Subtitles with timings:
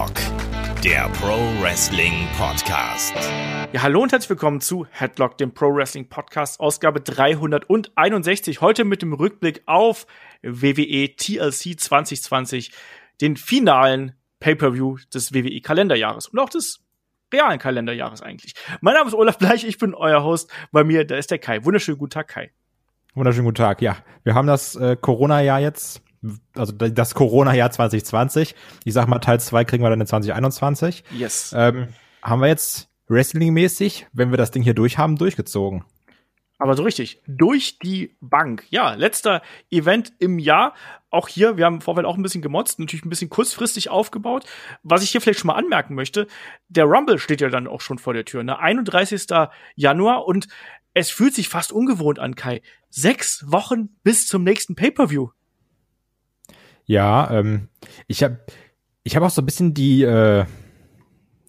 [0.00, 3.14] Headlock, der Pro Wrestling Podcast.
[3.72, 8.62] Ja, hallo und herzlich willkommen zu Headlock, dem Pro Wrestling Podcast, Ausgabe 361.
[8.62, 10.06] Heute mit dem Rückblick auf
[10.42, 12.72] WWE TLC 2020,
[13.20, 16.82] den finalen Pay-Per-View des WWE Kalenderjahres und auch des
[17.30, 18.54] realen Kalenderjahres eigentlich.
[18.80, 20.50] Mein Name ist Olaf Bleich, ich bin euer Host.
[20.72, 21.62] Bei mir, da ist der Kai.
[21.66, 22.50] Wunderschönen guten Tag, Kai.
[23.14, 23.82] Wunderschönen guten Tag.
[23.82, 26.00] Ja, wir haben das äh, Corona-Jahr jetzt,
[26.54, 28.54] also das Corona-Jahr 2020.
[28.84, 31.04] Ich sag mal, Teil 2 kriegen wir dann in 2021.
[31.16, 31.54] Yes.
[31.56, 31.88] Ähm,
[32.22, 35.84] haben wir jetzt Wrestling-mäßig, wenn wir das Ding hier durch haben, durchgezogen.
[36.60, 38.66] Aber so richtig, durch die Bank.
[38.68, 40.74] Ja, letzter Event im Jahr.
[41.08, 44.44] Auch hier, wir haben im Vorfeld auch ein bisschen gemotzt, natürlich ein bisschen kurzfristig aufgebaut.
[44.82, 46.26] Was ich hier vielleicht schon mal anmerken möchte,
[46.68, 48.58] der Rumble steht ja dann auch schon vor der Tür, ne?
[48.58, 49.22] 31.
[49.74, 50.48] Januar und
[50.92, 52.60] es fühlt sich fast ungewohnt an, Kai.
[52.90, 55.30] Sechs Wochen bis zum nächsten Pay-Per-View.
[56.90, 57.68] Ja, ähm,
[58.08, 58.40] ich habe
[59.04, 60.44] ich hab auch so ein bisschen die, äh,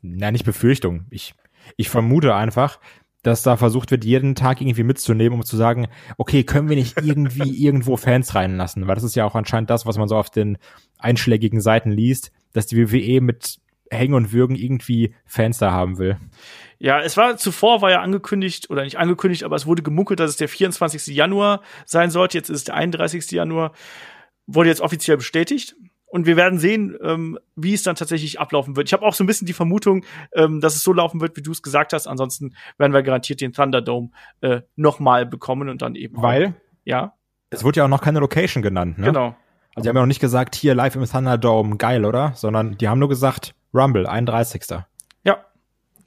[0.04, 1.34] na nicht Befürchtung, ich,
[1.78, 2.80] ich vermute einfach,
[3.24, 5.88] dass da versucht wird, jeden Tag irgendwie mitzunehmen, um zu sagen,
[6.20, 8.86] okay, können wir nicht irgendwie irgendwo Fans reinlassen?
[8.86, 10.60] Weil das ist ja auch anscheinend das, was man so auf den
[11.00, 13.58] einschlägigen Seiten liest, dass die WWE mit
[13.90, 16.18] Hängen und Würgen irgendwie Fans da haben will.
[16.78, 20.30] Ja, es war zuvor war ja angekündigt oder nicht angekündigt, aber es wurde gemunkelt, dass
[20.30, 21.08] es der 24.
[21.08, 22.38] Januar sein sollte.
[22.38, 23.32] Jetzt ist es der 31.
[23.32, 23.74] Januar.
[24.54, 25.76] Wurde jetzt offiziell bestätigt.
[26.08, 28.90] Und wir werden sehen, ähm, wie es dann tatsächlich ablaufen wird.
[28.90, 31.42] Ich habe auch so ein bisschen die Vermutung, ähm, dass es so laufen wird, wie
[31.42, 32.06] du es gesagt hast.
[32.06, 34.10] Ansonsten werden wir garantiert den Thunderdome
[34.42, 36.22] äh, nochmal bekommen und dann eben.
[36.22, 36.48] Weil?
[36.48, 37.14] Auch, ja.
[37.50, 39.08] Es wurde ja auch noch keine Location genannt, ne?
[39.08, 39.36] Genau.
[39.74, 42.34] Also die haben ja noch nicht gesagt, hier live im Thunderdome, geil, oder?
[42.36, 44.64] Sondern die haben nur gesagt, Rumble, 31.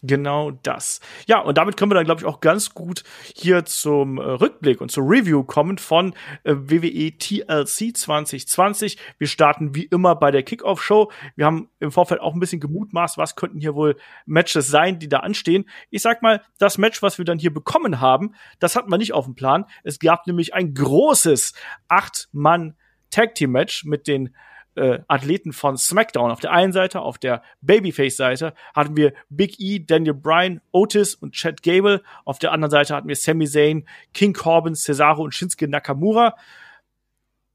[0.06, 1.00] Genau das.
[1.27, 4.83] Ja, und damit können wir dann, glaube ich, auch ganz gut hier zum äh, Rückblick
[4.83, 8.98] und zur Review kommen von äh, WWE TLC 2020.
[9.16, 11.10] Wir starten wie immer bei der Kickoff-Show.
[11.37, 15.09] Wir haben im Vorfeld auch ein bisschen gemutmaßt, was könnten hier wohl Matches sein, die
[15.09, 15.65] da anstehen.
[15.88, 19.15] Ich sag mal, das Match, was wir dann hier bekommen haben, das hatten wir nicht
[19.15, 19.65] auf dem Plan.
[19.84, 21.54] Es gab nämlich ein großes
[21.88, 24.34] Acht-Mann-Tag-Team-Match mit den
[24.76, 26.30] äh, Athleten von SmackDown.
[26.30, 31.32] Auf der einen Seite, auf der Babyface-Seite hatten wir Big E, Daniel Bryan, Otis und
[31.32, 32.02] Chad Gable.
[32.24, 36.36] Auf der anderen Seite hatten wir Sami Zayn, King Corbin, Cesaro und Shinsuke Nakamura.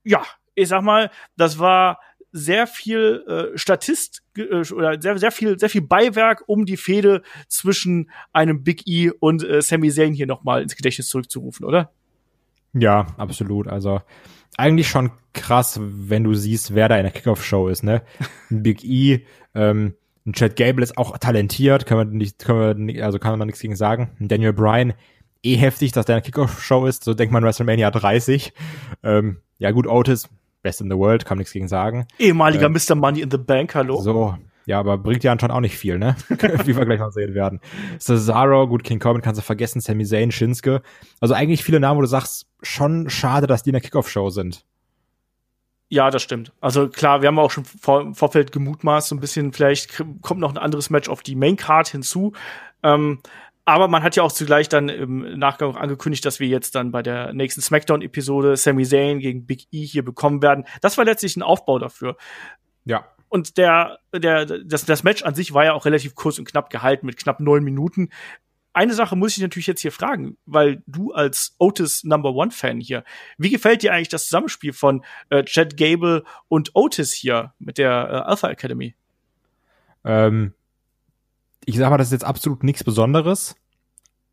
[0.03, 0.24] Ja,
[0.56, 2.00] ich sag mal, das war
[2.31, 7.24] sehr viel äh, Statist äh, oder sehr sehr viel sehr viel Beiwerk, um die Fehde
[7.47, 11.91] zwischen einem Big E und äh, Sami Zayn hier noch mal ins Gedächtnis zurückzurufen, oder?
[12.74, 13.68] Ja, absolut.
[13.68, 14.01] Also
[14.58, 18.02] eigentlich schon krass, wenn du siehst, wer da in der Kickoff-Show ist, ne?
[18.52, 19.96] Ein Big E, ähm,
[20.26, 23.48] ein Chad Gable ist auch talentiert, kann man nicht, kann man nicht, also kann man
[23.48, 24.12] nichts gegen sagen.
[24.20, 24.94] Ein Daniel Bryan,
[25.44, 28.54] eh heftig, dass der in der Kickoff-Show ist, so denkt man WrestleMania 30.
[29.04, 30.30] Ähm, ja gut, Otis,
[30.62, 32.06] best in the world, kann man nichts gegen sagen.
[32.20, 32.96] Ehemaliger ähm, Mr.
[32.96, 34.02] Money in the Bank, hallo.
[34.02, 34.36] So,
[34.66, 36.16] ja, aber bringt ja anscheinend auch nicht viel, ne?
[36.30, 37.60] Wie wir gleich noch sehen werden.
[38.00, 40.81] Cesaro, gut, King Corbin kannst du vergessen, Sami Zayn, Shinsuke.
[41.20, 44.66] Also eigentlich viele Namen, wo du sagst, schon schade, dass die in der Kickoff-Show sind.
[45.90, 46.53] Ja, das stimmt.
[46.62, 50.40] Also klar, wir haben auch schon vor, im Vorfeld gemutmaßt, so ein bisschen, vielleicht kommt
[50.40, 52.34] noch ein anderes Match auf die Main Card hinzu.
[52.84, 53.19] Ähm,
[53.66, 56.92] aber man hat ja auch zugleich dann im Nachgang auch angekündigt, dass wir jetzt dann
[56.92, 60.66] bei der nächsten SmackDown-Episode Sami Zayn gegen Big E hier bekommen werden.
[60.81, 62.18] Das war letztlich ein Aufbau dafür.
[62.86, 63.06] Ja.
[63.28, 66.72] Und der, der, das, das Match an sich war ja auch relativ kurz und knapp
[66.72, 68.09] gehalten mit knapp neun Minuten.
[68.74, 72.80] Eine Sache muss ich natürlich jetzt hier fragen, weil du als Otis Number One Fan
[72.80, 73.03] hier,
[73.38, 77.90] wie gefällt dir eigentlich das Zusammenspiel von äh, Chad Gable und Otis hier mit der
[77.91, 78.96] äh, Alpha Academy?
[80.06, 80.53] Ähm,
[81.66, 83.56] ich sag mal, das ist jetzt absolut nichts Besonderes,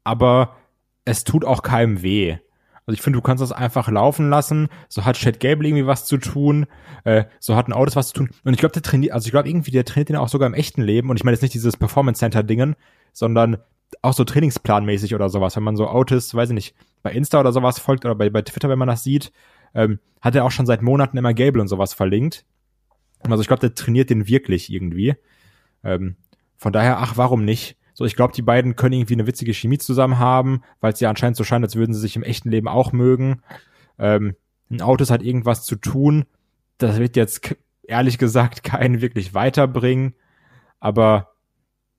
[0.05, 0.57] aber
[1.05, 2.39] es tut auch keinem weh.
[2.87, 4.69] Also ich finde, du kannst das einfach laufen lassen.
[4.89, 6.67] So hat Chad Gable irgendwie was zu tun.
[7.03, 8.31] Äh, so hat ein Autos was zu tun.
[8.45, 10.55] Und ich glaube, der trainiert, also ich glaube irgendwie, der trainiert den auch sogar im
[10.55, 11.11] echten Leben.
[11.11, 12.77] Und ich meine jetzt nicht dieses Performance Center Dingen,
[13.13, 13.57] sondern
[14.03, 15.57] auch so trainingsplanmäßig oder sowas.
[15.57, 18.43] Wenn man so Autos, weiß ich nicht, bei Insta oder sowas folgt oder bei, bei
[18.43, 19.33] Twitter, wenn man das sieht,
[19.75, 22.45] ähm, hat er auch schon seit Monaten immer Gable und sowas verlinkt.
[23.23, 25.15] Also ich glaube, der trainiert den wirklich irgendwie.
[25.85, 26.17] Ähm,
[26.57, 27.77] von daher, ach, warum nicht?
[27.95, 31.09] So, ich glaube, die beiden können irgendwie eine witzige Chemie zusammen haben, weil es ja
[31.09, 33.43] anscheinend so scheint, als würden sie sich im echten Leben auch mögen.
[33.99, 34.37] Ähm,
[34.71, 36.27] ein Autos hat irgendwas zu tun.
[36.79, 40.15] Das wird jetzt ehrlich gesagt keinen wirklich weiterbringen.
[40.81, 41.36] Aber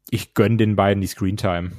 [0.10, 1.72] ich gönn den beiden die Screentime.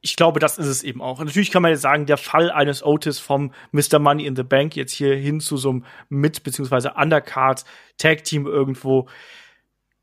[0.00, 1.20] Ich glaube, das ist es eben auch.
[1.20, 4.00] Und natürlich kann man jetzt sagen, der Fall eines Otis vom Mr.
[4.00, 6.90] Money in the Bank jetzt hier hin zu so einem Mit- bzw.
[6.96, 7.64] Undercard
[7.98, 9.08] Tag Team irgendwo,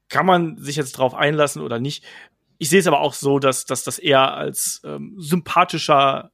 [0.08, 2.06] kann man sich jetzt drauf einlassen oder nicht.
[2.58, 6.32] Ich sehe es aber auch so, dass, dass das eher als ähm, sympathischer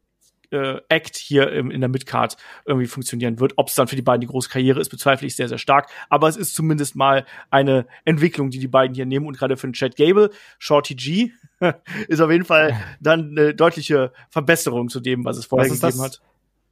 [0.52, 3.54] äh, Act hier im, in der Midcard irgendwie funktionieren wird.
[3.58, 5.90] Ob es dann für die beiden die große Karriere ist, bezweifle ich sehr, sehr stark.
[6.10, 9.26] Aber es ist zumindest mal eine Entwicklung, die die beiden hier nehmen.
[9.28, 11.32] Und gerade für den Chad Gable, Shorty G,
[12.08, 16.02] ist auf jeden Fall dann eine deutliche Verbesserung zu dem, was es vorher Was gegeben
[16.04, 16.22] hat.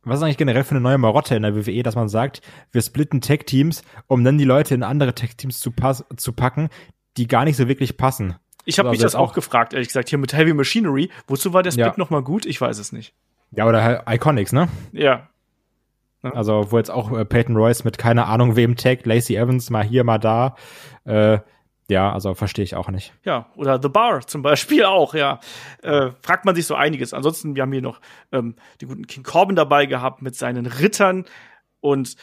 [0.05, 2.41] Was ist eigentlich generell für eine neue Marotte in der WWE, dass man sagt,
[2.73, 5.71] wir splitten Tech-Teams, um dann die Leute in andere Tech-Teams zu,
[6.17, 6.67] zu packen,
[7.15, 8.35] die gar nicht so wirklich passen.
[8.65, 11.09] Ich habe Also mich das auch auch- gefragt, ehrlich gesagt, hier mit Heavy Machinery.
[11.27, 11.93] Wozu war der Split Ja.
[11.97, 12.45] noch mal gut?
[12.45, 13.13] Ich weiß es nicht.
[13.55, 14.67] Ja, oder halt Iconics, ne?
[14.91, 15.27] Ja,
[16.21, 19.83] Also, wo jetzt auch äh, Peyton Royce mit keine Ahnung wem taggt, Lacey Evans mal
[19.83, 20.55] hier, mal da.
[21.05, 21.39] Äh,
[21.89, 23.13] ja, also verstehe ich auch nicht.
[23.25, 25.39] Ja, oder The Bar zum Beispiel auch, ja.
[25.81, 27.13] Äh, fragt man sich so einiges.
[27.13, 27.99] Ansonsten, wir haben hier noch
[28.31, 31.25] ähm, den guten King Corbin dabei gehabt mit seinen Rittern
[31.81, 32.15] und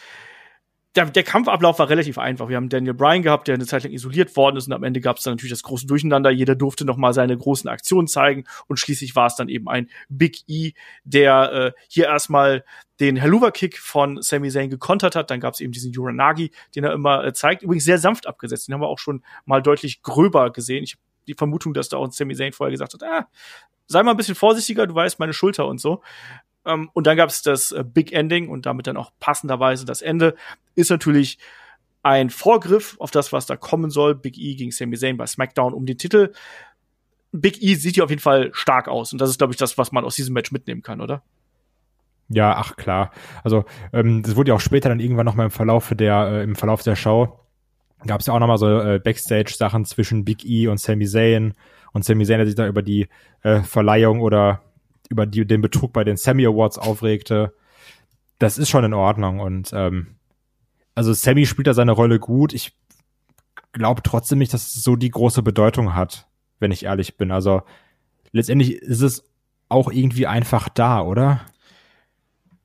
[0.97, 2.49] der, der Kampfablauf war relativ einfach.
[2.49, 5.01] Wir haben Daniel Bryan gehabt, der eine Zeit lang isoliert worden ist und am Ende
[5.01, 6.31] gab es dann natürlich das große Durcheinander.
[6.31, 9.89] Jeder durfte noch mal seine großen Aktionen zeigen und schließlich war es dann eben ein
[10.09, 10.73] Big E,
[11.05, 12.65] der äh, hier erstmal
[12.99, 15.31] den Helluva-Kick von Sami Zayn gekontert hat.
[15.31, 17.63] Dann gab es eben diesen Uranagi, den er immer äh, zeigt.
[17.63, 18.67] Übrigens sehr sanft abgesetzt.
[18.67, 20.83] Den haben wir auch schon mal deutlich gröber gesehen.
[20.83, 23.29] Ich habe die Vermutung, dass da auch Sami Zayn vorher gesagt hat, ah,
[23.87, 26.03] sei mal ein bisschen vorsichtiger, du weißt meine Schulter und so.
[26.71, 30.03] Ähm, und dann gab es das äh, Big Ending und damit dann auch passenderweise das
[30.03, 30.35] Ende.
[30.75, 31.39] Ist natürlich
[32.03, 34.15] ein Vorgriff auf das, was da kommen soll.
[34.15, 36.33] Big E gegen Sami Zayn bei SmackDown um den Titel.
[37.33, 39.79] Big E sieht hier auf jeden Fall stark aus und das ist, glaube ich, das,
[39.79, 41.23] was man aus diesem Match mitnehmen kann, oder?
[42.29, 43.13] Ja, ach klar.
[43.45, 46.43] Also, ähm, das wurde ja auch später dann irgendwann noch mal im Verlauf der, äh,
[46.43, 47.41] im Verlauf der Show
[48.07, 51.55] gab es ja auch noch mal so äh, Backstage-Sachen zwischen Big E und Sami Zayn.
[51.93, 53.09] Und Sami Zayn, der sich da über die
[53.43, 54.63] äh, Verleihung oder
[55.11, 57.53] über die, den Betrug bei den Sammy Awards aufregte.
[58.39, 59.41] Das ist schon in Ordnung.
[59.41, 60.17] Und ähm,
[60.95, 62.55] also Sammy spielt da seine Rolle gut.
[62.55, 62.73] Ich
[63.73, 66.29] glaube trotzdem nicht, dass es so die große Bedeutung hat,
[66.61, 67.31] wenn ich ehrlich bin.
[67.31, 67.62] Also
[68.33, 69.25] letztendlich ist es
[69.69, 71.43] auch irgendwie einfach da, oder?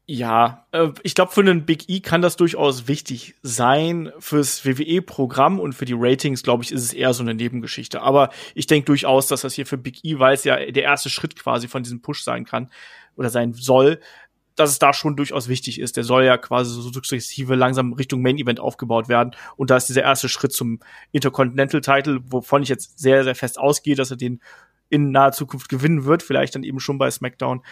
[0.08, 4.12] Ja, äh, ich glaube, für einen Big E kann das durchaus wichtig sein.
[4.20, 8.02] Fürs WWE-Programm und für die Ratings, glaube ich, ist es eher so eine Nebengeschichte.
[8.02, 11.10] Aber ich denke durchaus, dass das hier für Big E, weil es ja der erste
[11.10, 12.70] Schritt quasi von diesem Push sein kann
[13.16, 14.00] oder sein soll,
[14.56, 15.98] dass es da schon durchaus wichtig ist.
[15.98, 19.36] Der soll ja quasi so sukzessive langsam Richtung Main Event aufgebaut werden.
[19.58, 20.82] Und da ist dieser erste Schritt zum
[21.14, 24.40] Intercontinental Title, wovon ich jetzt sehr, sehr fest ausgehe, dass er den
[24.90, 27.64] in naher Zukunft gewinnen wird, vielleicht dann eben schon bei SmackDown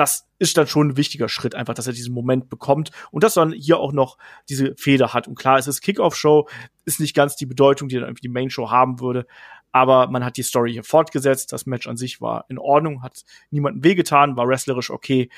[0.00, 3.34] das ist dann schon ein wichtiger Schritt, einfach, dass er diesen Moment bekommt und dass
[3.34, 4.16] dann hier auch noch
[4.48, 5.28] diese Feder hat.
[5.28, 6.48] Und klar, es ist Kickoff-Show,
[6.86, 9.26] ist nicht ganz die Bedeutung, die dann irgendwie die Main-Show haben würde,
[9.72, 11.52] aber man hat die Story hier fortgesetzt.
[11.52, 15.28] Das Match an sich war in Ordnung, hat niemandem wehgetan, war wrestlerisch okay.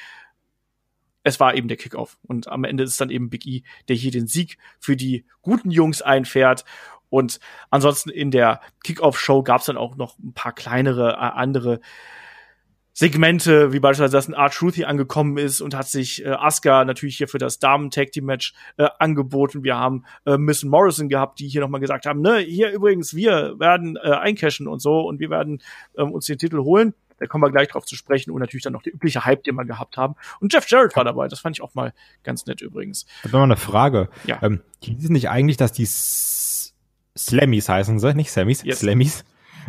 [1.24, 2.16] Es war eben der Kickoff.
[2.22, 5.72] Und am Ende ist dann eben Big E, der hier den Sieg für die guten
[5.72, 6.64] Jungs einfährt.
[7.10, 11.80] Und ansonsten in der Kickoff-Show gab es dann auch noch ein paar kleinere, äh, andere
[12.94, 16.84] Segmente, wie beispielsweise, dass ein Art Truth hier angekommen ist und hat sich äh, Asuka
[16.84, 19.64] natürlich hier für das Damen-Tag-Team-Match äh, angeboten.
[19.64, 23.58] Wir haben äh, Miss Morrison gehabt, die hier nochmal gesagt haben, ne, hier übrigens, wir
[23.58, 25.62] werden äh, eincashen und so und wir werden
[25.96, 26.92] ähm, uns den Titel holen.
[27.18, 29.54] Da kommen wir gleich drauf zu sprechen und natürlich dann noch der übliche Hype, den
[29.54, 30.16] wir gehabt haben.
[30.40, 33.06] Und Jeff Jarrett war dabei, das fand ich auch mal ganz nett übrigens.
[33.18, 34.08] Ich habe noch eine Frage.
[34.26, 34.38] Ja.
[34.42, 36.74] Ähm, hießen nicht eigentlich, dass die S
[37.16, 38.80] Slammies heißen sie, nicht Sammys, Yes.
[38.80, 39.24] Slammies,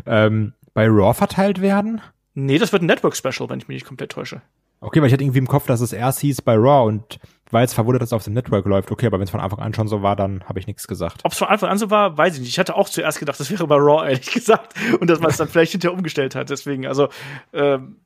[0.05, 2.01] ähm, bei Raw verteilt werden?
[2.35, 4.41] Nee, das wird ein Network-Special, wenn ich mich nicht komplett täusche.
[4.80, 7.19] Okay, weil ich hatte irgendwie im Kopf, dass es erst hieß bei Raw und
[7.51, 8.91] war jetzt verwundert, dass es auf dem Network läuft.
[8.91, 11.22] Okay, aber wenn es von Anfang an schon so war, dann habe ich nichts gesagt.
[11.24, 12.50] Ob es von Anfang an so war, weiß ich nicht.
[12.50, 14.74] Ich hatte auch zuerst gedacht, das wäre bei Raw, ehrlich gesagt.
[15.00, 16.50] Und dass man es dann vielleicht hinterher umgestellt hat.
[16.50, 17.07] Deswegen, also,
[17.53, 17.98] ähm,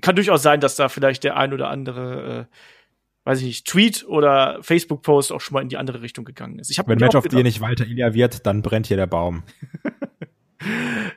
[0.00, 2.56] kann durchaus sein, dass da vielleicht der ein oder andere, äh,
[3.24, 6.70] weiß ich nicht, Tweet oder Facebook-Post auch schon mal in die andere Richtung gegangen ist.
[6.70, 9.06] Ich hab Wenn Match of the gedacht- nicht weiter Ilya wird, dann brennt hier der
[9.06, 9.42] Baum.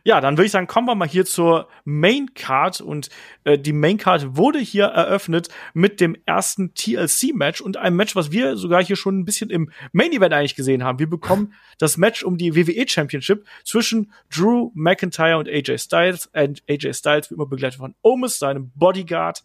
[0.04, 3.10] Ja, dann würde ich sagen, kommen wir mal hier zur Main Card und
[3.46, 8.16] äh, die Main Card wurde hier eröffnet mit dem ersten TLC Match und einem Match,
[8.16, 11.00] was wir sogar hier schon ein bisschen im Main Event eigentlich gesehen haben.
[11.00, 16.62] Wir bekommen das Match um die WWE Championship zwischen Drew McIntyre und AJ Styles und
[16.70, 19.44] AJ Styles wie immer begleitet von Omis, seinem Bodyguard.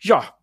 [0.00, 0.37] Ja,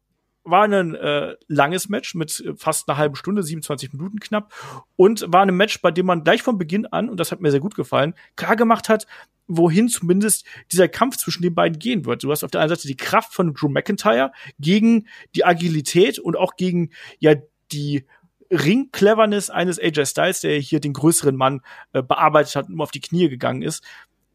[0.46, 4.54] war ein äh, langes Match mit äh, fast einer halben Stunde, 27 Minuten knapp.
[4.96, 7.52] Und war ein Match, bei dem man gleich von Beginn an, und das hat mir
[7.52, 9.08] sehr gut gefallen, klar gemacht hat,
[9.48, 12.24] wohin zumindest dieser Kampf zwischen den beiden gehen wird.
[12.24, 16.36] Du hast auf der einen Seite die Kraft von Drew McIntyre gegen die Agilität und
[16.36, 17.36] auch gegen ja
[17.72, 18.06] die
[18.52, 21.62] Ring-Cleverness eines AJ Styles, der hier den größeren Mann
[21.94, 23.84] äh, bearbeitet hat und immer auf die Knie gegangen ist.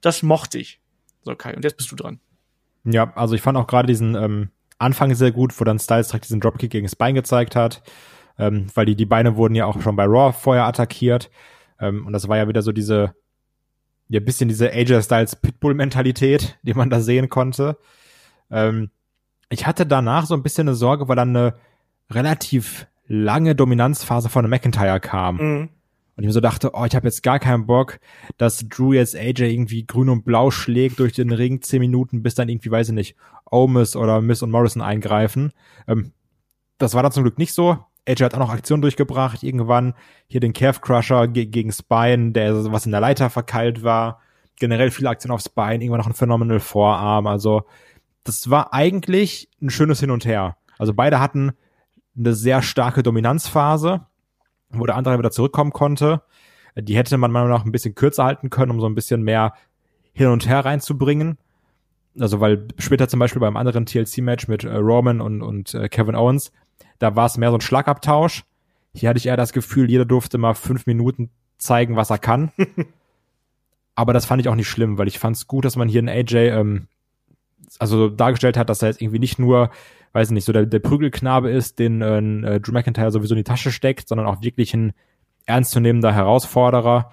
[0.01, 0.81] Das mochte ich.
[1.23, 2.21] So, Kai, und jetzt bist du dran.
[2.85, 4.51] Ja, also ich fand auch gerade diesen ähm,
[4.81, 7.83] Anfang sehr gut, wo dann Styles direkt diesen Dropkick gegen das Bein gezeigt hat,
[8.39, 11.31] ähm, weil die, die Beine wurden ja auch schon bei Raw vorher attackiert.
[11.79, 13.15] Ähm, und das war ja wieder so diese,
[14.09, 17.77] ja, bisschen diese AJ Styles Pitbull-Mentalität, die man da sehen konnte.
[18.51, 18.91] Ähm,
[19.51, 21.55] ich hatte danach so ein bisschen eine Sorge, weil dann eine
[22.11, 25.37] relativ lange Dominanzphase von McIntyre kam.
[25.37, 25.69] Mhm.
[26.21, 27.99] Und ich mir so dachte, oh, ich habe jetzt gar keinen Bock,
[28.37, 32.35] dass Drew jetzt AJ irgendwie grün und blau schlägt durch den Ring zehn Minuten, bis
[32.35, 33.17] dann irgendwie, weiß ich nicht,
[33.51, 35.51] Omis oder Miss und Morrison eingreifen.
[35.89, 36.13] Ähm,
[36.77, 37.79] das war dann zum Glück nicht so.
[38.07, 39.95] AJ hat auch noch Aktionen durchgebracht, irgendwann
[40.27, 44.21] hier den Calf Crusher ge gegen Spine, der was in der Leiter verkeilt war.
[44.57, 47.29] Generell viele Aktionen auf Spine, irgendwann noch ein Phenomenal Vorarm.
[47.29, 47.63] Also
[48.25, 50.59] das war eigentlich ein schönes Hin und Her.
[50.79, 51.53] Also beide hatten
[52.15, 54.03] eine sehr starke Dominanzphase,
[54.71, 56.23] wo der andere wieder zurückkommen konnte.
[56.77, 59.55] Die hätte man mal noch ein bisschen kürzer halten können, um so ein bisschen mehr
[60.13, 61.39] hin und her reinzubringen.
[62.19, 66.17] Also weil später zum Beispiel beim anderen TLC-Match mit äh, Roman und, und äh, Kevin
[66.17, 66.53] Owens,
[66.99, 68.45] da war es mehr so ein Schlagabtausch.
[68.95, 72.53] Hier hatte ich eher das Gefühl, jeder durfte mal fünf Minuten zeigen, was er kann.
[73.95, 76.01] Aber das fand ich auch nicht schlimm, weil ich fand es gut, dass man hier
[76.01, 76.89] einen AJ ähm,
[77.79, 79.71] also dargestellt hat, dass er jetzt irgendwie nicht nur,
[80.13, 83.71] weiß nicht, so der, der Prügelknabe ist, den äh, Drew McIntyre sowieso in die Tasche
[83.71, 84.93] steckt, sondern auch wirklich ein
[85.47, 87.13] ernstzunehmender Herausforderer.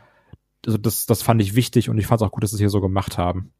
[0.65, 2.59] Also das, das fand ich wichtig und ich fand es auch gut, dass sie es
[2.59, 3.51] hier so gemacht haben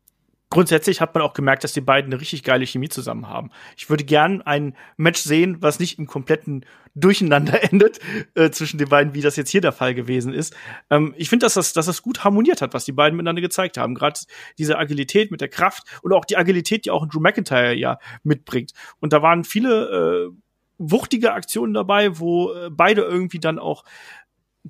[0.49, 3.51] grundsätzlich hat man auch gemerkt, dass die beiden eine richtig geile Chemie zusammen haben.
[3.75, 7.99] Ich würde gern ein Match sehen, was nicht im kompletten Durcheinander endet
[8.35, 10.55] äh, zwischen den beiden, wie das jetzt hier der Fall gewesen ist.
[10.89, 13.77] Ähm, ich finde, dass das, dass das gut harmoniert hat, was die beiden miteinander gezeigt
[13.77, 13.93] haben.
[13.93, 14.19] Gerade
[14.57, 18.71] diese Agilität mit der Kraft und auch die Agilität, die auch Drew McIntyre ja mitbringt.
[18.99, 20.37] Und da waren viele äh,
[20.77, 23.83] wuchtige Aktionen dabei, wo äh, beide irgendwie dann auch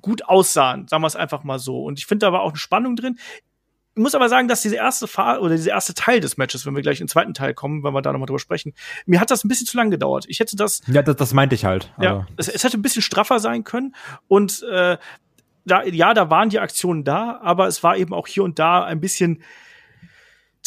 [0.00, 1.84] gut aussahen, sagen wir es einfach mal so.
[1.84, 3.18] Und ich finde, da war auch eine Spannung drin
[3.98, 6.82] muss aber sagen, dass diese erste Phase oder dieser erste Teil des Matches, wenn wir
[6.82, 8.74] gleich in den zweiten Teil kommen, wenn wir da nochmal drüber sprechen,
[9.06, 10.24] mir hat das ein bisschen zu lang gedauert.
[10.28, 10.80] Ich hätte das.
[10.86, 11.92] Ja, das, das meinte ich halt.
[12.00, 13.94] Ja, es, es hätte ein bisschen straffer sein können
[14.28, 14.98] und äh,
[15.64, 18.84] da, ja, da waren die Aktionen da, aber es war eben auch hier und da
[18.84, 19.42] ein bisschen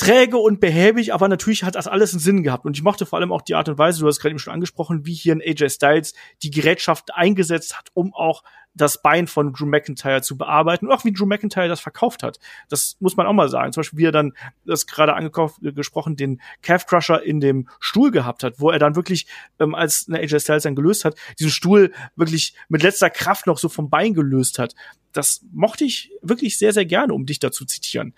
[0.01, 2.65] träge und behäbig, aber natürlich hat das alles einen Sinn gehabt.
[2.65, 4.53] Und ich mochte vor allem auch die Art und Weise, du hast gerade eben schon
[4.53, 8.41] angesprochen, wie hier ein AJ Styles die Gerätschaft eingesetzt hat, um auch
[8.74, 12.39] das Bein von Drew McIntyre zu bearbeiten und auch wie Drew McIntyre das verkauft hat.
[12.70, 13.74] Das muss man auch mal sagen.
[13.74, 14.34] Zum Beispiel, wie er dann,
[14.65, 19.27] das gerade angesprochen, den Calf Crusher in dem Stuhl gehabt hat, wo er dann wirklich,
[19.60, 23.60] ähm, als eine AJ Styles dann gelöst hat, diesen Stuhl wirklich mit letzter Kraft noch
[23.60, 24.74] so vom Bein gelöst hat.
[25.12, 28.15] Das mochte ich wirklich sehr, sehr gerne, um dich da zu zitieren.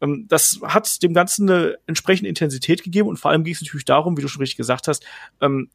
[0.00, 3.84] Ähm, das hat dem Ganzen eine entsprechende Intensität gegeben und vor allem ging es natürlich
[3.84, 5.04] darum, wie du schon richtig gesagt hast,
[5.40, 5.70] ähm,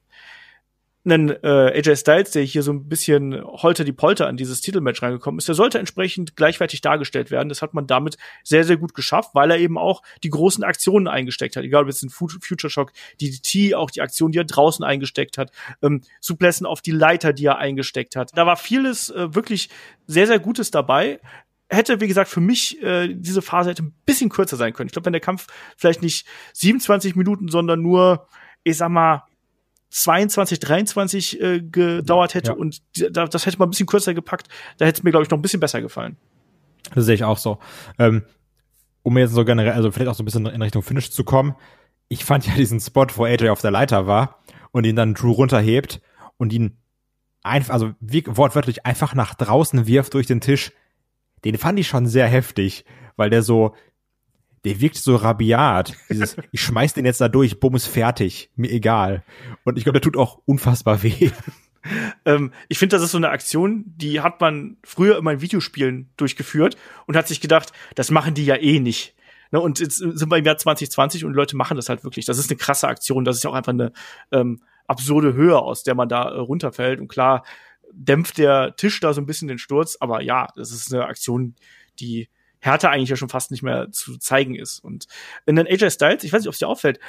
[1.05, 5.01] einen äh, AJ Styles, der hier so ein bisschen holter die Polter an dieses Titelmatch
[5.01, 7.49] reingekommen ist, der sollte entsprechend gleichwertig dargestellt werden.
[7.49, 11.07] Das hat man damit sehr, sehr gut geschafft, weil er eben auch die großen Aktionen
[11.07, 11.63] eingesteckt hat.
[11.63, 15.51] Egal ob jetzt in Future Shock, DDT, auch die Aktion, die er draußen eingesteckt hat,
[15.81, 18.31] ähm, Suplessen auf die Leiter, die er eingesteckt hat.
[18.35, 19.69] Da war vieles äh, wirklich
[20.07, 21.19] sehr, sehr Gutes dabei
[21.69, 24.87] hätte, wie gesagt, für mich äh, diese Phase hätte ein bisschen kürzer sein können.
[24.87, 28.27] Ich glaube, wenn der Kampf vielleicht nicht 27 Minuten, sondern nur,
[28.63, 29.23] ich sag mal,
[29.89, 32.57] 22, 23 äh, gedauert hätte ja.
[32.57, 35.29] und da, das hätte man ein bisschen kürzer gepackt, da hätte es mir, glaube ich,
[35.29, 36.17] noch ein bisschen besser gefallen.
[36.95, 37.59] Das sehe ich auch so.
[37.99, 38.23] Ähm,
[39.03, 41.55] um jetzt so generell, also vielleicht auch so ein bisschen in Richtung Finish zu kommen,
[42.07, 45.31] ich fand ja diesen Spot, wo AJ auf der Leiter war und ihn dann Drew
[45.31, 46.01] runterhebt
[46.37, 46.77] und ihn
[47.43, 50.71] einfach, also wie, wortwörtlich einfach nach draußen wirft durch den Tisch,
[51.45, 52.85] den fand ich schon sehr heftig,
[53.15, 53.75] weil der so
[54.65, 55.93] der wirkt so rabiat.
[56.09, 59.23] Dieses, ich schmeiß den jetzt da durch, bumm ist fertig, mir egal.
[59.63, 61.31] Und ich glaube, der tut auch unfassbar weh.
[62.23, 66.09] Ähm, ich finde, das ist so eine Aktion, die hat man früher immer in Videospielen
[66.15, 69.15] durchgeführt und hat sich gedacht, das machen die ja eh nicht.
[69.51, 72.23] Ne, und jetzt sind wir im Jahr 2020 und Leute machen das halt wirklich.
[72.23, 73.25] Das ist eine krasse Aktion.
[73.25, 73.91] Das ist ja auch einfach eine
[74.31, 77.01] ähm, absurde Höhe, aus der man da äh, runterfällt.
[77.01, 77.43] Und klar
[77.95, 81.55] dämpft der Tisch da so ein bisschen den Sturz, aber ja, das ist eine Aktion,
[81.99, 84.79] die Härte eigentlich ja schon fast nicht mehr zu zeigen ist.
[84.79, 85.07] Und
[85.45, 86.99] in den AJ Styles, ich weiß nicht, ob es dir auffällt,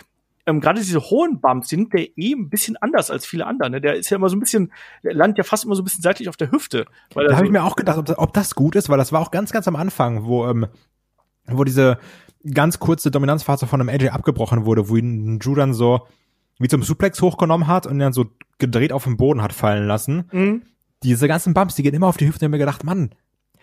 [0.46, 3.70] ähm, gerade diese hohen Bumps, nimmt der eh ein bisschen anders als viele andere.
[3.70, 3.80] Ne?
[3.80, 4.72] Der ist ja immer so ein bisschen,
[5.02, 6.86] der landet ja fast immer so ein bisschen seitlich auf der Hüfte.
[7.14, 9.20] Da habe so ich mir auch gedacht, ob, ob, das gut ist, weil das war
[9.20, 10.66] auch ganz, ganz am Anfang, wo, ähm,
[11.46, 11.98] wo diese
[12.52, 16.06] ganz kurze Dominanzphase von einem AJ abgebrochen wurde, wo ihn Drew dann so
[16.58, 18.26] wie zum Suplex hochgenommen hat und dann so
[18.58, 20.28] gedreht auf den Boden hat fallen lassen.
[20.30, 20.62] Mhm.
[21.04, 22.38] Diese ganzen Bumps, die gehen immer auf die Hüfte.
[22.38, 23.10] Ich habe mir gedacht, Mann,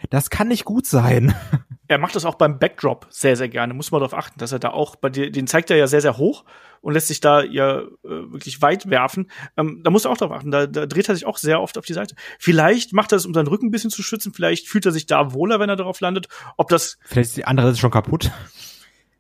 [0.10, 1.36] das kann nicht gut sein.
[1.88, 3.74] Er macht das auch beim Backdrop sehr, sehr gerne.
[3.74, 6.00] Muss man darauf achten, dass er da auch, bei dir, den zeigt er ja sehr,
[6.00, 6.46] sehr hoch
[6.80, 9.30] und lässt sich da ja äh, wirklich weit werfen.
[9.58, 10.52] Ähm, da muss er auch darauf achten.
[10.52, 12.16] Da, da dreht er sich auch sehr oft auf die Seite.
[12.40, 14.32] Vielleicht macht er das, um seinen Rücken ein bisschen zu schützen.
[14.34, 16.30] Vielleicht fühlt er sich da wohler, wenn er darauf landet.
[16.56, 16.98] Ob das.
[17.04, 18.32] Vielleicht ist die andere schon kaputt.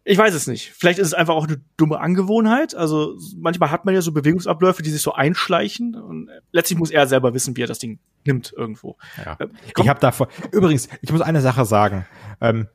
[0.04, 0.72] Ich weiß es nicht.
[0.72, 2.74] Vielleicht ist es einfach auch eine dumme Angewohnheit.
[2.74, 5.96] Also manchmal hat man ja so Bewegungsabläufe, die sich so einschleichen.
[5.96, 8.98] Und letztlich muss er selber wissen, wie er das Ding nimmt irgendwo.
[9.24, 9.38] Ja.
[9.40, 10.28] Äh, ich habe davor.
[10.52, 12.08] Übrigens, ich muss eine Sache sagen.
[12.40, 12.68] Ähm,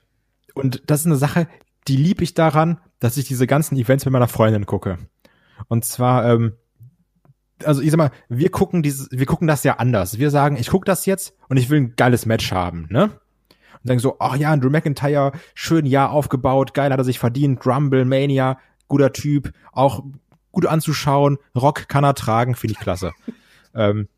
[0.55, 1.49] und das ist eine Sache,
[1.89, 4.99] die lieb ich daran, dass ich diese ganzen Events mit meiner Freundin gucke.
[5.69, 6.53] Und zwar, ähm,
[7.65, 10.19] also ich sag mal, wir gucken dieses, wir gucken das ja anders.
[10.19, 13.19] Wir sagen, ich gucke das jetzt und ich will ein geiles Match haben, ne?
[13.87, 17.65] Und sagen so, ach ja, Drew McIntyre, schön Jahr aufgebaut, geil hat er sich verdient,
[17.65, 20.03] Rumble, Mania, guter Typ, auch
[20.51, 23.13] gut anzuschauen, Rock kann er tragen, finde ich klasse.
[23.75, 24.09] ähm,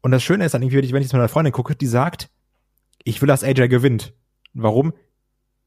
[0.00, 2.30] und das Schöne ist dann irgendwie, wenn ich jetzt mit meiner Freundin gucke, die sagt,
[3.02, 4.14] ich will, dass AJ gewinnt.
[4.54, 4.92] Warum?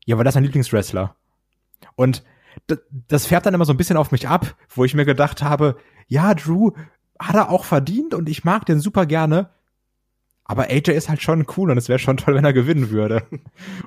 [0.05, 1.15] Ja, weil das mein Lieblingswrestler.
[1.95, 2.23] Und
[3.07, 5.75] das fährt dann immer so ein bisschen auf mich ab, wo ich mir gedacht habe,
[6.07, 6.71] ja, Drew
[7.19, 9.49] hat er auch verdient und ich mag den super gerne.
[10.45, 13.23] Aber AJ ist halt schon cool und es wäre schon toll, wenn er gewinnen würde.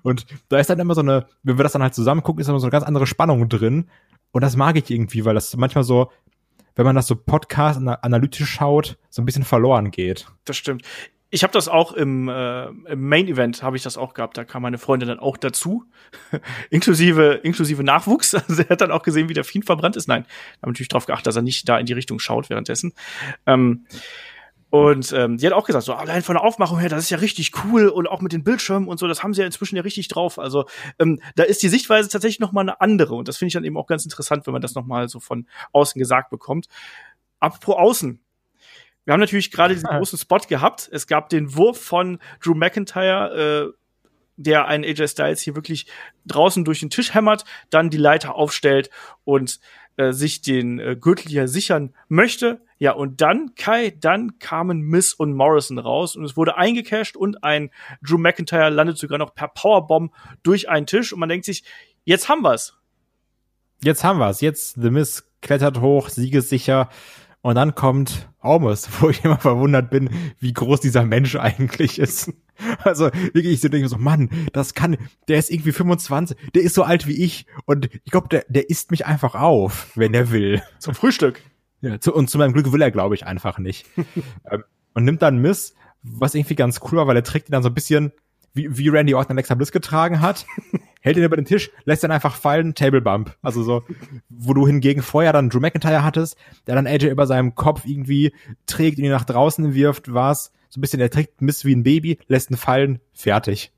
[0.02, 2.48] Und da ist dann immer so eine, wenn wir das dann halt zusammen gucken, ist
[2.48, 3.88] immer so eine ganz andere Spannung drin.
[4.32, 6.10] Und das mag ich irgendwie, weil das manchmal so,
[6.75, 10.26] wenn man das so Podcast analytisch schaut, so ein bisschen verloren geht.
[10.44, 10.82] Das stimmt
[11.30, 14.38] ich habe das auch im, äh, im Main Event habe ich das auch gehabt.
[14.38, 15.84] Da kam meine Freundin dann auch dazu,
[16.70, 18.34] inklusive inklusive Nachwuchs.
[18.48, 20.08] Also er hat dann auch gesehen, wie der Fiend verbrannt ist.
[20.08, 20.25] Nein,
[20.62, 22.92] habe natürlich darauf geachtet, dass er nicht da in die Richtung schaut währenddessen.
[23.44, 23.86] Ähm,
[24.70, 27.18] und ähm, die hat auch gesagt, so allein von der Aufmachung her, das ist ja
[27.18, 29.82] richtig cool und auch mit den Bildschirmen und so, das haben sie ja inzwischen ja
[29.82, 30.38] richtig drauf.
[30.38, 30.66] Also
[30.99, 33.64] ähm, da ist die Sichtweise tatsächlich noch mal eine andere und das finde ich dann
[33.64, 36.66] eben auch ganz interessant, wenn man das noch mal so von außen gesagt bekommt.
[37.38, 38.20] Apropos außen,
[39.04, 40.88] wir haben natürlich gerade diesen großen Spot gehabt.
[40.92, 43.78] Es gab den Wurf von Drew McIntyre, äh,
[44.37, 45.87] der einen AJ Styles hier wirklich
[46.26, 48.90] draußen durch den Tisch hämmert, dann die Leiter aufstellt
[49.25, 49.61] und
[49.96, 52.61] äh, sich den äh, Gürtel hier sichern möchte.
[52.78, 57.42] Ja, und dann, Kai, dann kamen Miss und Morrison raus und es wurde eingecashed und
[57.42, 57.71] ein
[58.02, 61.64] Drew McIntyre landet sogar noch per Powerbomb durch einen Tisch und man denkt sich,
[62.04, 62.75] jetzt haben wir's.
[63.83, 64.40] Jetzt haben wir's.
[64.40, 66.90] Jetzt The Miss klettert hoch, siegessicher
[67.40, 72.33] und dann kommt Almost, wo ich immer verwundert bin, wie groß dieser Mensch eigentlich ist.
[72.85, 74.97] Also wirklich, ich so denke so, Mann, das kann,
[75.28, 78.71] der ist irgendwie 25, der ist so alt wie ich und ich glaube, der, der
[78.71, 80.62] isst mich einfach auf, wenn er will.
[80.78, 81.42] Zum Frühstück.
[81.80, 83.87] Ja, zu, und zu meinem Glück will er, glaube ich, einfach nicht.
[84.50, 84.64] Ähm,
[84.95, 87.68] und nimmt dann Miss, was irgendwie ganz cool war, weil er trägt ihn dann so
[87.68, 88.12] ein bisschen
[88.55, 90.46] wie, wie Randy Orton Alexa Bliss getragen hat,
[91.03, 93.37] hält ihn über den Tisch, lässt dann einfach fallen, Table Bump.
[93.42, 93.85] Also so,
[94.29, 98.33] wo du hingegen vorher dann Drew McIntyre hattest, der dann AJ über seinem Kopf irgendwie
[98.64, 101.83] trägt und ihn nach draußen wirft, war's so ein bisschen, der trägt Miss wie ein
[101.83, 103.72] Baby, lässt ihn fallen, fertig.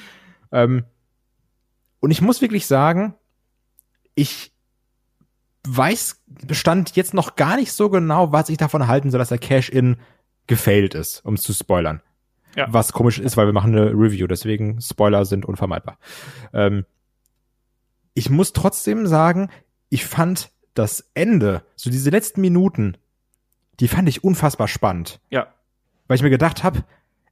[0.52, 0.84] ähm,
[2.00, 3.14] und ich muss wirklich sagen,
[4.14, 4.51] ich
[5.66, 9.38] weiß, bestand jetzt noch gar nicht so genau, was ich davon halten soll, dass der
[9.38, 9.96] Cash-In
[10.46, 12.02] gefailt ist, um es zu spoilern.
[12.56, 12.66] Ja.
[12.72, 15.98] Was komisch ist, weil wir machen eine Review, deswegen Spoiler sind unvermeidbar.
[16.52, 16.84] Ähm,
[18.14, 19.48] ich muss trotzdem sagen,
[19.88, 22.96] ich fand das Ende, so diese letzten Minuten,
[23.80, 25.20] die fand ich unfassbar spannend.
[25.30, 25.48] Ja.
[26.06, 26.84] Weil ich mir gedacht habe,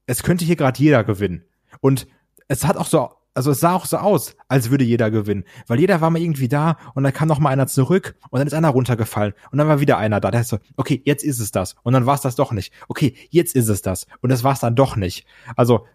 [0.07, 1.45] es könnte hier gerade jeder gewinnen.
[1.81, 2.07] Und
[2.49, 5.79] es hat auch so also es sah auch so aus, als würde jeder gewinnen, weil
[5.79, 8.55] jeder war mal irgendwie da und dann kam noch mal einer zurück und dann ist
[8.55, 10.31] einer runtergefallen und dann war wieder einer da.
[10.31, 12.73] Der ist so, okay, jetzt ist es das und dann war es das doch nicht.
[12.89, 15.27] Okay, jetzt ist es das und das war es dann doch nicht.
[15.57, 15.87] Also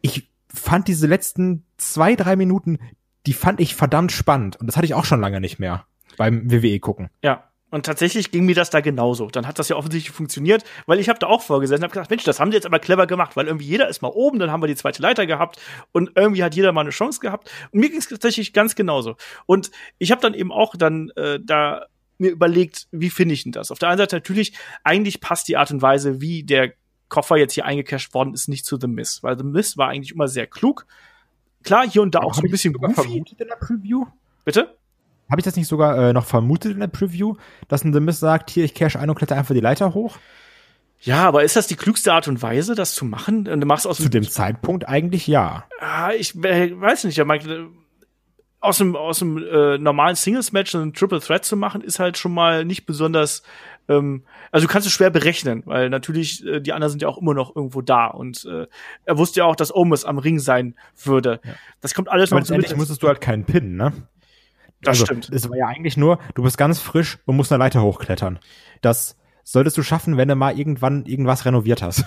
[0.00, 2.78] ich fand diese letzten zwei drei Minuten,
[3.26, 6.50] die fand ich verdammt spannend und das hatte ich auch schon lange nicht mehr beim
[6.50, 7.10] WWE gucken.
[7.22, 9.28] Ja, und tatsächlich ging mir das da genauso.
[9.28, 12.10] Dann hat das ja offensichtlich funktioniert, weil ich habe da auch vorgesessen und habe gedacht,
[12.10, 14.52] Mensch, das haben die jetzt aber clever gemacht, weil irgendwie jeder ist mal oben, dann
[14.52, 15.58] haben wir die zweite Leiter gehabt
[15.90, 17.50] und irgendwie hat jeder mal eine Chance gehabt.
[17.72, 19.16] Und mir ging es tatsächlich ganz genauso.
[19.46, 21.86] Und ich habe dann eben auch dann äh, da
[22.18, 23.70] mir überlegt, wie finde ich denn das?
[23.70, 24.52] Auf der einen Seite natürlich,
[24.84, 26.74] eigentlich passt die Art und Weise, wie der
[27.08, 30.12] Koffer jetzt hier eingecasht worden ist, nicht zu The Miss, weil The Miss war eigentlich
[30.12, 30.86] immer sehr klug.
[31.62, 32.94] Klar, hier und da auch so ein bisschen goofy.
[32.94, 34.04] Vermutet in der Preview?
[34.44, 34.76] Bitte?
[35.30, 37.36] Habe ich das nicht sogar äh, noch vermutet in der Preview,
[37.68, 40.18] dass ein The Mist sagt, hier, ich cash ein und kletter einfach die Leiter hoch?
[41.00, 43.48] Ja, aber ist das die klügste Art und Weise, das zu machen?
[43.48, 45.64] Und du machst aus zu dem Zeitpunkt eigentlich ja.
[45.80, 47.26] Ah, ich äh, weiß nicht, ja,
[48.60, 52.18] aus dem aus dem äh, normalen Singles Match ein Triple Threat zu machen, ist halt
[52.18, 53.42] schon mal nicht besonders
[53.88, 57.18] ähm, also du kannst es schwer berechnen, weil natürlich äh, die anderen sind ja auch
[57.18, 58.66] immer noch irgendwo da und äh,
[59.04, 61.40] er wusste ja auch, dass Omus am Ring sein würde.
[61.44, 61.54] Ja.
[61.80, 62.76] Das kommt alles noch zu mit.
[62.76, 63.92] musstest du halt keinen Pin, ne?
[64.82, 65.30] Das also, stimmt.
[65.32, 68.38] Es war ja eigentlich nur, du bist ganz frisch und musst eine Leiter hochklettern.
[68.80, 72.04] Das solltest du schaffen, wenn du mal irgendwann irgendwas renoviert hast.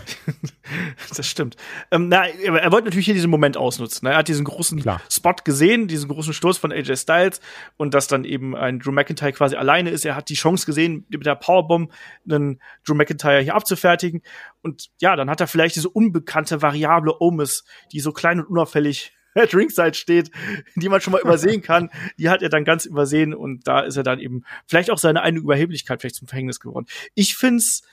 [1.16, 1.56] das stimmt.
[1.92, 4.08] Ähm, na, er wollte natürlich hier diesen Moment ausnutzen.
[4.08, 4.14] Ne?
[4.14, 5.02] Er hat diesen großen Klar.
[5.10, 7.42] Spot gesehen, diesen großen Stoß von AJ Styles
[7.78, 10.06] und dass dann eben ein Drew McIntyre quasi alleine ist.
[10.06, 11.92] Er hat die Chance gesehen, mit der Powerbomb
[12.30, 14.22] einen Drew McIntyre hier abzufertigen.
[14.62, 19.15] Und ja, dann hat er vielleicht diese unbekannte Variable Omis, die so klein und unauffällig
[19.44, 20.32] at Ringside steht,
[20.76, 23.98] die man schon mal übersehen kann, die hat er dann ganz übersehen und da ist
[23.98, 26.88] er dann eben vielleicht auch seine eigene Überheblichkeit vielleicht zum Verhängnis geworden.
[27.14, 27.84] Ich find's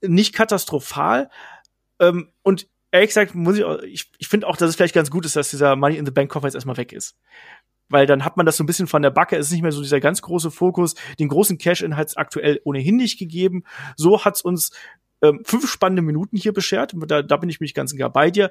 [0.00, 1.30] nicht katastrophal
[2.00, 5.10] ähm, und ehrlich gesagt muss ich, auch, ich, ich finde auch, dass es vielleicht ganz
[5.10, 7.16] gut ist, dass dieser Money in the Bank Koffer jetzt erstmal weg ist.
[7.88, 9.36] weil dann hat man das so ein bisschen von der Backe.
[9.36, 10.94] Es ist nicht mehr so dieser ganz große Fokus.
[11.18, 13.64] Den großen Cash-In hat es aktuell ohnehin nicht gegeben.
[13.96, 14.72] So hat's uns
[15.22, 16.94] ähm, fünf spannende Minuten hier beschert.
[17.06, 18.50] Da, da bin ich mich ganz und gar bei dir.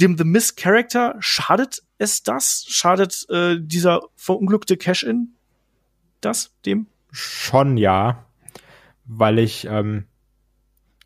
[0.00, 2.64] Dem The Miss Character schadet es das?
[2.68, 5.34] Schadet äh, dieser verunglückte Cash-In
[6.20, 6.86] das dem?
[7.10, 8.24] Schon ja,
[9.04, 10.04] weil ich ähm,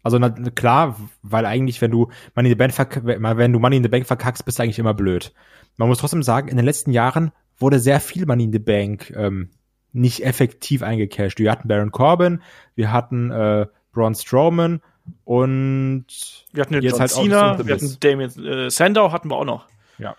[0.02, 3.82] also na, klar, weil eigentlich, wenn du Money in the Bank wenn du Money in
[3.82, 5.32] the Bank verkackst, bist du eigentlich immer blöd.
[5.76, 9.10] Man muss trotzdem sagen, in den letzten Jahren wurde sehr viel Money in the Bank
[9.16, 9.50] ähm,
[9.92, 11.38] nicht effektiv eingecashed.
[11.38, 12.42] Wir hatten Baron Corbin,
[12.74, 14.80] wir hatten äh, Braun Strowman
[15.24, 16.06] und
[16.52, 19.44] wir hatten jetzt John halt Cena, auch wir hatten Damien äh, Sandow hatten wir auch
[19.44, 19.66] noch.
[19.98, 20.16] Ja,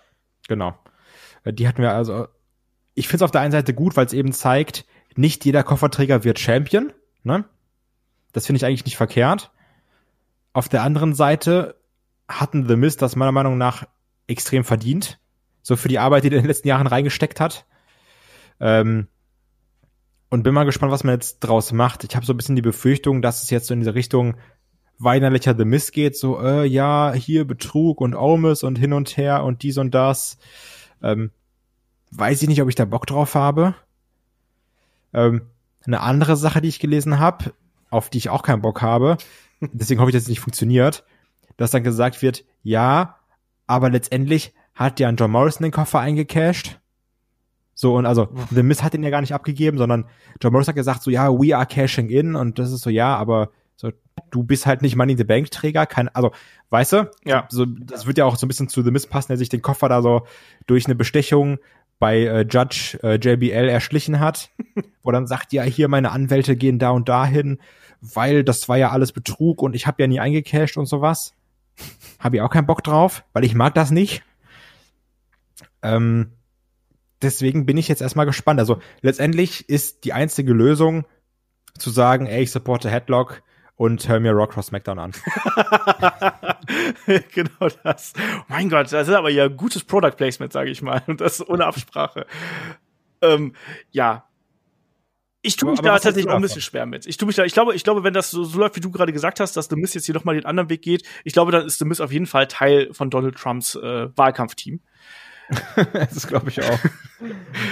[0.48, 0.78] genau.
[1.44, 2.28] Äh, die hatten wir also.
[2.94, 4.84] Ich finde es auf der einen Seite gut, weil es eben zeigt,
[5.16, 6.92] nicht jeder Kofferträger wird Champion.
[7.24, 7.44] Ne?
[8.32, 9.50] Das finde ich eigentlich nicht verkehrt.
[10.52, 11.76] Auf der anderen Seite
[12.28, 13.86] hatten The Mist das meiner Meinung nach
[14.26, 15.18] extrem verdient.
[15.62, 17.66] So für die Arbeit, die er in den letzten Jahren reingesteckt hat.
[18.60, 19.08] Ähm,
[20.30, 22.04] und bin mal gespannt, was man jetzt draus macht.
[22.04, 24.36] Ich habe so ein bisschen die Befürchtung, dass es jetzt so in diese Richtung
[24.98, 26.16] weinerlicher The Mist geht.
[26.16, 30.38] So, äh, ja, hier Betrug und Omis und hin und her und dies und das.
[31.02, 31.30] Ähm,
[32.10, 33.74] weiß ich nicht, ob ich da Bock drauf habe.
[35.12, 35.42] Ähm,
[35.86, 37.52] eine andere Sache, die ich gelesen habe,
[37.90, 39.16] auf die ich auch keinen Bock habe,
[39.60, 41.04] deswegen hoffe ich, dass es nicht funktioniert,
[41.56, 43.16] dass dann gesagt wird, ja,
[43.66, 46.80] aber letztendlich hat ja ein John Morrison den Koffer eingecashed.
[47.74, 50.06] So, und also, The Miss hat ihn ja gar nicht abgegeben, sondern
[50.40, 53.16] John Morrison hat gesagt, so, ja, we are cashing in, und das ist so, ja,
[53.16, 53.92] aber so,
[54.30, 56.32] du bist halt nicht Money in the Bank Träger, kein, also,
[56.70, 57.10] weißt du?
[57.24, 57.46] Ja.
[57.50, 59.62] So, das wird ja auch so ein bisschen zu The Miss passen, der sich den
[59.62, 60.26] Koffer da so
[60.66, 61.58] durch eine Bestechung
[61.98, 64.50] bei äh, Judge äh, JBL erschlichen hat,
[65.02, 67.58] wo dann sagt, ja, hier meine Anwälte gehen da und dahin,
[68.00, 71.34] weil das war ja alles Betrug und ich habe ja nie eingecashed und sowas.
[72.18, 74.22] Habe ich auch keinen Bock drauf, weil ich mag das nicht.
[75.82, 76.32] Ähm,
[77.22, 78.60] deswegen bin ich jetzt erstmal gespannt.
[78.60, 81.04] Also letztendlich ist die einzige Lösung
[81.78, 83.42] zu sagen, ey, ich supporte Headlock
[83.76, 85.12] und hör mir Rock Cross SmackDown an.
[87.34, 88.12] genau das.
[88.18, 91.02] Oh mein Gott, das ist aber ja gutes Product Placement, sage ich mal.
[91.06, 92.26] Und das ohne Absprache.
[93.22, 93.54] ähm,
[93.90, 94.24] ja,
[95.46, 97.06] ich tue mich aber da tatsächlich auch ein bisschen schwer mit.
[97.06, 98.90] Ich tue mich da, ich glaube, ich glaube, wenn das so, so läuft, wie du
[98.90, 101.52] gerade gesagt hast, dass The Miss jetzt hier nochmal den anderen Weg geht, ich glaube,
[101.52, 104.80] dann ist The Miss auf jeden Fall Teil von Donald Trumps äh, Wahlkampfteam.
[105.92, 106.78] das glaube ich auch.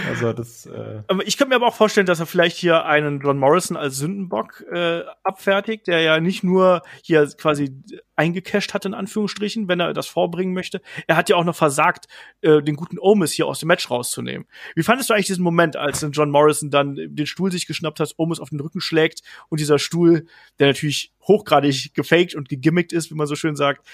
[0.08, 0.66] also das.
[0.66, 3.76] Äh aber ich könnte mir aber auch vorstellen, dass er vielleicht hier einen John Morrison
[3.76, 7.74] als Sündenbock äh, abfertigt, der ja nicht nur hier quasi
[8.14, 10.82] eingecasht hat in Anführungsstrichen, wenn er das vorbringen möchte.
[11.06, 12.06] Er hat ja auch noch versagt,
[12.42, 14.46] äh, den guten Omis hier aus dem Match rauszunehmen.
[14.74, 18.14] Wie fandest du eigentlich diesen Moment, als John Morrison dann den Stuhl sich geschnappt hat,
[18.16, 20.26] Omis auf den Rücken schlägt und dieser Stuhl,
[20.58, 23.86] der natürlich hochgradig gefaked und gegimmickt ist, wie man so schön sagt,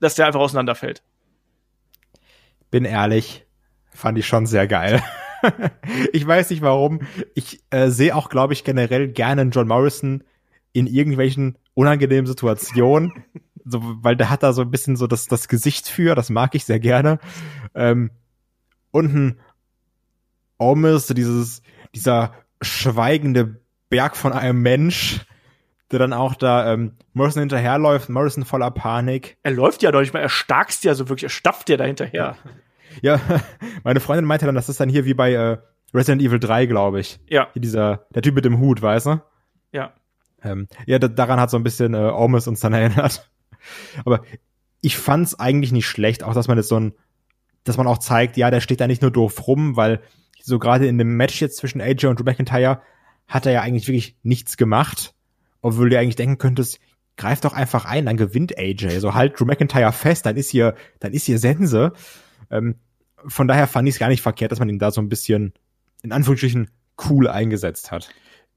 [0.00, 1.02] dass der einfach auseinanderfällt?
[2.74, 3.46] Bin ehrlich,
[3.92, 5.00] fand ich schon sehr geil.
[6.12, 7.02] ich weiß nicht warum.
[7.36, 10.24] Ich äh, sehe auch, glaube ich, generell gerne John Morrison
[10.72, 13.12] in irgendwelchen unangenehmen Situationen.
[13.64, 16.56] So, weil der hat da so ein bisschen so das, das Gesicht für, das mag
[16.56, 17.20] ich sehr gerne.
[17.76, 18.10] Ähm,
[18.90, 19.40] und ein
[20.58, 21.62] Omis, dieses,
[21.94, 25.24] dieser schweigende Berg von einem Mensch,
[25.92, 29.36] der dann auch da ähm, Morrison hinterherläuft, Morrison voller Panik.
[29.44, 31.84] Er läuft ja doch nicht mal, er starkst ja so wirklich, er stapft ja da
[31.84, 32.36] hinterher.
[32.44, 32.50] Ja,
[33.84, 35.58] meine Freundin meinte dann, das ist dann hier wie bei äh,
[35.92, 37.20] Resident Evil 3, glaube ich.
[37.28, 37.48] Ja.
[37.52, 39.22] Hier dieser, der Typ mit dem Hut, weißt du?
[39.72, 39.92] Ja.
[40.42, 43.30] Ähm, ja, da, daran hat so ein bisschen äh, Omis uns dann erinnert.
[44.04, 44.22] Aber
[44.80, 46.94] ich fand's eigentlich nicht schlecht, auch dass man jetzt so ein,
[47.64, 50.00] dass man auch zeigt, ja, der steht da nicht nur doof rum, weil
[50.42, 52.82] so gerade in dem Match jetzt zwischen AJ und Drew McIntyre
[53.26, 55.14] hat er ja eigentlich wirklich nichts gemacht,
[55.62, 56.80] obwohl du eigentlich denken könntest,
[57.16, 58.98] greif doch einfach ein, dann gewinnt AJ.
[58.98, 61.92] So halt Drew McIntyre fest, dann ist hier, dann ist hier Sense.
[62.54, 62.76] Ähm,
[63.26, 65.52] von daher fand ich es gar nicht verkehrt, dass man ihn da so ein bisschen
[66.02, 66.70] in Anführungsstrichen
[67.08, 68.08] cool eingesetzt hat.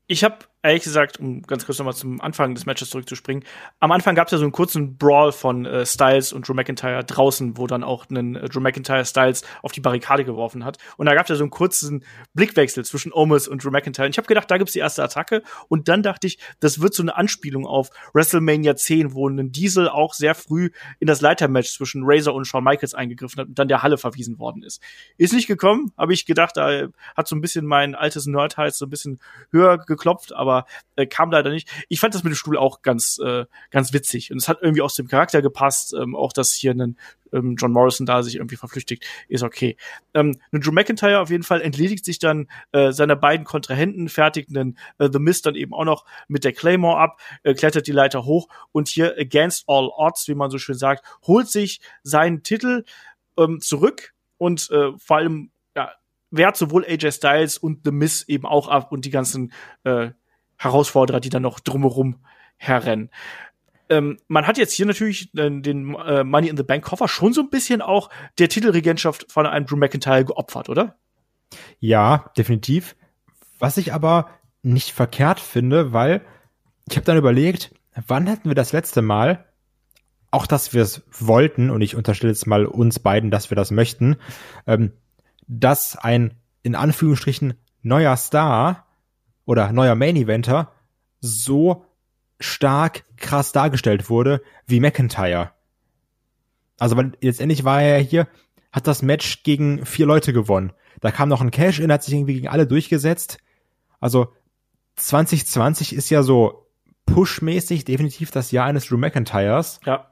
[0.06, 3.44] Ich habe ehrlich gesagt, um ganz kurz nochmal zum Anfang des Matches zurückzuspringen,
[3.80, 7.04] am Anfang gab es ja so einen kurzen Brawl von äh, Styles und Drew McIntyre
[7.04, 10.78] draußen, wo dann auch einen äh, Drew McIntyre Styles auf die Barrikade geworfen hat.
[10.98, 14.06] Und da gab es ja so einen kurzen Blickwechsel zwischen Omis und Drew McIntyre.
[14.08, 15.44] Und ich habe gedacht, da gibt's die erste Attacke.
[15.68, 19.88] Und dann dachte ich, das wird so eine Anspielung auf WrestleMania 10, wo ein Diesel
[19.88, 23.68] auch sehr früh in das Leitermatch zwischen Razor und Shawn Michaels eingegriffen hat und dann
[23.68, 24.82] der Halle verwiesen worden ist.
[25.18, 28.86] Ist nicht gekommen, habe ich gedacht, da hat so ein bisschen mein altes Nerdheiß so
[28.86, 29.20] ein bisschen
[29.52, 30.47] höher geklopft, aber
[30.96, 31.70] äh, kam leider nicht.
[31.90, 34.32] Ich fand das mit dem Stuhl auch ganz, äh, ganz witzig.
[34.32, 35.94] Und es hat irgendwie aus dem Charakter gepasst.
[35.94, 36.98] Ähm, auch, dass hier ein
[37.34, 39.78] ähm, John Morrison da sich irgendwie verflüchtigt, ist okay.
[40.14, 44.78] Ähm, Drew McIntyre auf jeden Fall entledigt sich dann äh, seiner beiden Kontrahenten, fertigt einen
[44.98, 48.26] äh, The Mist dann eben auch noch mit der Claymore ab, äh, klettert die Leiter
[48.26, 52.84] hoch und hier against all odds, wie man so schön sagt, holt sich seinen Titel
[53.38, 55.52] ähm, zurück und äh, vor allem
[56.32, 60.10] wehrt sowohl AJ Styles und The Miz eben auch ab und die ganzen äh,
[60.58, 62.18] Herausforderer, die dann noch drumherum
[62.58, 63.10] herrennen.
[63.90, 67.34] Ähm, man hat jetzt hier natürlich äh, den äh, Money in the Bank Koffer schon
[67.34, 70.98] so ein bisschen auch der Titelregentschaft von einem Drew McIntyre geopfert, oder?
[71.80, 72.96] Ja, definitiv.
[73.60, 74.30] Was ich aber
[74.62, 76.22] nicht verkehrt finde, weil
[76.90, 77.74] ich habe dann überlegt,
[78.08, 79.46] wann hatten wir das letzte Mal,
[80.32, 83.72] auch dass wir es wollten, und ich unterstelle jetzt mal uns beiden, dass wir das
[83.72, 84.18] möchten,
[84.66, 84.92] ähm,
[85.48, 88.87] dass ein in Anführungsstrichen neuer Star
[89.48, 90.72] oder neuer Main Eventer
[91.20, 91.86] so
[92.40, 95.52] stark krass dargestellt wurde wie McIntyre.
[96.78, 98.28] Also weil letztendlich war er hier,
[98.72, 100.74] hat das Match gegen vier Leute gewonnen.
[101.00, 103.40] Da kam noch ein Cash-In, hat sich irgendwie gegen alle durchgesetzt.
[104.00, 104.34] Also
[104.98, 106.68] 2020 ist ja so
[107.06, 109.80] pushmäßig definitiv das Jahr eines Drew McIntyres.
[109.86, 110.12] Ja.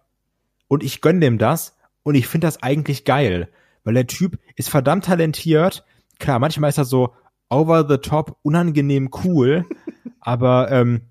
[0.68, 3.50] Und ich gönn dem das und ich finde das eigentlich geil,
[3.84, 5.84] weil der Typ ist verdammt talentiert.
[6.20, 7.14] Klar, manchmal ist er so
[7.50, 9.66] over the top, unangenehm cool,
[10.20, 11.02] aber ähm,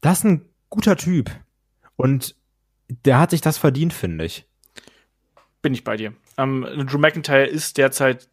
[0.00, 1.30] das ist ein guter Typ
[1.96, 2.36] und
[3.04, 4.46] der hat sich das verdient, finde ich.
[5.62, 6.12] Bin ich bei dir.
[6.38, 8.28] Ähm, Drew McIntyre ist derzeit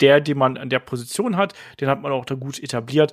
[0.00, 1.54] der, den man an der Position hat.
[1.80, 3.12] Den hat man auch da gut etabliert.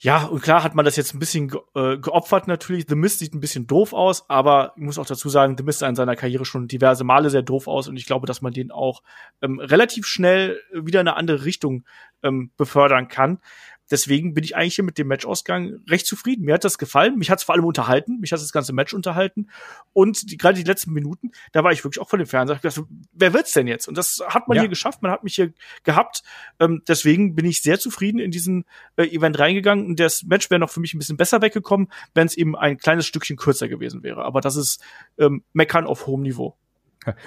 [0.00, 2.86] Ja, und klar hat man das jetzt ein bisschen ge äh, geopfert natürlich.
[2.88, 5.80] The Mist sieht ein bisschen doof aus, aber ich muss auch dazu sagen, The Mist
[5.80, 8.52] sah in seiner Karriere schon diverse Male sehr doof aus und ich glaube, dass man
[8.52, 9.02] den auch
[9.42, 11.84] ähm, relativ schnell wieder in eine andere Richtung
[12.22, 13.40] ähm, befördern kann
[13.90, 16.44] deswegen bin ich eigentlich hier mit dem Matchausgang recht zufrieden.
[16.44, 17.16] Mir hat das gefallen.
[17.16, 18.20] Mich hat es vor allem unterhalten.
[18.20, 19.48] Mich hat das ganze Match unterhalten.
[19.92, 22.56] Und die, gerade die letzten Minuten, da war ich wirklich auch vor dem Fernseher.
[22.56, 23.88] Ich dachte, wer wird's denn jetzt?
[23.88, 24.62] Und das hat man ja.
[24.62, 25.02] hier geschafft.
[25.02, 25.52] Man hat mich hier
[25.84, 26.22] gehabt.
[26.60, 28.64] Ähm, deswegen bin ich sehr zufrieden in diesen
[28.96, 29.86] äh, Event reingegangen.
[29.86, 32.78] Und das Match wäre noch für mich ein bisschen besser weggekommen, wenn es eben ein
[32.78, 34.24] kleines Stückchen kürzer gewesen wäre.
[34.24, 34.82] Aber das ist
[35.18, 36.56] ähm, Meckern auf hohem Niveau.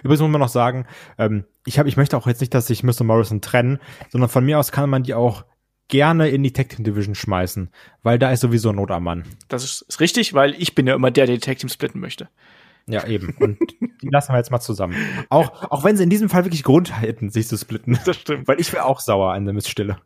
[0.04, 0.86] Übrigens muss man noch sagen,
[1.18, 3.04] ähm, ich, hab, ich möchte auch jetzt nicht, dass sich Mr.
[3.04, 5.46] Morrison trennen, sondern von mir aus kann man die auch
[5.92, 7.70] gerne in die Tag Team Division schmeißen,
[8.02, 9.26] weil da ist sowieso Not am Mann.
[9.50, 12.02] Das ist, ist richtig, weil ich bin ja immer der, der die Tag Team splitten
[12.02, 12.30] möchte.
[12.88, 13.36] Ja, eben.
[13.40, 13.60] Und
[14.02, 14.96] die lassen wir jetzt mal zusammen.
[15.30, 18.00] Auch, auch wenn sie in diesem Fall wirklich Grund hätten, sich zu splitten.
[18.06, 18.48] Das stimmt.
[18.48, 19.98] Weil ich wäre auch sauer an der Missstille.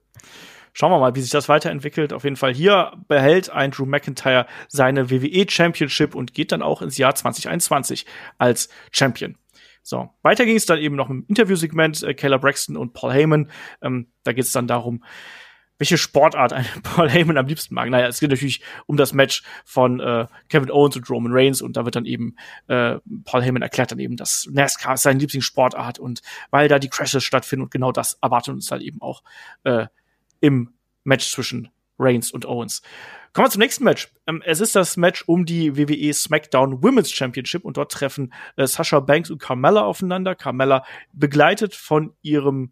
[0.73, 2.11] Schauen wir mal, wie sich das weiterentwickelt.
[2.11, 6.81] Auf jeden Fall hier behält ein Drew McIntyre seine WWE Championship und geht dann auch
[6.81, 8.05] ins Jahr 2021
[8.37, 9.37] als Champion.
[9.83, 13.51] So, weiter ging es dann eben noch im Interviewsegment äh, Kayla Braxton und Paul Heyman.
[13.81, 15.03] Ähm, da geht es dann darum,
[15.77, 17.89] welche Sportart ein Paul Heyman am liebsten mag.
[17.89, 21.77] Naja, es geht natürlich um das Match von äh, Kevin Owens und Roman Reigns und
[21.77, 22.35] da wird dann eben
[22.67, 26.89] äh, Paul Heyman erklärt dann eben, dass NASCAR ist seine Lieblingssportart und weil da die
[26.89, 29.23] Crashes stattfinden und genau das erwartet uns dann eben auch
[29.63, 29.87] äh,
[30.39, 32.81] im Match zwischen Reigns und Owens.
[33.33, 34.13] Kommen wir zum nächsten Match.
[34.27, 38.65] Ähm, es ist das Match um die WWE SmackDown Women's Championship und dort treffen äh,
[38.65, 40.35] Sasha Banks und Carmella aufeinander.
[40.35, 42.71] Carmella begleitet von ihrem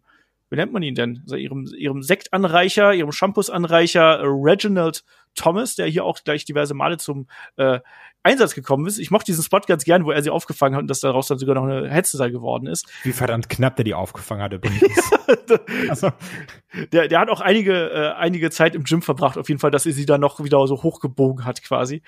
[0.54, 1.20] wie nennt man ihn denn?
[1.24, 6.96] Also ihrem, ihrem Sektanreicher, ihrem Shampoos-Anreicher äh, Reginald Thomas, der hier auch gleich diverse Male
[6.96, 7.80] zum äh,
[8.22, 8.98] Einsatz gekommen ist.
[8.98, 11.38] Ich mochte diesen Spot ganz gern, wo er sie aufgefangen hat und dass daraus dann
[11.38, 12.86] sogar noch eine Hetze geworden ist.
[13.02, 14.80] Wie verdammt knapp der die aufgefangen hat übrigens.
[15.88, 16.10] also,
[16.92, 19.86] der, der hat auch einige, äh, einige Zeit im Gym verbracht, auf jeden Fall, dass
[19.86, 22.02] er sie dann noch wieder so hochgebogen hat quasi.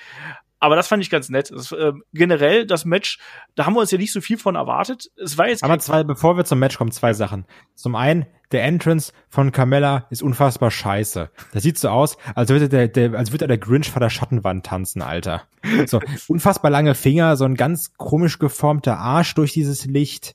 [0.58, 1.50] Aber das fand ich ganz nett.
[1.50, 3.18] Das, äh, generell das Match,
[3.54, 5.10] da haben wir uns ja nicht so viel von erwartet.
[5.16, 5.62] Es war jetzt.
[5.62, 7.46] Aber zwei, bevor wir zum Match kommen, zwei Sachen.
[7.74, 11.30] Zum einen, der Entrance von Carmella ist unfassbar scheiße.
[11.52, 14.64] Das sieht so aus, als würde der, der, als würde der Grinch vor der Schattenwand
[14.64, 15.42] tanzen, Alter.
[15.86, 20.34] So, unfassbar lange Finger, so ein ganz komisch geformter Arsch durch dieses Licht.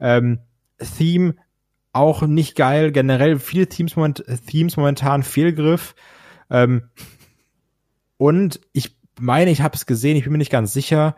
[0.00, 0.40] Ähm,
[0.98, 1.36] Theme
[1.92, 2.90] auch nicht geil.
[2.90, 5.94] Generell viele Teams moment, Themes momentan Fehlgriff.
[6.50, 6.88] Ähm,
[8.16, 11.16] und ich meine, ich habe es gesehen, ich bin mir nicht ganz sicher.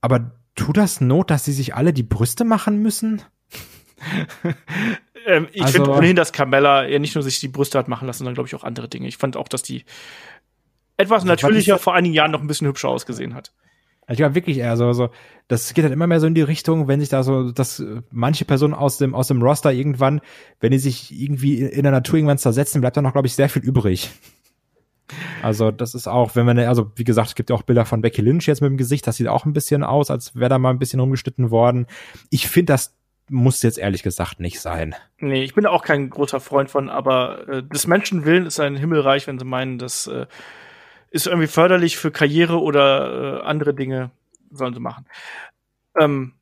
[0.00, 3.22] Aber tut das Not, dass sie sich alle die Brüste machen müssen?
[5.26, 8.06] ähm, ich also, finde ohnehin, dass Carmella ja nicht nur sich die Brüste hat machen
[8.06, 9.08] lassen, sondern glaube ich auch andere Dinge.
[9.08, 9.84] Ich fand auch, dass die
[10.96, 13.52] etwas natürlicher vor einigen Jahren noch ein bisschen hübscher ausgesehen hat.
[14.08, 15.10] Ich glaube wirklich eher so, so,
[15.46, 18.44] das geht halt immer mehr so in die Richtung, wenn sich da so, dass manche
[18.44, 20.20] Personen aus dem, aus dem Roster irgendwann,
[20.58, 23.48] wenn die sich irgendwie in der Natur irgendwann zersetzen, bleibt da noch, glaube ich, sehr
[23.48, 24.10] viel übrig.
[25.42, 28.00] Also das ist auch, wenn man, also wie gesagt, es gibt ja auch Bilder von
[28.00, 30.58] Becky Lynch jetzt mit dem Gesicht, das sieht auch ein bisschen aus, als wäre da
[30.58, 31.86] mal ein bisschen rumgeschnitten worden.
[32.30, 32.94] Ich finde, das
[33.30, 34.94] muss jetzt ehrlich gesagt nicht sein.
[35.18, 38.76] Nee, ich bin auch kein großer Freund von, aber äh, des Menschen Willen ist ein
[38.76, 40.26] Himmelreich, wenn sie meinen, das äh,
[41.10, 44.10] ist irgendwie förderlich für Karriere oder äh, andere Dinge,
[44.50, 45.06] sollen sie machen.
[45.98, 46.34] Ähm,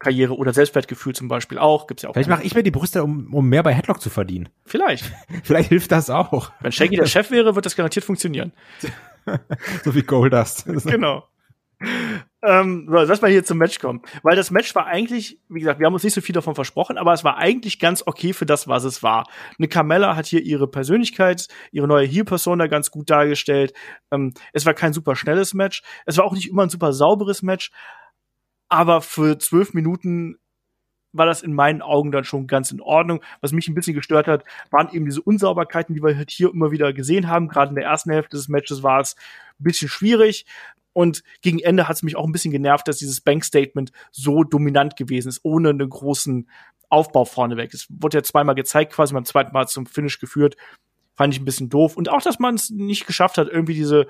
[0.00, 1.86] Karriere oder Selbstwertgefühl zum Beispiel auch.
[1.86, 2.14] Gibt's ja auch.
[2.14, 4.48] Vielleicht mache ich mir die Brüste, um, um mehr bei Headlock zu verdienen.
[4.64, 5.04] Vielleicht.
[5.44, 6.50] Vielleicht hilft das auch.
[6.60, 8.52] Wenn Shaggy der Chef wäre, wird das garantiert funktionieren.
[9.84, 10.64] so wie Goldust.
[10.84, 11.28] genau.
[12.42, 14.02] Ähm, lass mal hier zum Match kommen.
[14.22, 16.96] Weil das Match war eigentlich, wie gesagt, wir haben uns nicht so viel davon versprochen,
[16.96, 19.26] aber es war eigentlich ganz okay für das, was es war.
[19.58, 23.74] Eine Carmella hat hier ihre Persönlichkeit, ihre neue Heel-Persona ganz gut dargestellt.
[24.10, 25.82] Ähm, es war kein super schnelles Match.
[26.06, 27.70] Es war auch nicht immer ein super sauberes Match.
[28.70, 30.38] Aber für zwölf Minuten
[31.12, 33.22] war das in meinen Augen dann schon ganz in Ordnung.
[33.40, 36.70] Was mich ein bisschen gestört hat, waren eben diese Unsauberkeiten, die wir halt hier immer
[36.70, 37.48] wieder gesehen haben.
[37.48, 39.16] Gerade in der ersten Hälfte des Matches war es
[39.58, 40.46] ein bisschen schwierig.
[40.92, 44.96] Und gegen Ende hat es mich auch ein bisschen genervt, dass dieses Bank-Statement so dominant
[44.96, 46.48] gewesen ist, ohne einen großen
[46.88, 47.72] Aufbau vorneweg.
[47.72, 50.56] Es wurde ja zweimal gezeigt, quasi beim zweiten Mal zum Finish geführt.
[51.16, 51.96] Fand ich ein bisschen doof.
[51.96, 54.06] Und auch, dass man es nicht geschafft hat, irgendwie diese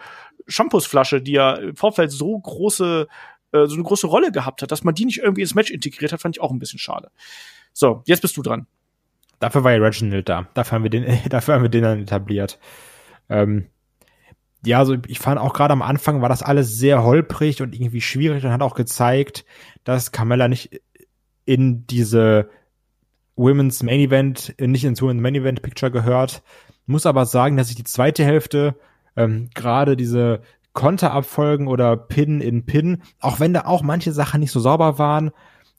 [0.46, 3.08] Shampoosflasche, die ja im Vorfeld so große,
[3.52, 6.12] äh, so eine große Rolle gehabt hat, dass man die nicht irgendwie ins Match integriert
[6.12, 7.10] hat, fand ich auch ein bisschen schade.
[7.72, 8.66] So, jetzt bist du dran.
[9.38, 10.48] Dafür war ja Reginald da.
[10.54, 12.58] Dafür haben wir den, dafür haben wir den dann etabliert.
[13.28, 13.66] Ähm,
[14.64, 18.02] ja, also ich fand auch gerade am Anfang war das alles sehr holprig und irgendwie
[18.02, 19.46] schwierig und hat auch gezeigt,
[19.84, 20.82] dass Carmella nicht
[21.46, 22.50] in diese
[23.36, 26.42] Women's Main Event, nicht ins Women's Main Event Picture gehört.
[26.84, 28.76] Muss aber sagen, dass ich die zweite Hälfte
[29.16, 34.52] ähm, gerade diese Konterabfolgen oder Pin in Pin, auch wenn da auch manche Sachen nicht
[34.52, 35.30] so sauber waren,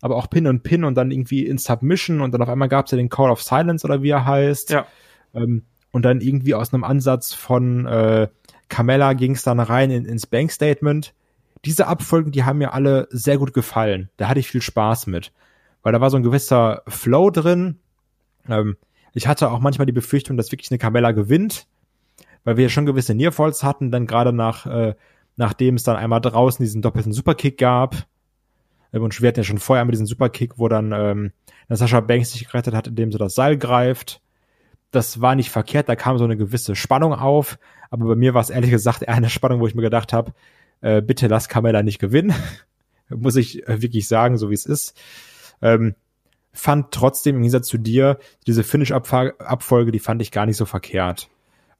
[0.01, 2.85] aber auch Pin und Pin und dann irgendwie in Submission und dann auf einmal gab
[2.85, 4.71] es ja den Call of Silence oder wie er heißt.
[4.71, 4.85] Ja.
[5.33, 8.27] Ähm, und dann irgendwie aus einem Ansatz von äh,
[8.69, 11.13] Carmella ging es dann rein in, ins Bankstatement.
[11.65, 14.09] Diese Abfolgen, die haben mir alle sehr gut gefallen.
[14.17, 15.31] Da hatte ich viel Spaß mit.
[15.83, 17.79] Weil da war so ein gewisser Flow drin.
[18.47, 18.77] Ähm,
[19.13, 21.67] ich hatte auch manchmal die Befürchtung, dass wirklich eine Carmella gewinnt,
[22.43, 24.95] weil wir schon gewisse Nearfalls hatten, dann gerade nach, äh,
[25.35, 28.07] nachdem es dann einmal draußen diesen doppelten Superkick gab.
[28.93, 31.31] Ähm, und wir hatten ja schon vorher mit diesem Superkick, wo dann ähm,
[31.69, 34.21] Sascha Banks sich gerettet hat, indem sie das Seil greift.
[34.91, 37.57] Das war nicht verkehrt, da kam so eine gewisse Spannung auf.
[37.89, 40.33] Aber bei mir war es ehrlich gesagt eher eine Spannung, wo ich mir gedacht habe,
[40.81, 42.33] äh, bitte lass Kamela nicht gewinnen.
[43.09, 44.99] Muss ich äh, wirklich sagen, so wie es ist.
[45.61, 45.95] Ähm,
[46.53, 51.29] fand trotzdem im Gegensatz zu dir diese Finish-Abfolge, die fand ich gar nicht so verkehrt.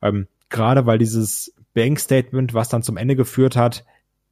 [0.02, 3.86] Ähm, Gerade weil dieses Bank-Statement, was dann zum Ende geführt hat,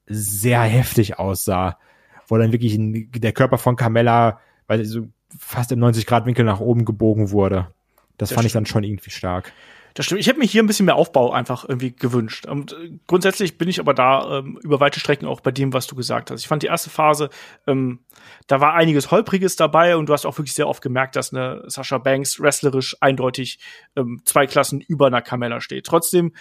[0.05, 1.79] sehr heftig aussah.
[2.27, 5.07] Wo dann wirklich der Körper von Carmella, weil so
[5.39, 7.73] fast im 90-Grad-Winkel nach oben gebogen wurde.
[8.17, 9.51] Das, das fand ich dann schon irgendwie stark.
[9.99, 10.21] Das stimmt.
[10.21, 12.45] Ich hätte mir hier ein bisschen mehr Aufbau einfach irgendwie gewünscht.
[12.45, 15.87] Und äh, grundsätzlich bin ich aber da ähm, über weite Strecken auch bei dem, was
[15.87, 16.39] du gesagt hast.
[16.39, 17.29] Ich fand die erste Phase,
[17.67, 17.99] ähm,
[18.47, 21.65] da war einiges Holpriges dabei und du hast auch wirklich sehr oft gemerkt, dass eine
[21.67, 23.59] Sascha Banks wrestlerisch eindeutig
[23.97, 25.85] ähm, zwei Klassen über einer Carmella steht.
[25.85, 26.31] Trotzdem,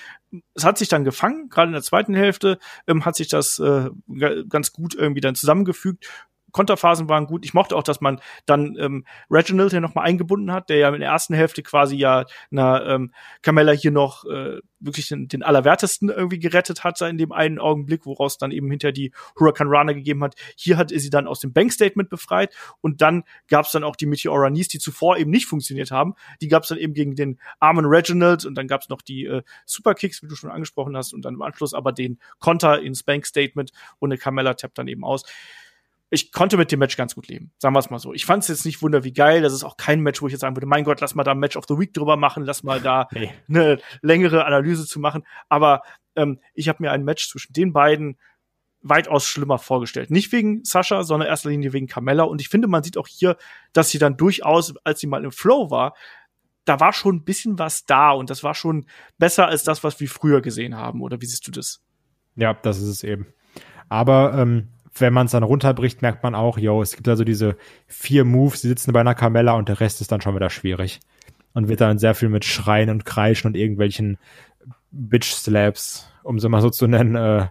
[0.55, 3.91] es hat sich dann gefangen, gerade in der zweiten Hälfte ähm, hat sich das äh,
[4.49, 6.09] ganz gut irgendwie dann zusammengefügt
[6.59, 7.45] Konterphasen waren gut.
[7.45, 10.99] Ich mochte auch, dass man dann ähm, Reginald hier nochmal eingebunden hat, der ja in
[10.99, 16.09] der ersten Hälfte quasi ja na ähm, Carmella hier noch äh, wirklich den, den Allerwertesten
[16.09, 20.25] irgendwie gerettet hat in dem einen Augenblick, woraus dann eben hinter die Hurricane Runner gegeben
[20.25, 20.35] hat.
[20.57, 24.07] Hier hat sie dann aus dem Bankstatement befreit und dann gab es dann auch die
[24.07, 26.15] Meteora Knees, die zuvor eben nicht funktioniert haben.
[26.41, 29.27] Die gab es dann eben gegen den armen Reginald und dann gab es noch die
[29.27, 33.05] äh, Superkicks, wie du schon angesprochen hast, und dann im Anschluss aber den Konter ins
[33.05, 35.23] Bankstatement und eine Carmella tappt dann eben aus
[36.11, 37.53] ich konnte mit dem Match ganz gut leben.
[37.59, 38.15] Sagen wir es mal so.
[38.15, 39.43] Ich fand es jetzt nicht wunder wie geil.
[39.43, 41.33] Das ist auch kein Match, wo ich jetzt sagen würde, mein Gott, lass mal da
[41.33, 43.31] ein Match of the Week drüber machen, lass mal da nee.
[43.49, 45.25] eine längere Analyse zu machen.
[45.49, 45.83] Aber
[46.17, 48.19] ähm, ich habe mir ein Match zwischen den beiden
[48.81, 50.11] weitaus schlimmer vorgestellt.
[50.11, 52.23] Nicht wegen Sascha, sondern in erster Linie wegen Carmella.
[52.23, 53.37] Und ich finde, man sieht auch hier,
[53.73, 55.95] dass sie dann durchaus, als sie mal im Flow war,
[56.65, 58.87] da war schon ein bisschen was da und das war schon
[59.19, 61.03] besser als das, was wir früher gesehen haben.
[61.03, 61.83] Oder wie siehst du das?
[62.37, 63.27] Ja, das ist es eben.
[63.89, 64.69] Aber ähm,
[65.01, 67.57] wenn man es dann runterbricht, merkt man auch, yo, es gibt also diese
[67.87, 71.01] vier Moves, die sitzen bei einer Carmella und der Rest ist dann schon wieder schwierig.
[71.55, 74.19] Und wird dann sehr viel mit Schreien und Kreischen und irgendwelchen
[74.91, 77.49] Bitch-Slaps, um es mal so zu nennen, äh,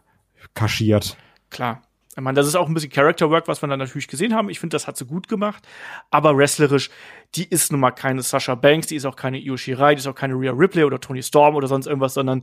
[0.54, 1.18] kaschiert.
[1.50, 1.82] Klar.
[2.16, 4.50] Ich meine, das ist auch ein bisschen Character Work, was wir dann natürlich gesehen haben.
[4.50, 5.68] Ich finde, das hat sie gut gemacht.
[6.10, 6.90] Aber wrestlerisch,
[7.36, 10.08] die ist nun mal keine Sasha Banks, die ist auch keine Io Shirai, die ist
[10.08, 12.42] auch keine Rhea Ripley oder Tony Storm oder sonst irgendwas, sondern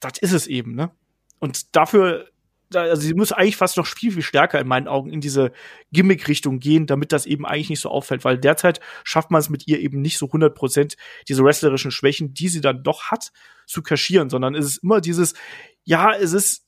[0.00, 0.90] das ist es eben, ne?
[1.38, 2.28] Und dafür
[2.74, 5.52] also sie muss eigentlich fast noch viel, viel stärker in meinen Augen in diese
[5.92, 9.66] Gimmick-Richtung gehen, damit das eben eigentlich nicht so auffällt, weil derzeit schafft man es mit
[9.66, 10.96] ihr eben nicht so 100 Prozent
[11.28, 13.32] diese wrestlerischen Schwächen, die sie dann doch hat,
[13.66, 15.34] zu kaschieren, sondern es ist immer dieses,
[15.84, 16.64] ja, es ist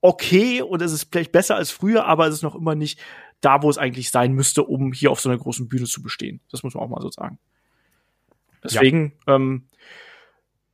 [0.00, 3.00] okay und es ist vielleicht besser als früher, aber es ist noch immer nicht
[3.40, 6.40] da, wo es eigentlich sein müsste, um hier auf so einer großen Bühne zu bestehen.
[6.50, 7.38] Das muss man auch mal so sagen.
[8.62, 9.36] Deswegen, ja.
[9.36, 9.66] ähm,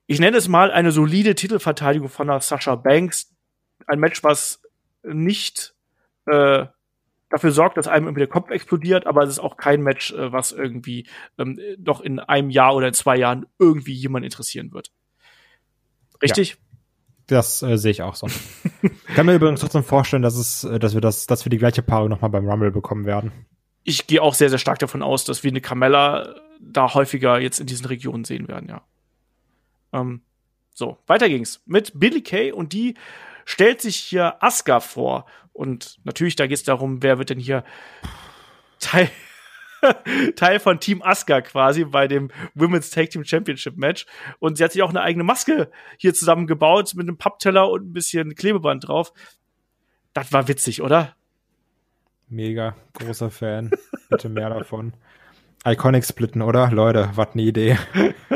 [0.06, 3.34] ich nenne es mal eine solide Titelverteidigung von der Sascha Banks,
[3.86, 4.62] ein Match, was
[5.02, 5.74] nicht
[6.26, 6.66] äh,
[7.30, 10.32] dafür sorgt, dass einem irgendwie der Kopf explodiert, aber es ist auch kein Match, äh,
[10.32, 11.06] was irgendwie
[11.38, 14.90] ähm, doch in einem Jahr oder in zwei Jahren irgendwie jemand interessieren wird.
[16.22, 16.56] Richtig?
[17.26, 18.26] Das äh, sehe ich auch so.
[18.82, 21.58] ich kann mir übrigens trotzdem vorstellen, dass es, äh, dass wir das, dass wir die
[21.58, 23.32] gleiche Paarung nochmal beim Rumble bekommen werden.
[23.84, 27.60] Ich gehe auch sehr, sehr stark davon aus, dass wir eine Carmella da häufiger jetzt
[27.60, 28.82] in diesen Regionen sehen werden, ja.
[29.92, 30.22] Ähm,
[30.74, 32.94] so, weiter ging's mit Billy Kay und die
[33.48, 35.24] stellt sich hier Asuka vor.
[35.54, 37.64] Und natürlich, da geht's darum, wer wird denn hier
[38.78, 39.10] Teil,
[40.36, 44.04] Teil von Team Asuka quasi bei dem Women's Tag Team Championship Match.
[44.38, 47.92] Und sie hat sich auch eine eigene Maske hier zusammengebaut mit einem Pappteller und ein
[47.94, 49.14] bisschen Klebeband drauf.
[50.12, 51.16] Das war witzig, oder?
[52.28, 53.70] Mega großer Fan.
[54.10, 54.92] Bitte mehr davon.
[55.66, 56.70] Iconic splitten, oder?
[56.70, 57.78] Leute, was eine Idee.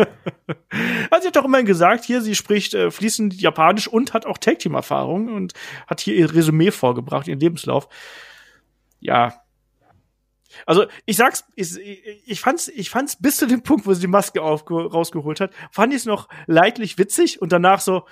[1.10, 4.38] also sie hat doch immerhin gesagt, hier, sie spricht äh, fließend Japanisch und hat auch
[4.38, 5.52] Tag-Team-Erfahrung und
[5.86, 7.88] hat hier ihr Resümee vorgebracht, ihren Lebenslauf.
[9.00, 9.42] Ja,
[10.66, 11.78] also ich sag's, ich,
[12.26, 15.92] ich fand's, ich fand's bis zu dem Punkt, wo sie die Maske rausgeholt hat, fand
[15.92, 18.06] ich es noch leidlich witzig und danach so,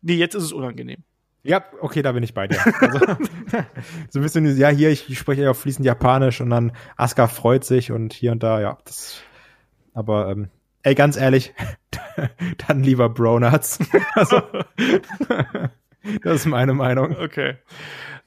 [0.00, 1.04] nee, jetzt ist es unangenehm.
[1.44, 2.60] Ja, okay, da bin ich bei dir.
[2.80, 2.98] Also,
[4.10, 7.26] so ein bisschen, ja, hier, ich, ich spreche ja auch fließend Japanisch und dann Asuka
[7.26, 9.20] freut sich und hier und da, ja, das,
[9.92, 10.50] aber, ähm,
[10.84, 11.52] ey, ganz ehrlich,
[12.68, 13.80] dann lieber Bronuts.
[14.14, 14.42] also,
[16.22, 17.16] das ist meine Meinung.
[17.16, 17.56] Okay.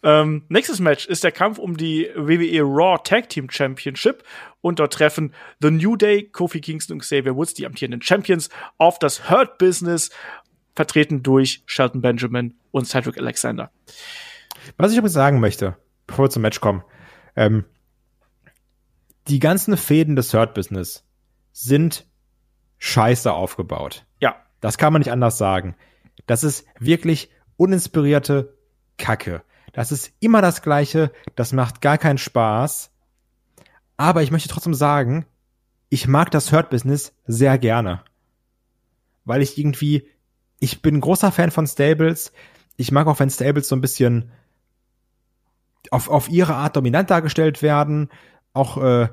[0.03, 4.23] Ähm, nächstes Match ist der Kampf um die WWE Raw Tag Team Championship
[4.61, 8.99] und dort treffen The New Day, Kofi Kingston und Xavier Woods, die amtierenden Champions, auf
[8.99, 10.11] das Hurt Business,
[10.75, 13.71] vertreten durch Shelton Benjamin und Cedric Alexander.
[14.77, 16.83] Was ich übrigens sagen möchte, bevor wir zum Match kommen,
[17.35, 17.65] ähm,
[19.27, 21.03] die ganzen Fäden des Hurt Business
[21.51, 22.05] sind
[22.77, 24.05] scheiße aufgebaut.
[24.19, 24.35] Ja.
[24.61, 25.75] Das kann man nicht anders sagen.
[26.27, 28.57] Das ist wirklich uninspirierte
[28.97, 29.43] Kacke.
[29.73, 32.91] Das ist immer das Gleiche, das macht gar keinen Spaß.
[33.97, 35.25] Aber ich möchte trotzdem sagen,
[35.89, 38.03] ich mag das Hurt-Business sehr gerne.
[39.23, 40.07] Weil ich irgendwie,
[40.65, 42.33] ich bin ein großer Fan von Stables.
[42.75, 44.31] Ich mag auch, wenn Stables so ein bisschen
[45.91, 48.09] auf, auf ihre Art dominant dargestellt werden.
[48.53, 49.09] Auch äh,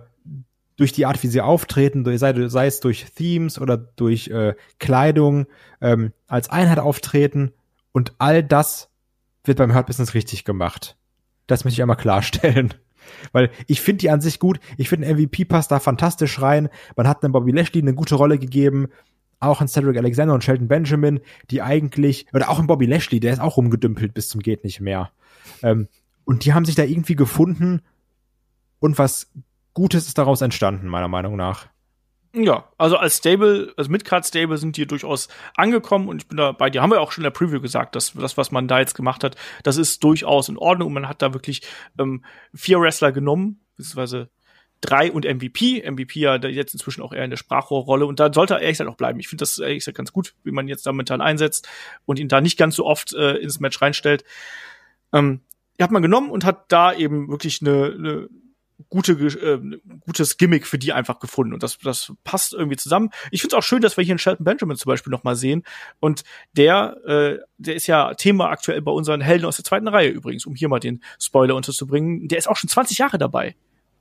[0.77, 5.47] durch die Art, wie sie auftreten, sei, sei es durch Themes oder durch äh, Kleidung,
[5.83, 7.53] ähm, als Einheit auftreten.
[7.93, 8.89] Und all das
[9.45, 10.97] wird beim Hurt Business richtig gemacht.
[11.49, 12.73] Das möchte ich einmal klarstellen.
[13.33, 14.59] Weil ich finde die an sich gut.
[14.79, 16.71] Ich finde MVP passt da fantastisch rein.
[16.97, 18.89] Man hat einem Bobby Lashley eine gute Rolle gegeben.
[19.43, 21.21] Auch an Cedric Alexander und Shelton Benjamin,
[21.51, 24.81] die eigentlich, oder auch in Bobby Lashley, der ist auch rumgedümpelt bis zum geht nicht
[24.81, 25.11] mehr.
[25.63, 25.89] Ähm,
[26.25, 27.83] und die haben sich da irgendwie gefunden
[28.79, 29.33] und was
[29.75, 31.67] Gutes ist daraus entstanden, meiner Meinung nach.
[32.35, 36.53] Ja, also als Stable, als Midcard Stable sind die durchaus angekommen und ich bin da
[36.53, 36.81] bei dir.
[36.81, 39.25] Haben wir auch schon in der Preview gesagt, dass das, was man da jetzt gemacht
[39.25, 41.63] hat, das ist durchaus in Ordnung und man hat da wirklich
[41.99, 42.25] ähm,
[42.55, 44.31] vier Wrestler genommen, beziehungsweise
[44.83, 45.89] drei und MVP.
[45.91, 48.91] MVP ja jetzt inzwischen auch eher in der Sprachrohrrolle und da sollte er ehrlich gesagt
[48.91, 49.19] auch bleiben.
[49.21, 51.69] Ich finde das ehrlich gesagt ganz gut, wie man jetzt da momentan einsetzt
[52.05, 54.25] und ihn da nicht ganz so oft äh, ins Match reinstellt.
[55.15, 55.41] Ähm,
[55.81, 58.29] hat man genommen und hat da eben wirklich eine, eine
[58.89, 61.55] gute, äh, gutes Gimmick für die einfach gefunden.
[61.55, 63.11] Und das, das passt irgendwie zusammen.
[63.31, 65.37] Ich finde es auch schön, dass wir hier einen Shelton Benjamin zum Beispiel noch mal
[65.37, 65.65] sehen.
[66.01, 70.09] Und der, äh, der ist ja Thema aktuell bei unseren Helden aus der zweiten Reihe
[70.09, 72.29] übrigens, um hier mal den Spoiler unterzubringen.
[72.29, 73.57] Der ist auch schon 20 Jahre dabei.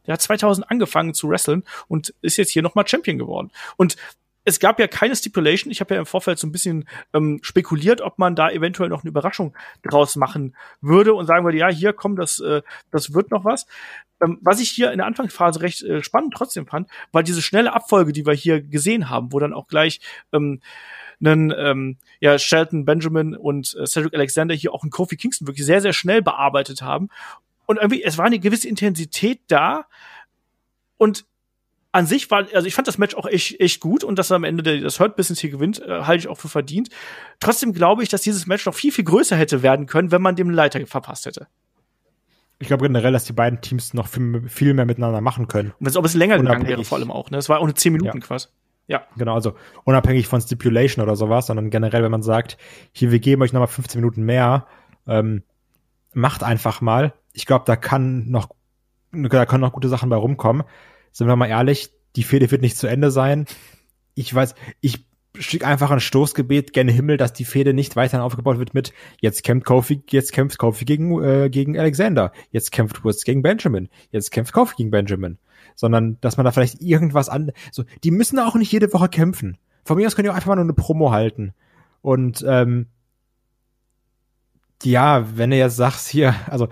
[0.07, 3.51] Der hat 2000 angefangen zu wresteln und ist jetzt hier noch mal Champion geworden.
[3.77, 3.97] Und
[4.43, 5.71] es gab ja keine Stipulation.
[5.71, 9.03] Ich habe ja im Vorfeld so ein bisschen ähm, spekuliert, ob man da eventuell noch
[9.03, 13.29] eine Überraschung draus machen würde und sagen würde, ja, hier komm, das, äh, das wird
[13.29, 13.67] noch was.
[14.21, 17.73] Ähm, was ich hier in der Anfangsphase recht äh, spannend trotzdem fand, war diese schnelle
[17.73, 19.99] Abfolge, die wir hier gesehen haben, wo dann auch gleich
[20.33, 20.61] ähm,
[21.23, 25.67] einen ähm, ja, Shelton Benjamin und äh, Cedric Alexander hier auch einen Kofi Kingston wirklich
[25.67, 27.09] sehr, sehr schnell bearbeitet haben.
[27.71, 29.85] Und irgendwie, es war eine gewisse Intensität da.
[30.97, 31.25] Und
[31.93, 34.35] an sich war, also ich fand das Match auch echt, echt gut und dass er
[34.35, 36.89] am Ende der, das Hurt Business hier gewinnt, äh, halte ich auch für verdient.
[37.39, 40.35] Trotzdem glaube ich, dass dieses Match noch viel, viel größer hätte werden können, wenn man
[40.35, 41.47] dem Leiter verpasst hätte.
[42.59, 45.69] Ich glaube generell, dass die beiden Teams noch viel, viel mehr miteinander machen können.
[45.71, 47.37] Und wenn es auch ein bisschen länger gegangen wäre, vor allem auch, ne?
[47.37, 48.25] Es war auch eine 10 Minuten ja.
[48.25, 48.47] quasi.
[48.87, 49.03] Ja.
[49.15, 49.55] Genau, also
[49.85, 52.57] unabhängig von Stipulation oder sowas, sondern generell, wenn man sagt,
[52.91, 54.67] hier, wir geben euch nochmal 15 Minuten mehr,
[55.07, 55.43] ähm,
[56.13, 57.13] macht einfach mal.
[57.33, 58.49] Ich glaube, da kann noch,
[59.11, 60.63] da können noch gute Sachen bei rumkommen.
[61.11, 63.45] Sind wir mal ehrlich, die Fehde wird nicht zu Ende sein.
[64.15, 65.05] Ich weiß, ich
[65.37, 69.43] schicke einfach ein Stoßgebet gerne Himmel, dass die Fehde nicht weiterhin aufgebaut wird mit jetzt
[69.43, 74.31] kämpft Kofi, jetzt kämpft Kofi gegen äh, gegen Alexander, jetzt kämpft Woods gegen Benjamin, jetzt
[74.31, 75.37] kämpft Kofi gegen Benjamin,
[75.75, 79.57] sondern dass man da vielleicht irgendwas an so die müssen auch nicht jede Woche kämpfen.
[79.85, 81.53] Von mir aus können die auch einfach mal nur eine Promo halten.
[82.01, 82.87] Und ähm,
[84.83, 86.67] ja, wenn du jetzt sagst hier, also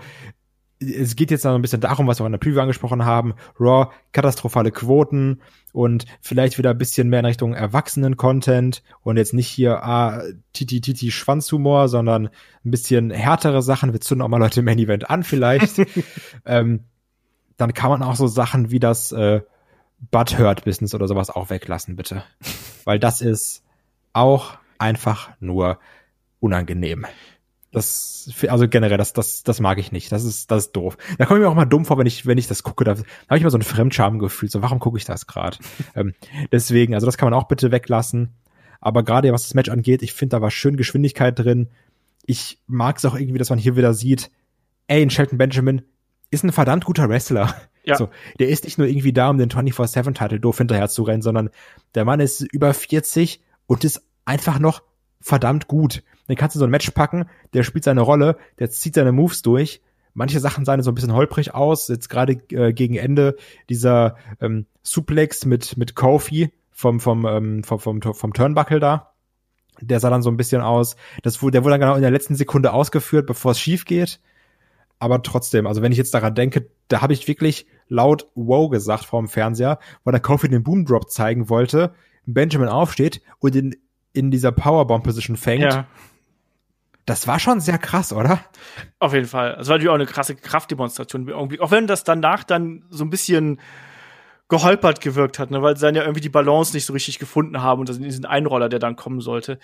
[0.80, 3.34] es geht jetzt noch ein bisschen darum, was wir auch in der Preview angesprochen haben.
[3.58, 5.40] Raw, katastrophale Quoten
[5.72, 10.22] und vielleicht wieder ein bisschen mehr in Richtung Erwachsenen-Content und jetzt nicht hier ah,
[10.54, 12.28] Titi Titi Schwanzhumor, sondern
[12.64, 13.92] ein bisschen härtere Sachen.
[13.92, 15.82] Wir zünden auch mal Leute im Main Event an vielleicht.
[16.46, 16.84] ähm,
[17.58, 19.42] dann kann man auch so Sachen wie das äh,
[20.10, 22.24] Butthurt-Business oder sowas auch weglassen, bitte.
[22.84, 23.62] Weil das ist
[24.14, 25.78] auch einfach nur
[26.40, 27.04] unangenehm.
[27.72, 30.10] Das, also generell, das, das, das mag ich nicht.
[30.10, 30.96] Das ist, das ist doof.
[31.18, 32.82] Da komme ich mir auch mal dumm vor, wenn ich, wenn ich das gucke.
[32.84, 34.50] Da, da habe ich mal so ein Fremdscham-Gefühl.
[34.50, 35.56] So, warum gucke ich das gerade?
[35.94, 36.14] ähm,
[36.50, 38.34] deswegen, also das kann man auch bitte weglassen.
[38.80, 41.68] Aber gerade was das Match angeht, ich finde, da war schön Geschwindigkeit drin.
[42.26, 44.30] Ich mag es auch irgendwie, dass man hier wieder sieht,
[44.88, 45.82] ey, ein Shelton Benjamin
[46.30, 47.54] ist ein verdammt guter Wrestler.
[47.82, 47.96] Ja.
[47.96, 51.48] So, der ist nicht nur irgendwie da, um den 24-7-Titel doof hinterher zu rennen, sondern
[51.94, 54.82] der Mann ist über 40 und ist einfach noch
[55.20, 56.02] verdammt gut.
[56.30, 57.24] Den kannst du so ein Match packen,
[57.54, 59.82] der spielt seine Rolle, der zieht seine Moves durch.
[60.14, 61.88] Manche Sachen sahen so ein bisschen holprig aus.
[61.88, 63.36] Jetzt gerade äh, gegen Ende
[63.68, 69.12] dieser ähm, Suplex mit, mit Kofi vom, vom, ähm, vom, vom, vom Turnbuckle da.
[69.80, 70.94] Der sah dann so ein bisschen aus.
[71.24, 74.20] Das, der wurde dann genau in der letzten Sekunde ausgeführt, bevor es schief geht.
[75.00, 79.04] Aber trotzdem, also wenn ich jetzt daran denke, da habe ich wirklich laut wow gesagt
[79.04, 81.92] vor dem Fernseher, weil der Kofi den Boom zeigen wollte,
[82.24, 83.74] Benjamin aufsteht und in,
[84.12, 85.72] in dieser Powerbomb Position fängt.
[85.72, 85.86] Ja.
[87.10, 88.38] Das war schon sehr krass, oder?
[89.00, 89.56] Auf jeden Fall.
[89.58, 91.58] Es war natürlich auch eine krasse Kraftdemonstration irgendwie.
[91.58, 93.60] Auch wenn das danach dann so ein bisschen
[94.48, 97.62] geholpert gewirkt hat, ne, weil sie dann ja irgendwie die Balance nicht so richtig gefunden
[97.62, 99.58] haben und das diesen Einroller, der dann kommen sollte.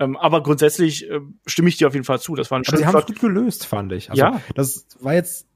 [0.00, 2.34] Ähm, aber grundsätzlich äh, stimme ich dir auf jeden Fall zu.
[2.34, 4.10] Das war ein aber Sie haben es gut gelöst, fand ich.
[4.10, 4.40] Also, ja.
[4.56, 5.46] Das war jetzt,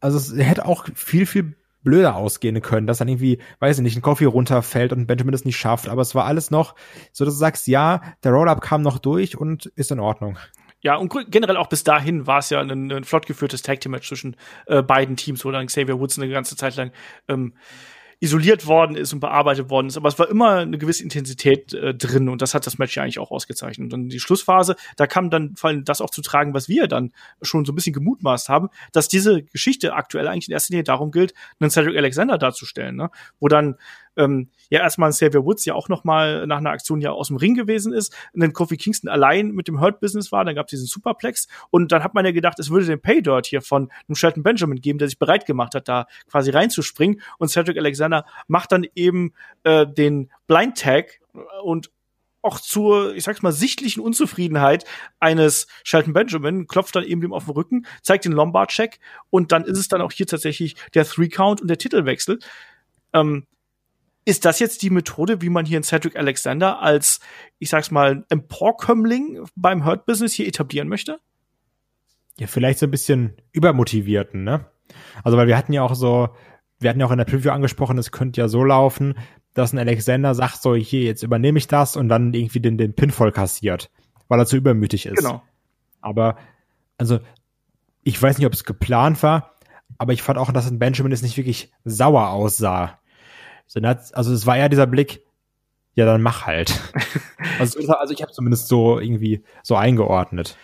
[0.00, 1.54] also es hätte auch viel, viel
[1.84, 5.44] blöder ausgehen können, dass dann irgendwie, weiß ich nicht, ein Coffee runterfällt und Benjamin es
[5.44, 5.88] nicht schafft.
[5.88, 6.74] Aber es war alles noch
[7.12, 10.36] so, dass du sagst, ja, der Roll-Up kam noch durch und ist in Ordnung.
[10.84, 13.92] Ja, und generell auch bis dahin war es ja ein, ein flott geführtes Tag Team
[13.92, 16.92] Match zwischen äh, beiden Teams, wo dann Xavier Woods eine ganze Zeit lang
[17.26, 17.54] ähm,
[18.20, 19.96] isoliert worden ist und bearbeitet worden ist.
[19.96, 23.02] Aber es war immer eine gewisse Intensität äh, drin und das hat das Match ja
[23.02, 23.86] eigentlich auch ausgezeichnet.
[23.86, 26.86] Und dann die Schlussphase, da kam dann vor allem das auch zu tragen, was wir
[26.86, 30.84] dann schon so ein bisschen gemutmaßt haben, dass diese Geschichte aktuell eigentlich in erster Linie
[30.84, 33.10] darum gilt, einen Cedric Alexander darzustellen, ne?
[33.40, 33.76] wo dann
[34.16, 37.28] ähm, ja erstmal ein Xavier Woods ja auch noch mal nach einer Aktion ja aus
[37.28, 40.54] dem Ring gewesen ist, und dann Kofi Kingston allein mit dem Hurt Business war, dann
[40.54, 43.46] gab es diesen Superplex und dann hat man ja gedacht, es würde den Pay Dirt
[43.46, 47.48] hier von einem Shelton Benjamin geben, der sich bereit gemacht hat, da quasi reinzuspringen und
[47.48, 49.32] Cedric Alexander macht dann eben
[49.64, 51.20] äh, den Blind Tag
[51.62, 51.90] und
[52.44, 54.84] auch zur, ich sag's mal, sichtlichen Unzufriedenheit
[55.18, 59.00] eines Shelton Benjamin, klopft dann eben dem auf den Rücken, zeigt den Lombard-Check
[59.30, 62.38] und dann ist es dann auch hier tatsächlich der Three-Count und der Titelwechsel.
[63.14, 63.46] Ähm,
[64.24, 67.20] ist das jetzt die Methode, wie man hier in Cedric Alexander als,
[67.58, 71.18] ich sag's mal, Emporkömmling beim Hurt Business hier etablieren möchte?
[72.38, 74.66] Ja, vielleicht so ein bisschen übermotivierten, ne?
[75.22, 76.30] Also, weil wir hatten ja auch so,
[76.80, 79.14] wir hatten ja auch in der Preview angesprochen, es könnte ja so laufen,
[79.52, 82.94] dass ein Alexander sagt so, hier, jetzt übernehme ich das und dann irgendwie den, den
[82.94, 83.90] Pinfall kassiert,
[84.28, 85.18] weil er zu übermütig ist.
[85.18, 85.42] Genau.
[86.00, 86.36] Aber,
[86.98, 87.20] also,
[88.02, 89.54] ich weiß nicht, ob es geplant war,
[89.98, 92.98] aber ich fand auch, dass ein Benjamin es nicht wirklich sauer aussah
[94.12, 95.24] also es war eher dieser Blick,
[95.94, 96.80] ja, dann mach halt.
[97.58, 100.56] also, also ich habe zumindest so irgendwie so eingeordnet.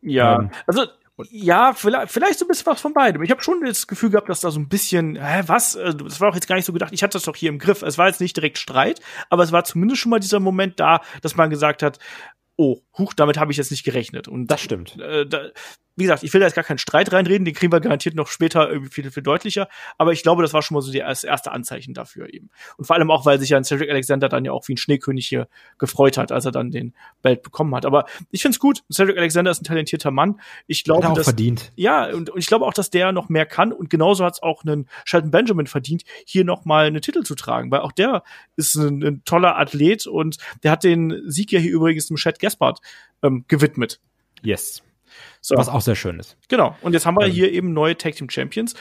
[0.00, 0.86] Ja, ähm, also
[1.30, 3.22] ja, vielleicht, vielleicht so ein bisschen was von beidem.
[3.22, 5.76] Ich habe schon das Gefühl gehabt, dass da so ein bisschen, hä, was?
[5.76, 6.92] Äh, das war auch jetzt gar nicht so gedacht.
[6.92, 7.82] Ich hatte das doch hier im Griff.
[7.82, 9.00] Es war jetzt nicht direkt Streit,
[9.30, 11.98] aber es war zumindest schon mal dieser Moment da, dass man gesagt hat,
[12.56, 14.28] oh, huch, damit habe ich jetzt nicht gerechnet.
[14.28, 14.98] Und das stimmt.
[15.00, 15.50] Äh, da,
[15.96, 18.26] wie gesagt, ich will da jetzt gar keinen Streit reinreden, den kriegen wir garantiert noch
[18.26, 19.68] später irgendwie viel, viel deutlicher.
[19.96, 22.50] Aber ich glaube, das war schon mal so das erste Anzeichen dafür eben.
[22.76, 24.76] Und vor allem auch, weil sich ja ein Cedric Alexander dann ja auch wie ein
[24.76, 27.86] Schneekönig hier gefreut hat, als er dann den Belt bekommen hat.
[27.86, 28.82] Aber ich find's gut.
[28.92, 30.40] Cedric Alexander ist ein talentierter Mann.
[30.66, 31.72] Ich glaube, er auch dass, verdient.
[31.76, 33.72] Ja, und, und ich glaube auch, dass der noch mehr kann.
[33.72, 37.70] Und genauso hat's auch einen Shelton Benjamin verdient, hier noch mal einen Titel zu tragen,
[37.70, 38.24] weil auch der
[38.56, 42.40] ist ein, ein toller Athlet und der hat den Sieg ja hier übrigens dem Chad
[42.40, 42.80] Gaspard
[43.22, 44.00] ähm, gewidmet.
[44.42, 44.82] Yes.
[45.40, 45.56] So.
[45.56, 46.36] Was auch sehr schön ist.
[46.48, 46.76] Genau.
[46.80, 47.32] Und jetzt haben wir ähm.
[47.32, 48.74] hier eben neue Tag Team Champions.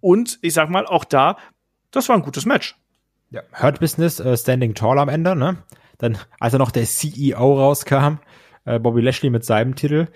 [0.00, 1.36] Und ich sag mal, auch da,
[1.90, 2.76] das war ein gutes Match.
[3.30, 5.58] Ja, Hurt Business, uh, Standing Tall am Ende, ne?
[5.98, 8.18] Dann, als er noch der CEO rauskam,
[8.64, 10.06] äh, Bobby Lashley mit seinem Titel.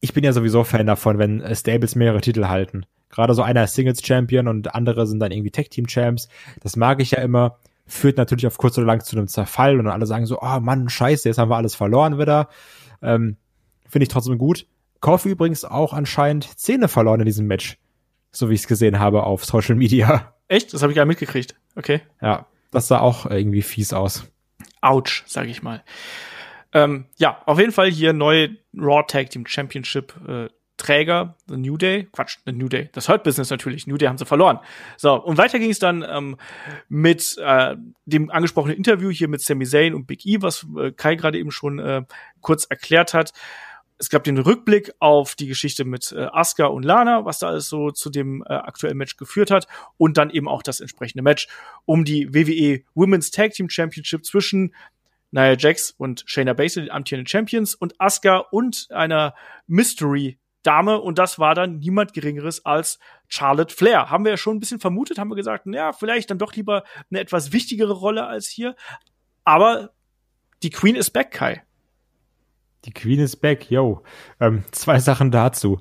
[0.00, 2.86] Ich bin ja sowieso Fan davon, wenn äh, Stables mehrere Titel halten.
[3.10, 6.28] Gerade so einer ist Singles Champion und andere sind dann irgendwie Tag Team Champs.
[6.60, 7.58] Das mag ich ja immer.
[7.86, 10.88] Führt natürlich auf kurz oder lang zu einem Zerfall und alle sagen so, oh Mann,
[10.88, 12.48] scheiße, jetzt haben wir alles verloren wieder.
[13.02, 13.36] Ähm,
[13.88, 14.66] Finde ich trotzdem gut.
[15.00, 17.78] Kofi übrigens auch anscheinend Zähne verloren in diesem Match.
[18.32, 20.34] So wie ich es gesehen habe auf Social Media.
[20.48, 20.74] Echt?
[20.74, 21.54] Das habe ich gar nicht mitgekriegt.
[21.76, 22.00] Okay.
[22.20, 24.26] Ja, das sah auch irgendwie fies aus.
[24.80, 25.82] Autsch, sage ich mal.
[26.72, 31.76] Ähm, ja, auf jeden Fall hier neue Raw Tag Team Championship äh, Träger, The New
[31.76, 34.58] Day, Quatsch, The New Day, das Hurt Business natürlich, New Day haben sie verloren.
[34.96, 36.36] So, und weiter ging es dann ähm,
[36.88, 41.14] mit äh, dem angesprochenen Interview hier mit Sami Zayn und Big E, was äh, Kai
[41.14, 42.02] gerade eben schon äh,
[42.40, 43.32] kurz erklärt hat.
[43.98, 47.68] Es gab den Rückblick auf die Geschichte mit äh, Asuka und Lana, was da alles
[47.68, 49.66] so zu dem äh, aktuellen Match geführt hat
[49.96, 51.48] und dann eben auch das entsprechende Match
[51.86, 54.74] um die WWE Women's Tag Team Championship zwischen
[55.30, 59.34] Nia Jax und Shayna Baszler, den amtierenden Champions, und Asuka und einer
[59.66, 62.98] Mystery Dame und das war dann niemand Geringeres als
[63.28, 64.10] Charlotte Flair.
[64.10, 66.84] Haben wir ja schon ein bisschen vermutet, haben wir gesagt, ja, vielleicht dann doch lieber
[67.10, 68.74] eine etwas wichtigere Rolle als hier.
[69.44, 69.90] Aber
[70.62, 71.62] die Queen ist back, Kai.
[72.84, 74.02] Die Queen ist back, yo.
[74.40, 75.80] Ähm, zwei Sachen dazu.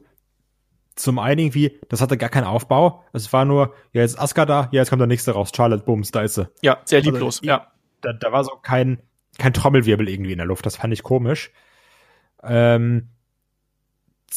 [0.96, 3.04] Zum einen irgendwie, das hatte gar keinen Aufbau.
[3.12, 5.52] Es war nur, ja, jetzt Asuka da, ja, jetzt kommt der nächste raus.
[5.56, 6.48] Charlotte, bums, da ist sie.
[6.62, 7.72] Ja, sehr also, lieblos, also, ja.
[8.02, 9.02] Da, da war so kein,
[9.38, 10.66] kein Trommelwirbel irgendwie in der Luft.
[10.66, 11.52] Das fand ich komisch.
[12.44, 13.10] Ähm,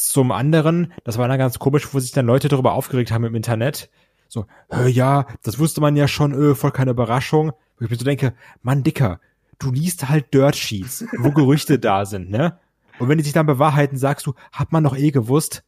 [0.06, 3.34] zum anderen, das war dann ganz komisch, wo sich dann Leute darüber aufgeregt haben im
[3.34, 3.90] Internet.
[4.28, 4.46] So,
[4.86, 7.52] ja, das wusste man ja schon, öh, voll keine Überraschung.
[7.78, 9.20] Wo ich mir so denke, Mann, Dicker,
[9.58, 12.58] du liest halt Dirt Sheets, wo Gerüchte da sind, ne?
[12.98, 15.64] Und wenn die sich dann bewahrheiten, sagst du, hat man doch eh gewusst,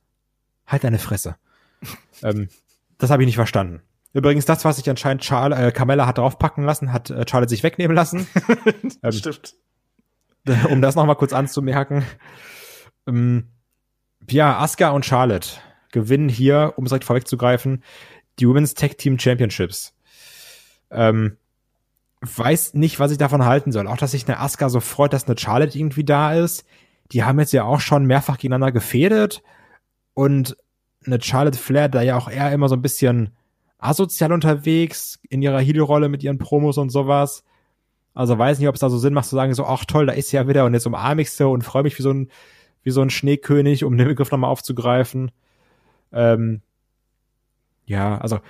[0.66, 1.36] halt deine Fresse.
[2.22, 2.48] ähm,
[2.98, 3.82] das habe ich nicht verstanden.
[4.12, 7.62] Übrigens, das, was sich anscheinend Charles, äh, Carmella hat draufpacken lassen, hat äh, Charlotte sich
[7.62, 8.26] wegnehmen lassen.
[9.02, 9.54] ähm, Stimmt.
[10.70, 12.02] Um das nochmal kurz anzumerken.
[13.06, 13.48] Ähm,
[14.28, 15.48] ja, Asuka und Charlotte
[15.92, 17.82] gewinnen hier, um es direkt vorwegzugreifen,
[18.38, 19.94] die Women's Tag Team Championships.
[20.90, 21.36] Ähm,
[22.20, 23.86] weiß nicht, was ich davon halten soll.
[23.86, 26.64] Auch, dass sich eine Asuka so freut, dass eine Charlotte irgendwie da ist.
[27.12, 29.42] Die haben jetzt ja auch schon mehrfach gegeneinander gefädet.
[30.14, 30.56] Und
[31.06, 33.30] eine Charlotte Flair, da ja auch eher immer so ein bisschen
[33.78, 37.42] asozial unterwegs in ihrer Heel-Rolle mit ihren Promos und sowas.
[38.14, 40.12] Also weiß nicht, ob es da so Sinn macht zu sagen, so, ach toll, da
[40.12, 42.30] ist sie ja wieder und jetzt umarme ich sie und freue mich wie so ein
[42.82, 45.30] wie so ein Schneekönig, um den Begriff nochmal aufzugreifen.
[46.12, 46.62] Ähm,
[47.86, 48.40] ja, also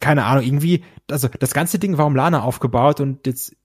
[0.00, 3.56] keine Ahnung, irgendwie, also das ganze Ding war um Lana aufgebaut und jetzt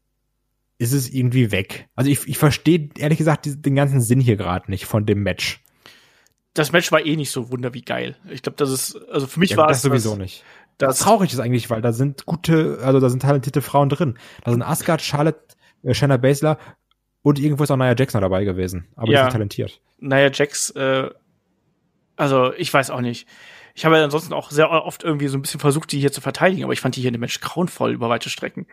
[0.78, 1.90] ist es irgendwie weg.
[1.96, 5.64] Also ich, ich verstehe ehrlich gesagt den ganzen Sinn hier gerade nicht von dem Match.
[6.54, 8.18] Das Match war eh nicht so wunder wie geil.
[8.30, 10.44] Ich glaube, das ist, also für mich ja, war das es sowieso das, nicht.
[10.78, 14.18] Das traurig ist eigentlich, weil da sind gute, also da sind talentierte Frauen drin.
[14.44, 16.58] Da sind Asuka, Charlotte, äh, Shanna Baszler
[17.24, 18.88] und irgendwo ist auch Nia Jax noch dabei gewesen.
[18.96, 19.82] Aber ja, die ist talentiert.
[20.00, 21.10] Nia Jax, äh,
[22.16, 23.28] also ich weiß auch nicht.
[23.74, 26.20] Ich habe ja ansonsten auch sehr oft irgendwie so ein bisschen versucht, die hier zu
[26.20, 28.68] verteidigen, aber ich fand die hier in dem Match grauenvoll über weite Strecken.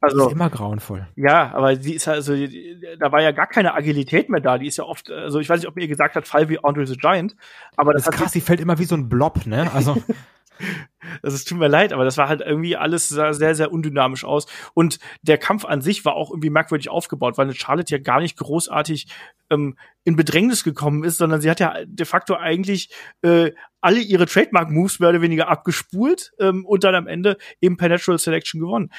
[0.00, 1.08] Also, die ist immer grauenvoll.
[1.16, 4.58] Ja, aber die ist also, da war ja gar keine Agilität mehr da.
[4.58, 6.86] Die ist ja oft, also ich weiß nicht, ob ihr gesagt hat, Fall wie Andre
[6.86, 7.34] the Giant,
[7.76, 9.70] aber das, das ist krass, die fällt immer wie so ein Blob, ne?
[9.72, 9.96] Also
[11.22, 14.24] Also es tut mir leid, aber das war halt irgendwie alles sah sehr, sehr undynamisch
[14.24, 14.46] aus.
[14.72, 18.20] Und der Kampf an sich war auch irgendwie merkwürdig aufgebaut, weil eine Charlotte ja gar
[18.20, 19.08] nicht großartig
[19.50, 22.90] ähm, in Bedrängnis gekommen ist, sondern sie hat ja de facto eigentlich
[23.22, 27.88] äh, alle ihre Trademark-Moves mehr oder weniger abgespult ähm, und dann am Ende eben per
[27.88, 28.90] Natural Selection gewonnen.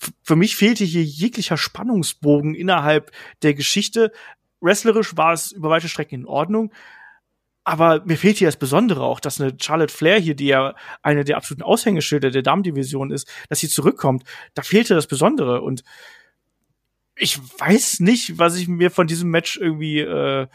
[0.00, 3.10] F für mich fehlte hier jeglicher Spannungsbogen innerhalb
[3.42, 4.12] der Geschichte.
[4.60, 6.72] Wrestlerisch war es über weite Strecken in Ordnung,
[7.66, 11.24] aber mir fehlt hier das Besondere auch, dass eine Charlotte Flair hier, die ja eine
[11.24, 14.22] der absoluten Aushängeschilder der Damendivision ist, dass sie zurückkommt.
[14.54, 15.62] Da fehlte das Besondere.
[15.62, 15.82] Und
[17.16, 20.46] ich weiß nicht, was ich mir von diesem Match irgendwie, äh,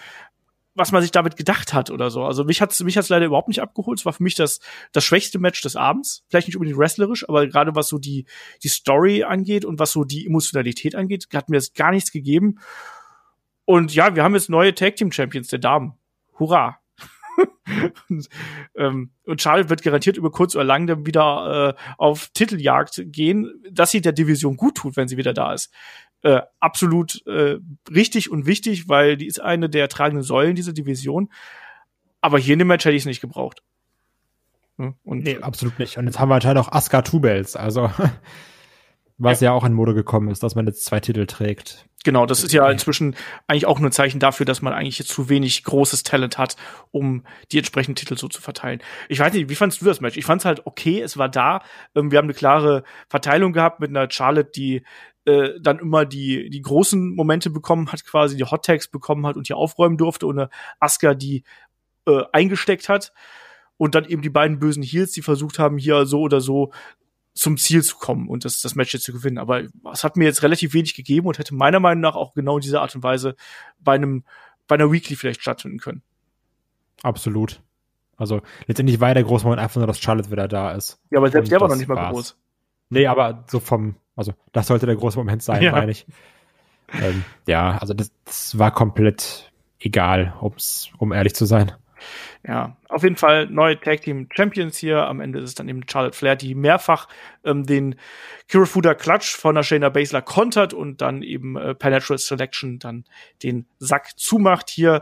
[0.74, 2.24] was man sich damit gedacht hat oder so.
[2.24, 4.00] Also mich hat's mich hat's leider überhaupt nicht abgeholt.
[4.00, 4.62] Es war für mich das
[4.94, 6.24] das schwächste Match des Abends.
[6.30, 8.26] Vielleicht nicht unbedingt wrestlerisch, aber gerade was so die
[8.64, 12.60] die Story angeht und was so die Emotionalität angeht, hat mir das gar nichts gegeben.
[13.66, 15.98] Und ja, wir haben jetzt neue Tag Team Champions der Damen.
[16.40, 16.81] Hurra!
[18.10, 18.30] und,
[18.76, 23.52] ähm, und Charlotte wird garantiert über kurz oder lang dann wieder äh, auf Titeljagd gehen,
[23.70, 25.72] dass sie der Division gut tut, wenn sie wieder da ist.
[26.24, 27.58] Äh, absolut äh,
[27.90, 31.32] richtig und wichtig, weil die ist eine der tragenden Säulen dieser Division.
[32.22, 33.64] Aber hier in dem Match hätte ich es nicht gebraucht.
[34.78, 34.96] Hm?
[35.04, 35.98] Und, nee, absolut nicht.
[35.98, 37.92] Und jetzt haben wir anscheinend auch Asuka Two-Bells, also
[39.22, 39.52] was ja.
[39.52, 41.86] ja auch in Mode gekommen ist, dass man jetzt zwei Titel trägt.
[42.04, 43.16] Genau, das ist ja inzwischen
[43.48, 46.56] eigentlich auch nur ein Zeichen dafür, dass man eigentlich jetzt zu wenig großes Talent hat,
[46.90, 48.82] um die entsprechenden Titel so zu verteilen.
[49.08, 50.18] Ich weiß nicht, wie fandst du das Match?
[50.18, 51.62] Ich fand es halt okay, es war da.
[51.94, 54.84] Ähm, wir haben eine klare Verteilung gehabt mit einer Charlotte, die
[55.26, 59.36] äh, dann immer die, die großen Momente bekommen hat, quasi die Hot Tags bekommen hat
[59.36, 60.50] und hier aufräumen durfte, und eine
[60.80, 61.44] Asuka, die
[62.08, 63.14] äh, eingesteckt hat.
[63.78, 66.72] Und dann eben die beiden bösen Heels, die versucht haben, hier so oder so
[67.34, 69.38] zum Ziel zu kommen und das, das Match jetzt zu gewinnen.
[69.38, 72.58] Aber es hat mir jetzt relativ wenig gegeben und hätte meiner Meinung nach auch genau
[72.58, 73.36] in dieser Art und Weise
[73.80, 74.24] bei einem,
[74.68, 76.02] bei einer Weekly vielleicht stattfinden können.
[77.04, 77.62] Absolut.
[78.18, 81.00] Also letztendlich war ja der große Moment einfach nur, dass Charlotte wieder da ist.
[81.10, 82.12] Ja, aber selbst und der war noch nicht mal war's.
[82.12, 82.38] groß.
[82.90, 85.72] Nee, aber so vom, also das sollte der große Moment sein, ja.
[85.72, 86.06] meine ich.
[86.94, 91.72] Ähm, ja, also das, das war komplett egal, um's, um ehrlich zu sein.
[92.48, 95.08] Ja, auf jeden Fall neue Tag Team Champions hier.
[95.08, 97.08] Am Ende ist es dann eben Charlotte Flair, die mehrfach
[97.44, 97.96] ähm, den
[98.48, 103.06] Kirifuda Clutch von der Shayna Baszler kontert und dann eben äh, per Natural Selection dann
[103.44, 104.70] den Sack zumacht.
[104.70, 105.02] Hier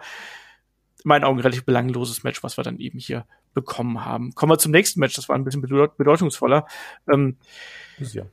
[1.04, 4.34] in meinen Augen relativ belangloses Match, was wir dann eben hier bekommen haben.
[4.36, 6.68] Kommen wir zum nächsten Match, das war ein bisschen bedeut bedeutungsvoller.
[7.12, 7.38] Ähm,
[7.98, 8.24] ja.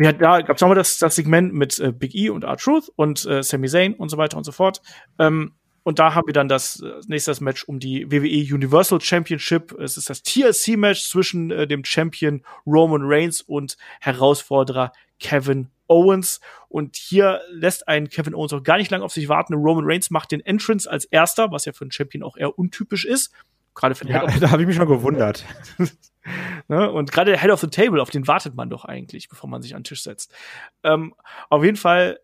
[0.00, 3.26] Ja, da gab es nochmal das, das Segment mit äh, Big E und R-Truth und
[3.26, 4.80] äh, Sami Zayn und so weiter und so fort.
[5.18, 5.54] Ähm,
[5.88, 9.72] und da haben wir dann das äh, nächste Match um die WWE Universal Championship.
[9.72, 16.42] Es ist das TLC-Match zwischen äh, dem Champion Roman Reigns und Herausforderer Kevin Owens.
[16.68, 19.54] Und hier lässt ein Kevin Owens auch gar nicht lange auf sich warten.
[19.54, 23.06] Roman Reigns macht den Entrance als erster, was ja für einen Champion auch eher untypisch
[23.06, 23.32] ist.
[23.74, 25.46] Gerade für den ja, da habe ich mich schon gewundert.
[26.68, 26.92] ne?
[26.92, 29.62] Und gerade der Head of the Table, auf den wartet man doch eigentlich, bevor man
[29.62, 30.34] sich an den Tisch setzt.
[30.82, 31.14] Ähm,
[31.48, 32.18] auf jeden Fall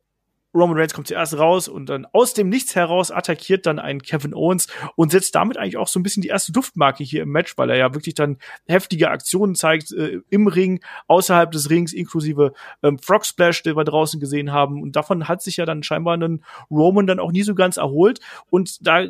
[0.55, 4.35] Roman Reigns kommt zuerst raus und dann aus dem Nichts heraus attackiert dann ein Kevin
[4.35, 7.59] Owens und setzt damit eigentlich auch so ein bisschen die erste Duftmarke hier im Match,
[7.59, 12.55] weil er ja wirklich dann heftige Aktionen zeigt äh, im Ring, außerhalb des Rings, inklusive
[12.83, 14.81] ähm, Frog Splash, den wir draußen gesehen haben.
[14.81, 18.21] Und davon hat sich ja dann scheinbar ein Roman dann auch nie so ganz erholt.
[18.51, 19.07] Und da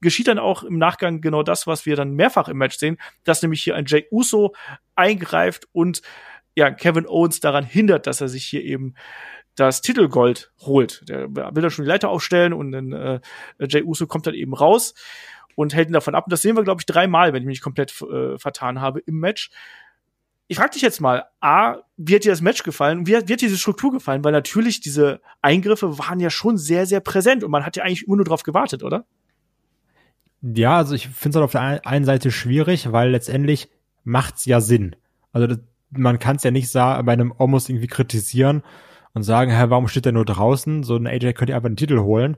[0.00, 3.42] geschieht dann auch im Nachgang genau das, was wir dann mehrfach im Match sehen, dass
[3.42, 4.54] nämlich hier ein Jay Uso
[4.94, 6.02] eingreift und
[6.54, 8.94] ja, Kevin Owens daran hindert, dass er sich hier eben
[9.56, 11.08] das Titelgold holt.
[11.08, 13.20] Der will dann schon die Leiter aufstellen und dann äh,
[13.58, 14.94] Jay Uso kommt dann eben raus
[15.56, 16.26] und hält ihn davon ab.
[16.26, 19.18] Und das sehen wir, glaube ich, dreimal, wenn ich mich komplett äh, vertan habe im
[19.18, 19.50] Match.
[20.46, 23.06] Ich frage dich jetzt mal, A, wie hat dir das Match gefallen?
[23.06, 24.22] Wie hat, wie hat dir diese Struktur gefallen?
[24.22, 28.06] Weil natürlich diese Eingriffe waren ja schon sehr, sehr präsent und man hat ja eigentlich
[28.06, 29.06] immer nur drauf gewartet, oder?
[30.42, 33.68] Ja, also ich finde es halt auf der einen Seite schwierig, weil letztendlich
[34.04, 34.94] macht's ja Sinn.
[35.32, 35.58] Also das,
[35.90, 38.62] man kann es ja nicht bei einem Almost irgendwie kritisieren
[39.16, 40.82] und sagen, hä, warum steht der nur draußen?
[40.82, 42.36] So ein AJ könnte einfach einen Titel holen.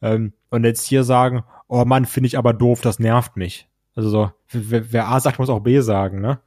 [0.00, 3.66] Ähm, und jetzt hier sagen, oh Mann, finde ich aber doof, das nervt mich.
[3.96, 6.38] Also so, wer, A sagt, muss auch B sagen, ne?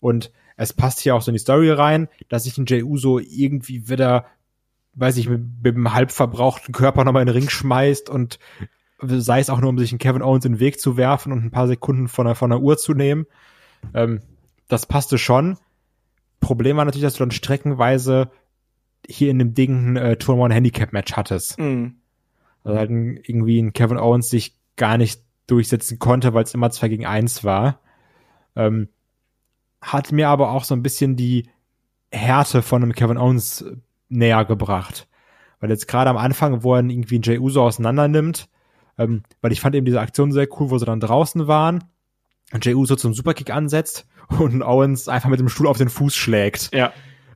[0.00, 3.20] Und es passt hier auch so in die Story rein, dass sich ein Jey Uso
[3.20, 4.26] irgendwie wieder,
[4.94, 8.40] weiß ich, mit, mit einem halb verbrauchten Körper nochmal in den Ring schmeißt und
[9.00, 11.44] sei es auch nur, um sich einen Kevin Owens in den Weg zu werfen und
[11.44, 13.26] ein paar Sekunden von der, von der Uhr zu nehmen.
[13.94, 14.20] Ähm,
[14.66, 15.58] das passte schon.
[16.40, 18.32] Problem war natürlich, dass du dann streckenweise
[19.08, 21.58] hier in dem Ding ein äh, Tour One Handicap Match hattest.
[21.58, 21.96] Mhm.
[22.64, 26.88] Also halt irgendwie ein Kevin Owens sich gar nicht durchsetzen konnte, weil es immer zwei
[26.88, 27.80] gegen eins war.
[28.54, 28.88] Ähm,
[29.80, 31.48] hat mir aber auch so ein bisschen die
[32.12, 33.64] Härte von einem Kevin Owens
[34.08, 35.08] näher gebracht.
[35.58, 38.48] Weil jetzt gerade am Anfang, wo er irgendwie einen Jey Uso auseinander nimmt,
[38.98, 41.84] ähm, weil ich fand eben diese Aktion sehr cool, wo sie dann draußen waren
[42.52, 44.06] und Jey Uso zum Superkick ansetzt
[44.38, 46.70] und Owens einfach mit dem Stuhl auf den Fuß schlägt.
[46.72, 46.92] Ja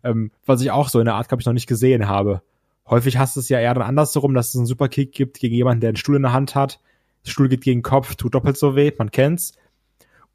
[0.06, 2.42] ähm, was ich auch so in der Art, glaube ich, noch nicht gesehen habe.
[2.88, 5.80] Häufig hast du es ja eher dann andersrum, dass es einen Superkick gibt gegen jemanden,
[5.80, 6.80] der einen Stuhl in der Hand hat.
[7.24, 9.52] Der Stuhl geht gegen den Kopf, tut doppelt so weh, man kennt's.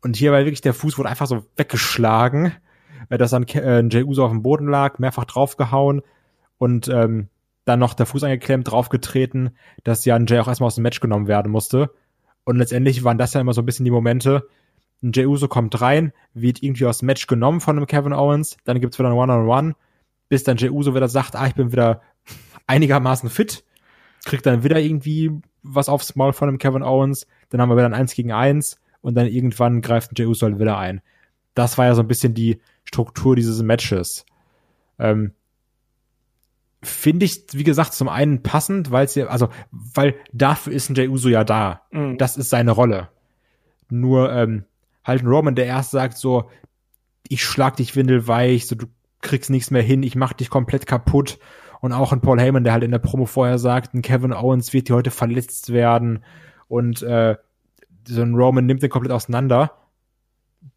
[0.01, 2.53] Und hier war wirklich der Fuß wurde einfach so weggeschlagen,
[3.09, 6.01] äh, dass dann äh, Jay Uso auf dem Boden lag, mehrfach draufgehauen
[6.57, 7.29] und ähm,
[7.65, 9.51] dann noch der Fuß angeklemmt, draufgetreten,
[9.83, 11.91] dass Jan Jay auch erstmal aus dem Match genommen werden musste.
[12.43, 14.47] Und letztendlich waren das ja immer so ein bisschen die Momente,
[15.03, 18.57] ein Jey Uso kommt rein, wird irgendwie aus dem Match genommen von einem Kevin Owens,
[18.65, 19.75] dann gibt's wieder ein One-on-One,
[20.29, 22.01] bis dann Jey Uso wieder sagt, ah, ich bin wieder
[22.67, 23.63] einigermaßen fit,
[24.25, 25.31] kriegt dann wieder irgendwie
[25.63, 28.79] was aufs Maul von einem Kevin Owens, dann haben wir wieder ein 1 gegen 1
[29.01, 31.01] und dann irgendwann greift ein Jey Uso halt wieder ein.
[31.53, 34.25] Das war ja so ein bisschen die Struktur dieses Matches.
[34.99, 35.33] Ähm,
[36.83, 40.95] Finde ich, wie gesagt, zum einen passend, weil es ja, also, weil dafür ist ein
[40.95, 41.81] Jey Uso ja da.
[41.91, 42.17] Mhm.
[42.17, 43.09] Das ist seine Rolle.
[43.89, 44.65] Nur, ähm,
[45.03, 46.49] halt ein Roman, der erst sagt so,
[47.27, 48.87] ich schlag dich windelweich, so du
[49.21, 51.39] kriegst nichts mehr hin, ich mach dich komplett kaputt.
[51.79, 54.71] Und auch ein Paul Heyman, der halt in der Promo vorher sagt, ein Kevin Owens
[54.71, 56.23] wird hier heute verletzt werden.
[56.67, 57.37] Und äh,
[58.07, 59.71] so ein Roman nimmt den komplett auseinander.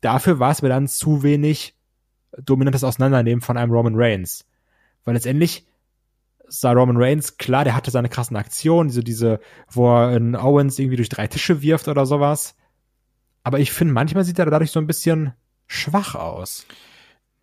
[0.01, 1.75] Dafür war es mir dann zu wenig
[2.43, 4.47] dominantes Auseinandernehmen von einem Roman Reigns.
[5.05, 5.67] Weil letztendlich
[6.49, 10.79] sah Roman Reigns, klar, der hatte seine krassen Aktionen, diese, diese, wo er einen Owens
[10.79, 12.57] irgendwie durch drei Tische wirft oder sowas.
[13.45, 15.35] Aber ich finde, manchmal sieht er dadurch so ein bisschen
[15.67, 16.67] schwach aus.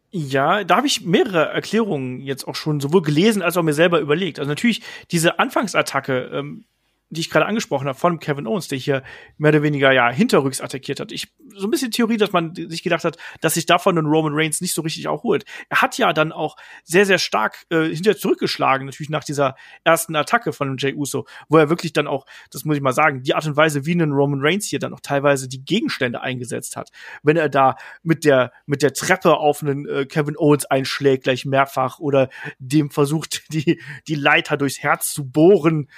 [0.10, 4.02] Ja, da habe ich mehrere Erklärungen jetzt auch schon sowohl gelesen als auch mir selber
[4.02, 4.40] überlegt.
[4.40, 6.66] Also natürlich diese Anfangsattacke, ähm,
[7.12, 9.04] die ich gerade angesprochen habe, von Kevin Owens, der hier
[9.38, 11.12] mehr oder weniger ja hinterrücks attackiert hat.
[11.12, 14.34] Ich so ein bisschen Theorie, dass man sich gedacht hat, dass sich davon ein Roman
[14.34, 15.44] Reigns nicht so richtig auch holt.
[15.70, 20.16] Er hat ja dann auch sehr sehr stark äh, hinterher zurückgeschlagen, natürlich nach dieser ersten
[20.16, 23.36] Attacke von Jay Uso, wo er wirklich dann auch, das muss ich mal sagen, die
[23.36, 26.92] Art und Weise, wie ein Roman Reigns hier dann auch teilweise die Gegenstände eingesetzt hat,
[27.24, 31.46] wenn er da mit der mit der Treppe auf einen äh, Kevin Owens einschlägt gleich
[31.46, 35.90] mehrfach oder dem versucht die die Leiter durchs Herz zu bohren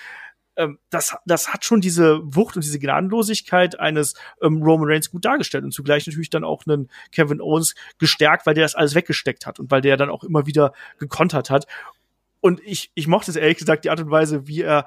[0.55, 5.25] ähm, das, das hat schon diese Wucht und diese Gnadenlosigkeit eines ähm, Roman Reigns gut
[5.25, 9.45] dargestellt und zugleich natürlich dann auch einen Kevin Owens gestärkt, weil der das alles weggesteckt
[9.45, 11.65] hat und weil der dann auch immer wieder gekontert hat.
[12.41, 14.85] Und ich, ich mochte es ehrlich gesagt, die Art und Weise, wie er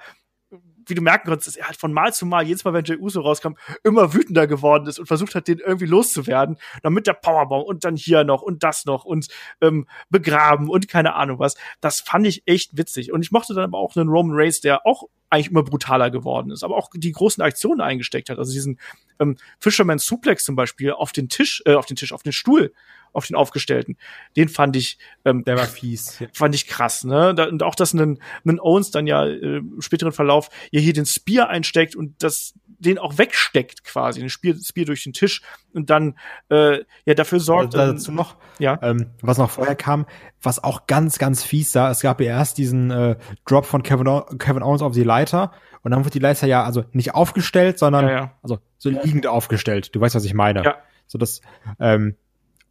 [0.86, 2.98] wie du merken konntest, dass er halt von Mal zu Mal, jedes Mal, wenn Jey
[2.98, 6.56] Uso rauskam, immer wütender geworden ist und versucht hat, den irgendwie loszuwerden.
[6.82, 9.28] Dann mit der Powerbomb und dann hier noch und das noch und
[9.60, 11.56] ähm, begraben und keine Ahnung was.
[11.80, 13.12] Das fand ich echt witzig.
[13.12, 16.50] Und ich mochte dann aber auch einen Roman Reigns, der auch eigentlich immer brutaler geworden
[16.50, 18.38] ist, aber auch die großen Aktionen eingesteckt hat.
[18.38, 18.78] Also diesen
[19.18, 22.72] ähm, Fisherman Suplex zum Beispiel auf den Tisch, äh, auf den Tisch, auf den Stuhl,
[23.16, 23.96] auf den aufgestellten.
[24.36, 26.22] Den fand ich, ähm, der war fies.
[26.32, 27.34] Fand ich krass, ne?
[27.34, 30.92] Da, und auch, dass ein, ein Owens dann ja äh, im späteren Verlauf ja hier
[30.92, 35.42] den Spear einsteckt und das den auch wegsteckt quasi, den Spear, Spear durch den Tisch
[35.72, 36.18] und dann
[36.50, 37.74] äh, ja dafür sorgt.
[37.74, 38.78] Also dazu noch, ja.
[38.82, 40.06] Ähm, was noch vorher kam,
[40.42, 44.08] was auch ganz, ganz fies sah, es gab ja erst diesen äh, Drop von Kevin,
[44.08, 45.52] o Kevin Owens auf die Leiter
[45.82, 48.32] und dann wird die Leiter ja also nicht aufgestellt, sondern ja, ja.
[48.42, 49.94] also so liegend aufgestellt.
[49.94, 50.64] Du weißt, was ich meine.
[50.64, 50.76] Ja.
[51.06, 51.40] So das,
[51.78, 52.16] ähm,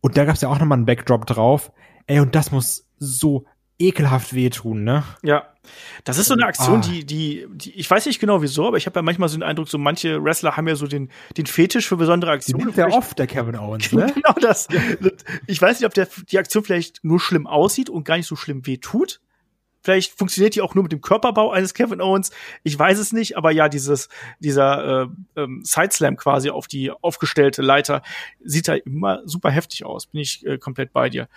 [0.05, 1.71] und da gab's ja auch nochmal einen Backdrop drauf.
[2.05, 3.45] Ey, und das muss so
[3.79, 5.03] ekelhaft wehtun, ne?
[5.23, 5.47] Ja.
[6.03, 6.87] Das ist so eine Aktion, ah.
[6.87, 9.41] die, die, die, ich weiß nicht genau wieso, aber ich habe ja manchmal so den
[9.41, 12.71] Eindruck, so manche Wrestler haben ja so den, den Fetisch für besondere Aktionen.
[12.75, 14.11] Der oft, der Kevin Owens, ne?
[14.13, 14.67] Genau das.
[15.47, 18.35] Ich weiß nicht, ob der, die Aktion vielleicht nur schlimm aussieht und gar nicht so
[18.35, 19.21] schlimm wehtut.
[19.85, 22.31] Vielleicht funktioniert die auch nur mit dem Körperbau eines Kevin Owens.
[22.63, 24.09] Ich weiß es nicht, aber ja, dieses,
[24.39, 28.01] dieser äh, ähm, Sideslam quasi auf die aufgestellte Leiter
[28.43, 30.07] sieht halt immer super heftig aus.
[30.07, 31.27] Bin ich äh, komplett bei dir.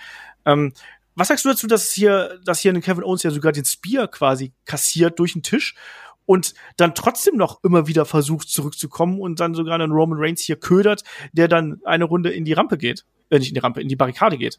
[0.46, 0.72] Ähm,
[1.14, 4.08] was sagst du dazu, dass hier, dass hier ein Kevin Owens ja sogar den Spear
[4.08, 5.74] quasi kassiert durch den Tisch
[6.24, 10.56] und dann trotzdem noch immer wieder versucht zurückzukommen und dann sogar einen Roman Reigns hier
[10.56, 13.88] ködert, der dann eine Runde in die Rampe geht, äh, nicht in die Rampe, in
[13.88, 14.58] die Barrikade geht.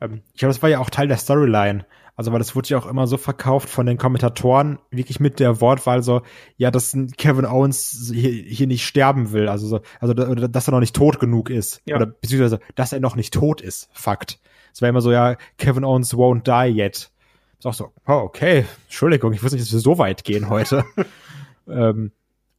[0.00, 1.84] Ähm, ich glaube, das war ja auch Teil der Storyline.
[2.18, 5.60] Also, weil das wurde ja auch immer so verkauft von den Kommentatoren, wirklich mit der
[5.60, 6.22] Wortwahl so,
[6.56, 10.80] ja, dass Kevin Owens hier, hier nicht sterben will, also so, also, dass er noch
[10.80, 11.80] nicht tot genug ist.
[11.86, 11.94] Ja.
[11.94, 13.88] Oder beziehungsweise, dass er noch nicht tot ist.
[13.92, 14.40] Fakt.
[14.72, 17.12] Es war immer so, ja, Kevin Owens won't die yet.
[17.58, 20.84] Ist auch so, oh, okay, Entschuldigung, ich wusste nicht, dass wir so weit gehen heute.
[21.68, 22.10] ähm,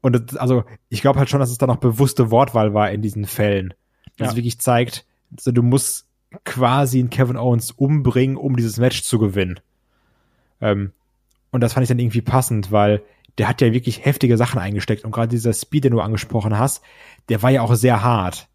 [0.01, 3.01] und das, also, ich glaube halt schon, dass es da noch bewusste Wortwahl war in
[3.01, 3.73] diesen Fällen.
[4.17, 4.35] Das ja.
[4.37, 6.08] wirklich zeigt, also, du musst
[6.45, 9.59] quasi einen Kevin Owens umbringen, um dieses Match zu gewinnen.
[10.61, 10.91] Ähm,
[11.51, 13.01] und das fand ich dann irgendwie passend, weil
[13.37, 16.83] der hat ja wirklich heftige Sachen eingesteckt und gerade dieser Speed, den du angesprochen hast,
[17.29, 18.47] der war ja auch sehr hart.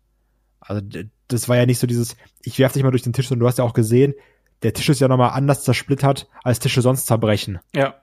[0.60, 0.82] Also
[1.28, 3.48] das war ja nicht so dieses, ich werf dich mal durch den Tisch, sondern du
[3.48, 4.14] hast ja auch gesehen,
[4.62, 7.58] der Tisch ist ja nochmal anders zersplittert, als Tische sonst zerbrechen.
[7.74, 8.02] Ja.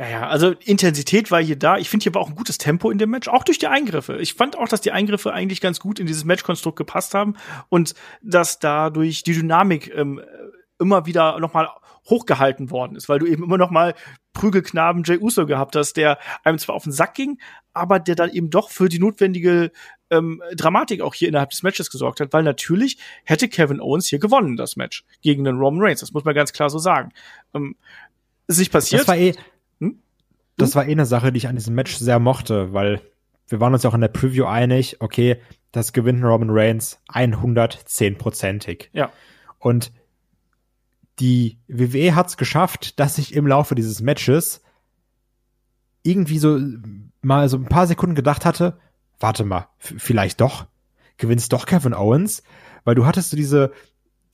[0.00, 1.76] Ja, ja, also Intensität war hier da.
[1.76, 4.16] Ich finde hier war auch ein gutes Tempo in dem Match, auch durch die Eingriffe.
[4.16, 7.36] Ich fand auch, dass die Eingriffe eigentlich ganz gut in dieses Matchkonstrukt gepasst haben
[7.68, 10.22] und dass dadurch die Dynamik ähm,
[10.78, 11.68] immer wieder nochmal
[12.08, 13.94] hochgehalten worden ist, weil du eben immer noch mal
[14.32, 17.38] Prügelknaben Jay Uso gehabt hast, der einem zwar auf den Sack ging,
[17.74, 19.70] aber der dann eben doch für die notwendige
[20.08, 24.18] ähm, Dramatik auch hier innerhalb des Matches gesorgt hat, weil natürlich hätte Kevin Owens hier
[24.18, 26.00] gewonnen, das Match gegen den Roman Reigns.
[26.00, 27.12] Das muss man ganz klar so sagen.
[27.52, 27.76] Ähm,
[28.46, 29.02] ist nicht passiert.
[29.02, 29.34] Das war eh,
[30.60, 33.00] das war eh eine Sache, die ich an diesem Match sehr mochte, weil
[33.48, 35.40] wir waren uns ja auch in der Preview einig, okay,
[35.72, 38.90] das gewinnt Roman Reigns 110-prozentig.
[38.92, 39.10] Ja.
[39.58, 39.92] Und
[41.18, 44.62] die WWE hat es geschafft, dass sich im Laufe dieses Matches
[46.02, 46.58] irgendwie so
[47.20, 48.78] mal so ein paar Sekunden gedacht hatte,
[49.18, 50.66] warte mal, vielleicht doch,
[51.18, 52.42] gewinnst doch Kevin Owens,
[52.84, 53.72] weil du hattest so diese,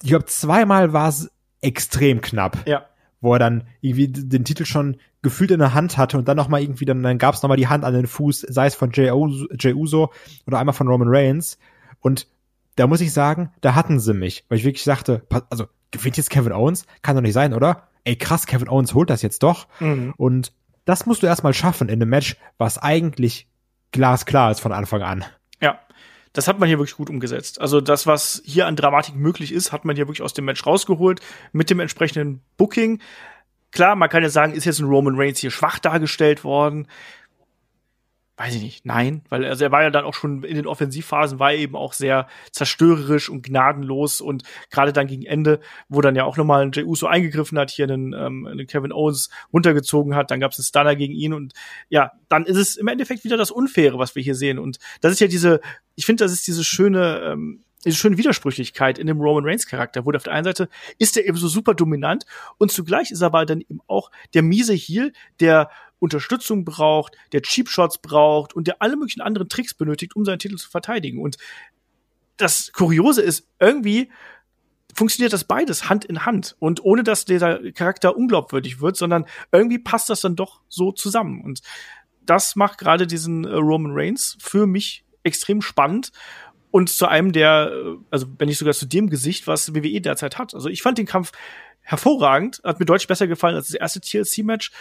[0.03, 2.67] ich glaube zweimal war es extrem knapp.
[2.69, 2.87] Ja
[3.27, 6.63] wo er dann irgendwie den Titel schon gefühlt in der Hand hatte und dann nochmal
[6.63, 9.11] irgendwie, dann, dann gab es nochmal die Hand an den Fuß, sei es von Jey
[9.11, 10.13] Uso, Jey Uso
[10.47, 11.59] oder einmal von Roman Reigns.
[12.01, 12.29] Und
[12.77, 16.31] da muss ich sagen, da hatten sie mich, weil ich wirklich sagte, also gewinnt jetzt
[16.31, 16.87] Kevin Owens?
[17.03, 17.89] Kann doch nicht sein, oder?
[18.05, 19.67] Ey, krass, Kevin Owens holt das jetzt doch.
[19.81, 20.15] Mhm.
[20.17, 20.53] Und
[20.85, 23.49] das musst du erstmal schaffen in einem Match, was eigentlich
[23.91, 25.25] glasklar ist von Anfang an.
[25.61, 25.81] Ja
[26.37, 27.61] das hat man hier wirklich gut umgesetzt.
[27.63, 30.67] Also das, was hier an Dramatik möglich ist, hat man hier wirklich aus dem Match
[30.67, 31.21] rausgeholt
[31.53, 33.01] mit dem entsprechenden Booking.
[33.73, 36.89] Klar, man kann ja sagen, ist jetzt ein Roman Reigns hier schwach dargestellt worden
[38.37, 41.39] weiß ich nicht, nein, weil also er war ja dann auch schon in den Offensivphasen
[41.39, 46.25] war eben auch sehr zerstörerisch und gnadenlos und gerade dann gegen Ende, wo dann ja
[46.25, 50.31] auch nochmal ein Jey Uso eingegriffen hat, hier einen, ähm, einen Kevin Owens runtergezogen hat,
[50.31, 51.55] dann gab es einen Stunner gegen ihn und
[51.89, 55.13] ja, dann ist es im Endeffekt wieder das Unfaire, was wir hier sehen und das
[55.13, 55.61] ist ja diese,
[55.95, 60.05] ich finde, das ist diese schöne ähm, diese schöne Widersprüchlichkeit in dem Roman Reigns Charakter,
[60.05, 60.69] wo auf der einen Seite
[60.99, 62.27] ist er eben so super dominant
[62.59, 67.43] und zugleich ist er aber dann eben auch der miese Heel, der Unterstützung braucht, der
[67.43, 71.21] Cheap Shots braucht und der alle möglichen anderen Tricks benötigt, um seinen Titel zu verteidigen.
[71.21, 71.37] Und
[72.37, 74.11] das Kuriose ist irgendwie
[74.95, 79.79] funktioniert das beides Hand in Hand und ohne dass dieser Charakter unglaubwürdig wird, sondern irgendwie
[79.79, 81.61] passt das dann doch so zusammen und
[82.27, 86.13] das macht gerade diesen äh, Roman Reigns für mich extrem spannend
[86.71, 90.39] und zu einem der, äh, also wenn nicht sogar zu dem Gesicht, was WWE derzeit
[90.39, 90.55] hat.
[90.55, 91.33] Also ich fand den Kampf
[91.81, 94.73] hervorragend, hat mir deutlich besser gefallen als das erste TLC-Match.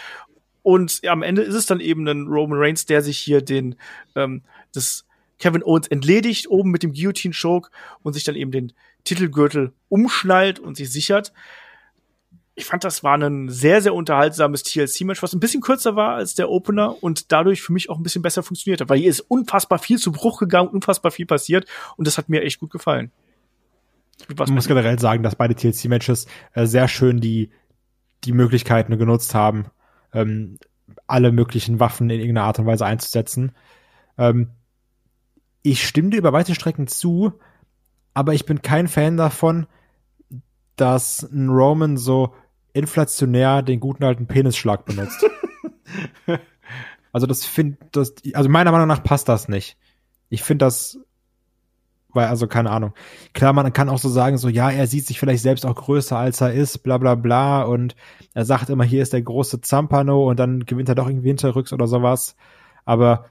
[0.66, 3.76] Und am Ende ist es dann eben ein Roman Reigns, der sich hier den
[4.16, 4.42] ähm,
[4.74, 5.06] das
[5.38, 7.70] Kevin Owens entledigt, oben mit dem Guillotine-Choke
[8.02, 11.34] und sich dann eben den Titelgürtel umschnallt und sich sichert.
[12.56, 16.34] Ich fand, das war ein sehr, sehr unterhaltsames TLC-Match, was ein bisschen kürzer war als
[16.34, 19.20] der Opener und dadurch für mich auch ein bisschen besser funktioniert hat, weil hier ist
[19.20, 23.12] unfassbar viel zu Bruch gegangen, unfassbar viel passiert und das hat mir echt gut gefallen.
[24.28, 27.52] Ich muss generell sagen, dass beide TLC-Matches äh, sehr schön die,
[28.24, 29.68] die Möglichkeiten genutzt haben,
[30.16, 30.58] ähm,
[31.08, 33.52] alle möglichen Waffen in irgendeiner Art und Weise einzusetzen.
[34.18, 34.52] Ähm,
[35.62, 37.34] ich stimme dir über weite Strecken zu,
[38.14, 39.68] aber ich bin kein Fan davon,
[40.76, 42.34] dass ein Roman so
[42.74, 45.26] inflationär den guten alten Penisschlag benutzt.
[47.12, 49.78] also das finde das also meiner Meinung nach passt das nicht.
[50.30, 51.00] Ich finde das
[52.16, 52.94] weil also keine Ahnung.
[53.34, 56.18] Klar, man kann auch so sagen, so ja, er sieht sich vielleicht selbst auch größer
[56.18, 57.96] als er ist, bla bla bla und
[58.34, 61.74] er sagt immer, hier ist der große Zampano und dann gewinnt er doch irgendwie hinterrücks
[61.74, 62.36] oder sowas.
[62.86, 63.26] Aber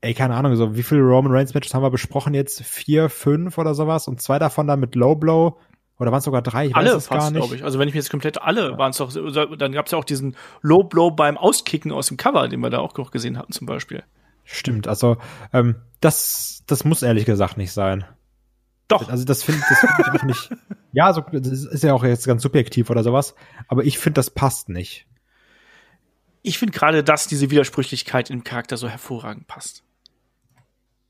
[0.00, 2.62] ey, keine Ahnung, so wie viele Roman Reigns Matches haben wir besprochen jetzt?
[2.62, 5.58] Vier, fünf oder sowas und zwei davon dann mit Low Blow.
[5.98, 6.66] Oder waren es sogar drei?
[6.66, 7.40] Ich alle weiß es fast, gar nicht.
[7.40, 7.64] glaube ich.
[7.64, 8.78] Also wenn ich mir jetzt komplett alle ja.
[8.78, 9.12] waren es doch,
[9.56, 12.70] dann gab es ja auch diesen Low Blow beim Auskicken aus dem Cover, den wir
[12.70, 14.02] da auch noch gesehen hatten zum Beispiel.
[14.44, 15.18] Stimmt, also
[15.52, 18.04] ähm, das, das muss ehrlich gesagt nicht sein.
[18.88, 19.08] Doch.
[19.08, 20.50] Also das finde das find ich auch nicht.
[20.94, 23.34] Ja, so, das ist ja auch jetzt ganz subjektiv oder sowas,
[23.66, 25.06] aber ich finde, das passt nicht.
[26.42, 29.84] Ich finde gerade, dass diese Widersprüchlichkeit im Charakter so hervorragend passt.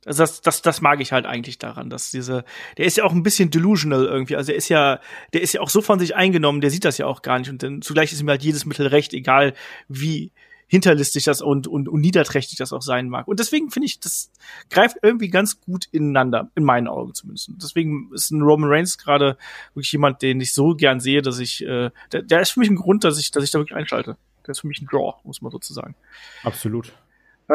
[0.04, 2.44] Also das, das, das mag ich halt eigentlich daran, dass diese,
[2.76, 4.36] der ist ja auch ein bisschen delusional irgendwie.
[4.36, 5.00] Also er ist ja,
[5.32, 7.50] der ist ja auch so von sich eingenommen, der sieht das ja auch gar nicht.
[7.50, 9.54] Und dann zugleich ist ihm halt jedes Mittel recht, egal
[9.88, 10.32] wie
[10.72, 13.28] hinterlistig das und, und, und niederträchtig das auch sein mag.
[13.28, 14.32] Und deswegen finde ich, das
[14.70, 17.50] greift irgendwie ganz gut ineinander, in meinen Augen zumindest.
[17.50, 19.36] Und deswegen ist ein Roman Reigns gerade
[19.74, 22.70] wirklich jemand, den ich so gern sehe, dass ich, äh, der, der ist für mich
[22.70, 24.16] ein Grund, dass ich, dass ich da wirklich einschalte.
[24.46, 25.94] Der ist für mich ein Draw, muss man sozusagen.
[26.42, 26.94] Absolut.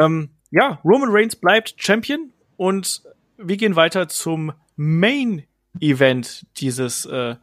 [0.00, 3.02] Ähm, ja, Roman Reigns bleibt Champion und
[3.36, 5.42] wir gehen weiter zum Main
[5.80, 7.34] Event dieses äh,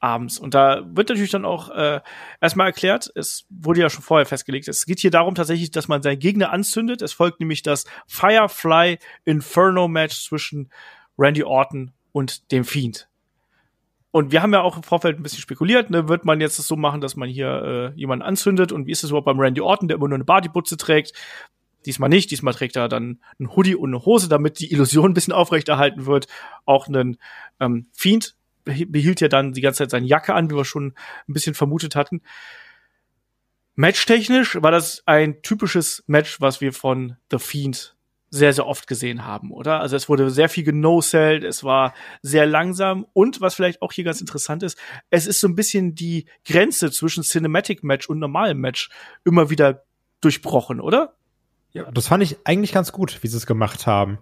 [0.00, 0.38] abends.
[0.38, 2.00] Und da wird natürlich dann auch äh,
[2.40, 6.02] erstmal erklärt, es wurde ja schon vorher festgelegt, es geht hier darum tatsächlich, dass man
[6.02, 7.02] seinen Gegner anzündet.
[7.02, 10.70] Es folgt nämlich das Firefly Inferno Match zwischen
[11.18, 13.08] Randy Orton und dem Fiend.
[14.12, 16.66] Und wir haben ja auch im Vorfeld ein bisschen spekuliert, ne, wird man jetzt das
[16.66, 19.60] so machen, dass man hier äh, jemanden anzündet und wie ist es überhaupt beim Randy
[19.60, 21.12] Orton, der immer nur eine Bodybutze trägt?
[21.86, 22.30] Diesmal nicht.
[22.30, 26.04] Diesmal trägt er dann ein Hoodie und eine Hose, damit die Illusion ein bisschen aufrechterhalten
[26.04, 26.26] wird.
[26.66, 27.16] Auch einen
[27.58, 28.34] ähm, Fiend
[28.88, 30.94] behielt ja dann die ganze Zeit seine Jacke an, wie wir schon
[31.28, 32.22] ein bisschen vermutet hatten.
[33.74, 37.96] Matchtechnisch war das ein typisches Match, was wir von The Fiend
[38.30, 39.80] sehr, sehr oft gesehen haben, oder?
[39.80, 44.04] Also es wurde sehr viel genosellt, es war sehr langsam und was vielleicht auch hier
[44.04, 44.78] ganz interessant ist,
[45.10, 48.88] es ist so ein bisschen die Grenze zwischen Cinematic Match und normalem Match
[49.24, 49.82] immer wieder
[50.20, 51.14] durchbrochen, oder?
[51.72, 54.18] Ja, das fand ich eigentlich ganz gut, wie sie es gemacht haben.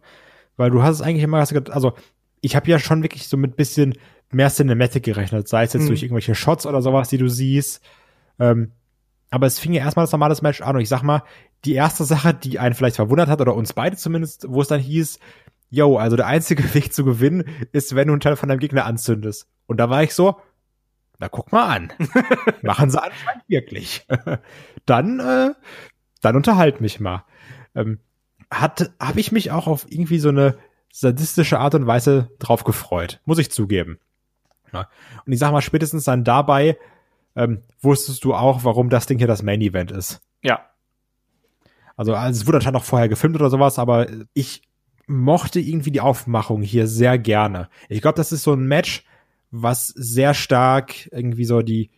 [0.57, 1.93] Weil du hast es eigentlich immer, also
[2.41, 3.95] ich habe ja schon wirklich so mit bisschen
[4.31, 5.89] mehr Cinematic gerechnet, sei es jetzt mhm.
[5.89, 7.83] durch irgendwelche Shots oder sowas, die du siehst.
[8.39, 8.73] Ähm,
[9.31, 11.23] aber es fing ja erstmal das normale Match an und ich sag mal,
[11.65, 14.81] die erste Sache, die einen vielleicht verwundert hat oder uns beide zumindest, wo es dann
[14.81, 15.19] hieß,
[15.71, 18.87] yo, also der einzige Weg zu gewinnen ist, wenn du einen Teil von deinem Gegner
[18.87, 19.49] anzündest.
[19.67, 20.37] Und da war ich so,
[21.19, 21.93] na guck mal an.
[22.63, 24.07] Machen sie anscheinend wirklich.
[24.87, 25.55] dann, äh,
[26.21, 27.25] dann unterhalt mich mal
[27.79, 28.01] ähm,
[28.51, 30.59] hat, habe ich mich auch auf irgendwie so eine
[30.93, 33.99] sadistische Art und Weise drauf gefreut, muss ich zugeben.
[34.73, 34.89] Ja.
[35.25, 36.79] Und ich sag mal, spätestens dann dabei
[37.37, 40.21] ähm, wusstest du auch, warum das Ding hier das Main Event ist.
[40.43, 40.67] Ja.
[41.97, 44.63] Also, also es wurde anscheinend noch vorher gefilmt oder sowas, aber ich
[45.07, 47.69] mochte irgendwie die Aufmachung hier sehr gerne.
[47.89, 49.05] Ich glaube, das ist so ein Match,
[49.51, 51.91] was sehr stark irgendwie so die,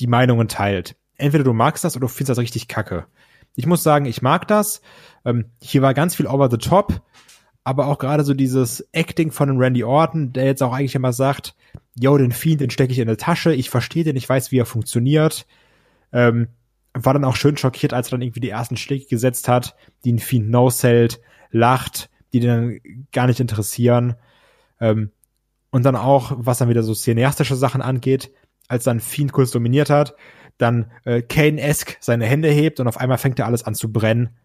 [0.00, 0.96] die Meinungen teilt.
[1.16, 3.06] Entweder du magst das oder du findest das richtig kacke.
[3.54, 4.82] Ich muss sagen, ich mag das.
[5.24, 7.00] Ähm, hier war ganz viel over the top,
[7.66, 11.56] aber auch gerade so dieses Acting von Randy Orton, der jetzt auch eigentlich immer sagt,
[11.98, 14.60] yo, den Fiend, den stecke ich in der Tasche, ich verstehe den, ich weiß, wie
[14.60, 15.48] er funktioniert.
[16.12, 16.46] Ähm,
[16.94, 20.12] war dann auch schön schockiert, als er dann irgendwie die ersten Schläge gesetzt hat, die
[20.12, 24.14] den Fiend no-sellt, lacht, die den dann gar nicht interessieren.
[24.80, 25.10] Ähm,
[25.70, 28.30] und dann auch, was dann wieder so cineastische Sachen angeht,
[28.68, 30.14] als dann Fiend kurz dominiert hat,
[30.56, 34.36] dann äh, Kane-esque seine Hände hebt und auf einmal fängt er alles an zu brennen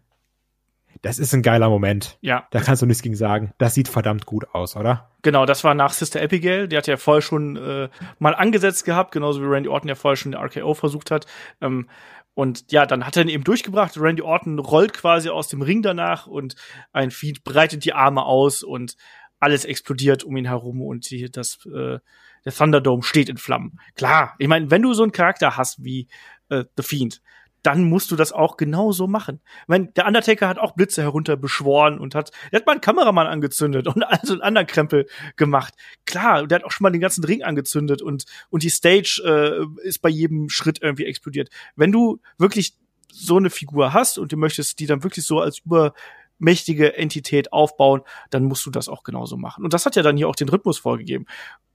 [1.02, 2.16] das ist ein geiler Moment.
[2.20, 2.46] Ja.
[2.50, 3.52] Da kannst du nichts gegen sagen.
[3.58, 5.10] Das sieht verdammt gut aus, oder?
[5.22, 6.68] Genau, das war nach Sister Abigail.
[6.68, 7.88] Die hat ja vorher schon äh,
[8.18, 11.26] mal angesetzt gehabt, genauso wie Randy Orton ja vorher schon den RKO versucht hat.
[11.60, 11.88] Ähm,
[12.34, 13.98] und ja, dann hat er ihn eben durchgebracht.
[13.98, 16.54] Randy Orton rollt quasi aus dem Ring danach und
[16.92, 18.96] ein Feed breitet die Arme aus und
[19.38, 21.98] alles explodiert um ihn herum und die, das, äh,
[22.44, 23.80] der Thunderdome steht in Flammen.
[23.96, 26.06] Klar, ich meine, wenn du so einen Charakter hast wie
[26.48, 27.22] äh, The Fiend,
[27.62, 29.40] dann musst du das auch genauso machen.
[29.62, 33.26] Ich meine, der Undertaker hat auch Blitze herunterbeschworen und hat, der hat mal einen Kameramann
[33.26, 35.06] angezündet und also einen anderen Krempel
[35.36, 35.74] gemacht.
[36.04, 39.86] Klar, der hat auch schon mal den ganzen Ring angezündet und, und die Stage äh,
[39.86, 41.50] ist bei jedem Schritt irgendwie explodiert.
[41.76, 42.74] Wenn du wirklich
[43.12, 48.00] so eine Figur hast und du möchtest die dann wirklich so als übermächtige Entität aufbauen,
[48.30, 49.64] dann musst du das auch genauso machen.
[49.64, 51.26] Und das hat ja dann hier auch den Rhythmus vorgegeben.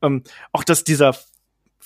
[0.01, 1.15] Ähm, auch dass dieser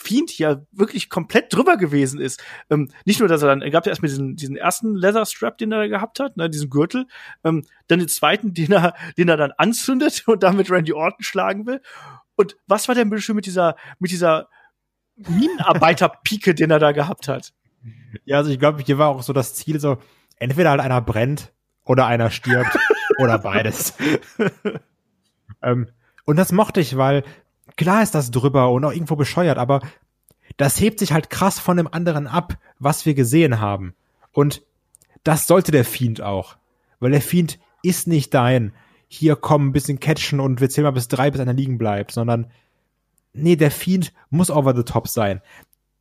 [0.01, 2.43] Fiend ja wirklich komplett drüber gewesen ist.
[2.69, 5.57] Ähm, nicht nur, dass er dann, er gab ja erstmal diesen, diesen ersten Leather Strap,
[5.57, 7.05] den er gehabt hat, ne, diesen Gürtel,
[7.43, 11.65] ähm, dann den zweiten, den er, den er dann anzündet und damit Randy Orton schlagen
[11.67, 11.81] will.
[12.35, 14.49] Und was war denn bitte schön mit dieser, mit dieser
[15.15, 17.53] Minenarbeiter-Pike, den er da gehabt hat?
[18.25, 19.97] Ja, also ich glaube, hier war auch so das Ziel so,
[20.37, 21.53] entweder halt einer brennt
[21.85, 22.77] oder einer stirbt
[23.19, 23.93] oder beides.
[25.61, 25.89] ähm,
[26.25, 27.23] und das mochte ich, weil
[27.77, 29.81] klar ist das drüber und auch irgendwo bescheuert, aber
[30.57, 33.93] das hebt sich halt krass von dem anderen ab, was wir gesehen haben.
[34.31, 34.63] Und
[35.23, 36.57] das sollte der Fiend auch.
[36.99, 38.73] Weil der Fiend ist nicht dein,
[39.07, 42.11] hier komm, ein bisschen catchen und wir zählen mal bis drei, bis einer liegen bleibt,
[42.11, 42.51] sondern
[43.33, 45.41] nee, der Fiend muss over the top sein.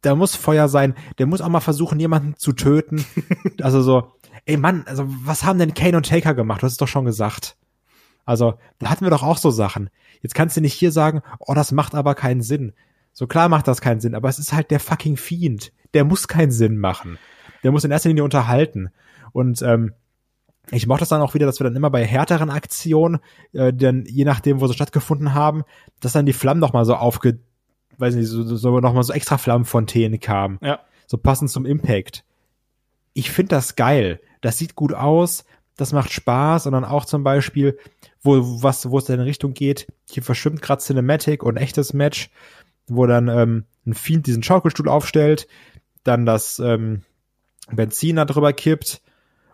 [0.03, 3.05] Da muss Feuer sein, der muss auch mal versuchen, jemanden zu töten.
[3.63, 4.13] also so,
[4.47, 6.63] ey Mann, also was haben denn Kane und Taker gemacht?
[6.63, 7.57] Du hast es doch schon gesagt.
[8.25, 9.91] Also, da hatten wir doch auch so Sachen.
[10.23, 12.73] Jetzt kannst du nicht hier sagen, oh, das macht aber keinen Sinn.
[13.13, 15.73] So klar macht das keinen Sinn, aber es ist halt der fucking Fiend.
[15.95, 17.19] Der muss keinen Sinn machen.
[17.63, 18.91] Der muss in erster Linie unterhalten.
[19.33, 19.95] Und ähm,
[20.71, 23.19] ich mochte das dann auch wieder, dass wir dann immer bei härteren Aktionen,
[23.53, 25.65] äh, denn je nachdem, wo sie stattgefunden haben,
[26.01, 27.41] dass dann die Flammen noch mal so aufge,
[27.99, 30.59] weiß nicht, so, so noch mal so extra Flammenfontänen kamen.
[30.63, 30.81] Ja.
[31.07, 32.25] So passend zum Impact.
[33.15, 34.21] Ich finde das geil.
[34.41, 35.45] Das sieht gut aus
[35.81, 37.79] das macht Spaß und dann auch zum Beispiel,
[38.23, 42.31] wo was wo es in Richtung geht, hier verschwimmt gerade Cinematic und echtes Match,
[42.87, 45.47] wo dann ähm, ein Fiend diesen Schaukelstuhl aufstellt,
[46.05, 47.03] dann das ähm,
[47.71, 49.01] Benzin da drüber kippt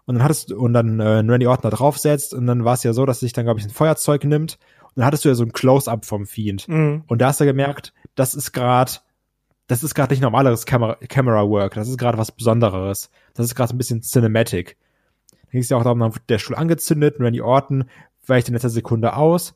[0.06, 2.92] und dann hattest und dann äh, Randy Orton da draufsetzt und dann war es ja
[2.92, 5.44] so, dass sich dann glaube ich ein Feuerzeug nimmt und dann hattest du ja so
[5.44, 7.04] ein Close-up vom Fiend Mhm.
[7.06, 8.92] und da hast du gemerkt, das ist gerade
[9.68, 13.10] das ist gerade nicht normaleres Camera, Camera Work, das ist gerade was Besonderes.
[13.34, 14.76] Das ist gerade ein bisschen Cinematic.
[15.46, 17.84] Da ging es ja auch darum, dann wird der Stuhl angezündet, Randy Orton
[18.26, 19.54] weicht in letzter Sekunde aus.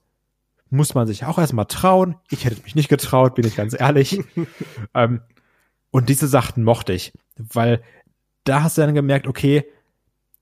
[0.70, 2.16] Muss man sich auch erstmal trauen.
[2.30, 4.22] Ich hätte mich nicht getraut, bin ich ganz ehrlich.
[4.94, 5.20] ähm,
[5.90, 7.82] und diese Sachen mochte ich, weil
[8.44, 9.64] da hast du dann gemerkt, okay,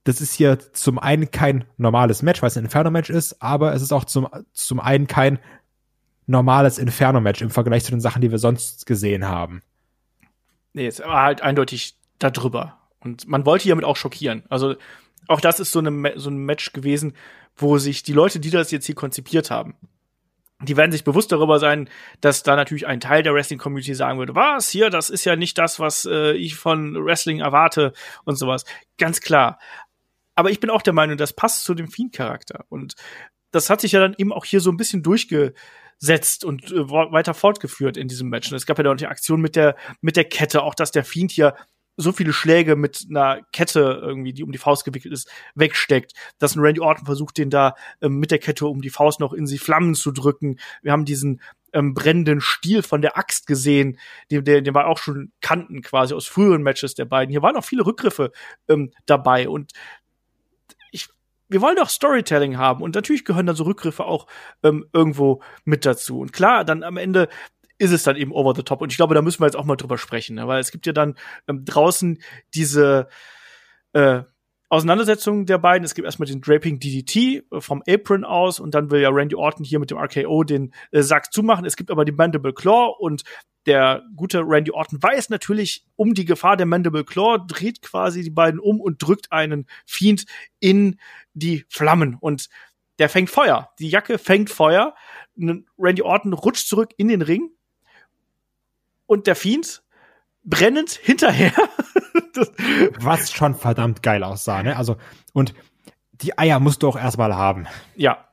[0.04, 3.82] das ist hier zum einen kein normales Match, weil es ein Inferno-Match ist, aber es
[3.82, 5.38] ist auch zum, zum einen kein
[6.26, 9.62] normales Inferno-Match im Vergleich zu den Sachen, die wir sonst gesehen haben.
[10.74, 12.78] Nee, es war halt eindeutig da drüber.
[13.00, 14.44] Und man wollte hiermit auch schockieren.
[14.48, 14.76] Also
[15.26, 17.14] auch das ist so, eine, so ein Match gewesen,
[17.56, 19.74] wo sich die Leute, die das jetzt hier konzipiert haben,
[20.60, 21.88] die werden sich bewusst darüber sein,
[22.20, 25.56] dass da natürlich ein Teil der Wrestling-Community sagen würde, was hier, das ist ja nicht
[25.56, 27.92] das, was äh, ich von Wrestling erwarte
[28.24, 28.64] und sowas.
[28.96, 29.60] Ganz klar.
[30.34, 32.64] Aber ich bin auch der Meinung, das passt zu dem Fiend-Charakter.
[32.68, 32.94] Und
[33.52, 37.34] das hat sich ja dann eben auch hier so ein bisschen durchgesetzt und äh, weiter
[37.34, 38.50] fortgeführt in diesem Match.
[38.50, 40.90] Und es gab ja dann auch die Aktion mit der, mit der Kette, auch dass
[40.90, 41.54] der Fiend hier
[41.98, 46.12] so viele Schläge mit einer Kette irgendwie, die um die Faust gewickelt ist, wegsteckt.
[46.38, 49.32] Dass ein Randy Orton versucht, den da ähm, mit der Kette um die Faust noch
[49.32, 50.58] in die Flammen zu drücken.
[50.80, 51.40] Wir haben diesen
[51.72, 53.98] ähm, brennenden Stiel von der Axt gesehen,
[54.30, 57.30] den, der, den war auch schon Kanten quasi aus früheren Matches der beiden.
[57.30, 58.30] Hier waren auch viele Rückgriffe
[58.68, 59.72] ähm, dabei und
[60.92, 61.08] ich,
[61.48, 64.28] wir wollen doch Storytelling haben und natürlich gehören da so Rückgriffe auch
[64.62, 66.20] ähm, irgendwo mit dazu.
[66.20, 67.28] Und klar, dann am Ende
[67.78, 68.80] ist es dann eben over the top.
[68.82, 70.46] Und ich glaube, da müssen wir jetzt auch mal drüber sprechen, ne?
[70.46, 71.14] weil es gibt ja dann
[71.46, 72.18] ähm, draußen
[72.54, 73.08] diese
[73.92, 74.22] äh,
[74.70, 75.84] Auseinandersetzung der beiden.
[75.84, 79.34] Es gibt erstmal den Draping DDT äh, vom Apron aus und dann will ja Randy
[79.34, 81.64] Orton hier mit dem RKO den äh, Sack zumachen.
[81.64, 83.22] Es gibt aber die Mandible Claw und
[83.66, 88.30] der gute Randy Orton weiß natürlich um die Gefahr der Mandible Claw, dreht quasi die
[88.30, 90.24] beiden um und drückt einen Fiend
[90.60, 90.98] in
[91.34, 92.48] die Flammen und
[92.98, 93.70] der fängt Feuer.
[93.78, 94.94] Die Jacke fängt Feuer.
[95.78, 97.50] Randy Orton rutscht zurück in den Ring
[99.08, 99.82] und der Fiend
[100.44, 101.52] brennend hinterher.
[103.00, 104.76] Was schon verdammt geil aussah, ne?
[104.76, 104.96] Also,
[105.32, 105.54] und
[106.12, 107.66] die Eier musst du auch erstmal haben.
[107.96, 108.28] Ja.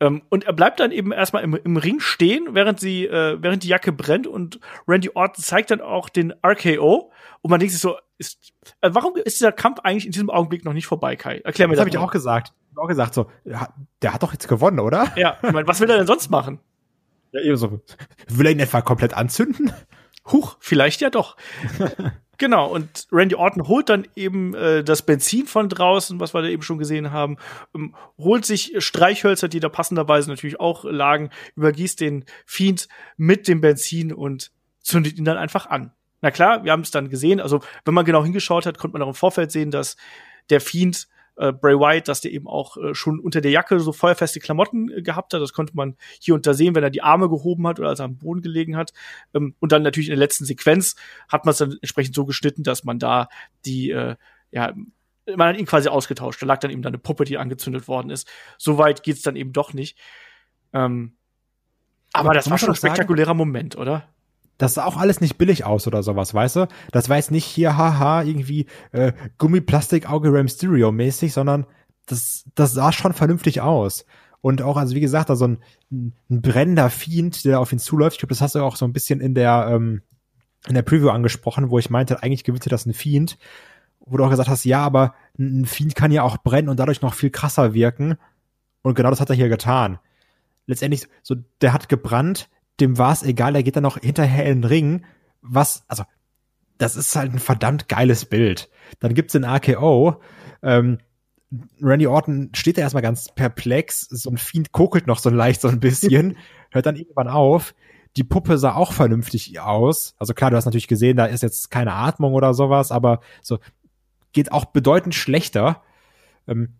[0.00, 3.62] Ähm, und er bleibt dann eben erstmal im, im Ring stehen, während sie, äh, während
[3.62, 4.58] die Jacke brennt und
[4.88, 7.12] Randy Orton zeigt dann auch den RKO
[7.42, 10.64] und man denkt sich so, ist, äh, warum ist dieser Kampf eigentlich in diesem Augenblick
[10.64, 11.38] noch nicht vorbei, Kai?
[11.44, 11.80] Erklär mir Das das.
[11.80, 12.52] habe ich auch gesagt.
[12.76, 15.12] auch gesagt, so, der hat doch jetzt gewonnen, oder?
[15.16, 16.60] Ja, ich meine, was will er denn sonst machen?
[17.32, 17.80] Ja, eben so.
[18.28, 19.72] Will er ihn etwa komplett anzünden?
[20.32, 21.36] Huch, vielleicht ja doch.
[22.38, 26.48] genau, und Randy Orton holt dann eben äh, das Benzin von draußen, was wir da
[26.48, 27.36] eben schon gesehen haben,
[27.74, 33.60] ähm, holt sich Streichhölzer, die da passenderweise natürlich auch lagen, übergießt den Fiend mit dem
[33.60, 35.92] Benzin und zündet ihn dann einfach an.
[36.22, 39.02] Na klar, wir haben es dann gesehen, also wenn man genau hingeschaut hat, konnte man
[39.02, 39.96] auch im Vorfeld sehen, dass
[40.50, 41.08] der Fiend
[41.40, 44.90] äh, Bray Wyatt, dass der eben auch äh, schon unter der Jacke so feuerfeste Klamotten
[44.90, 45.40] äh, gehabt hat.
[45.40, 48.00] Das konnte man hier und da sehen, wenn er die Arme gehoben hat oder als
[48.00, 48.92] er am Boden gelegen hat.
[49.34, 50.96] Ähm, und dann natürlich in der letzten Sequenz
[51.28, 53.28] hat man es dann entsprechend so geschnitten, dass man da
[53.64, 54.16] die, äh,
[54.50, 54.74] ja,
[55.26, 56.42] man hat ihn quasi ausgetauscht.
[56.42, 58.28] Da lag dann eben dann eine Puppe, die angezündet worden ist.
[58.58, 59.98] So weit geht's dann eben doch nicht.
[60.72, 61.16] Ähm,
[62.12, 64.08] aber das war schon ein spektakulärer sagen, Moment, oder?
[64.60, 66.68] Das sah auch alles nicht billig aus oder sowas, weißt du?
[66.92, 71.66] Das war jetzt nicht hier, haha, irgendwie äh, Gummiplastik-Auge Ram Stereo mäßig, sondern
[72.04, 74.04] das, das sah schon vernünftig aus.
[74.42, 78.16] Und auch, also wie gesagt, da so ein, ein brennender Fiend, der auf ihn zuläuft.
[78.16, 80.02] Ich glaube, das hast du auch so ein bisschen in der, ähm,
[80.68, 83.38] in der Preview angesprochen, wo ich meinte, eigentlich gewinnt das ein Fiend.
[84.00, 87.00] Wo du auch gesagt hast, ja, aber ein Fiend kann ja auch brennen und dadurch
[87.00, 88.16] noch viel krasser wirken.
[88.82, 89.98] Und genau das hat er hier getan.
[90.66, 92.50] Letztendlich, so, der hat gebrannt,
[92.80, 95.04] dem war es egal, er geht dann noch hinterher in den Ring.
[95.42, 96.04] Was, also,
[96.78, 98.70] das ist halt ein verdammt geiles Bild.
[99.00, 100.20] Dann gibt's den AKO.
[100.62, 100.98] Ähm,
[101.82, 104.02] Randy Orton steht da erstmal ganz perplex.
[104.02, 106.36] So ein Fiend kokelt noch so leicht so ein bisschen,
[106.70, 107.74] hört dann irgendwann auf.
[108.16, 110.14] Die Puppe sah auch vernünftig aus.
[110.18, 113.58] Also klar, du hast natürlich gesehen, da ist jetzt keine Atmung oder sowas, aber so
[114.32, 115.82] geht auch bedeutend schlechter.
[116.48, 116.74] Ähm,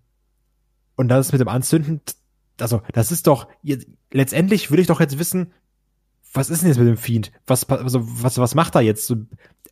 [0.96, 2.00] und das ist mit dem Anzünden,
[2.60, 3.48] also das ist doch,
[4.12, 5.52] letztendlich will ich doch jetzt wissen,
[6.32, 7.32] was ist denn jetzt mit dem Fiend?
[7.46, 9.12] Was, also, was, was macht er jetzt?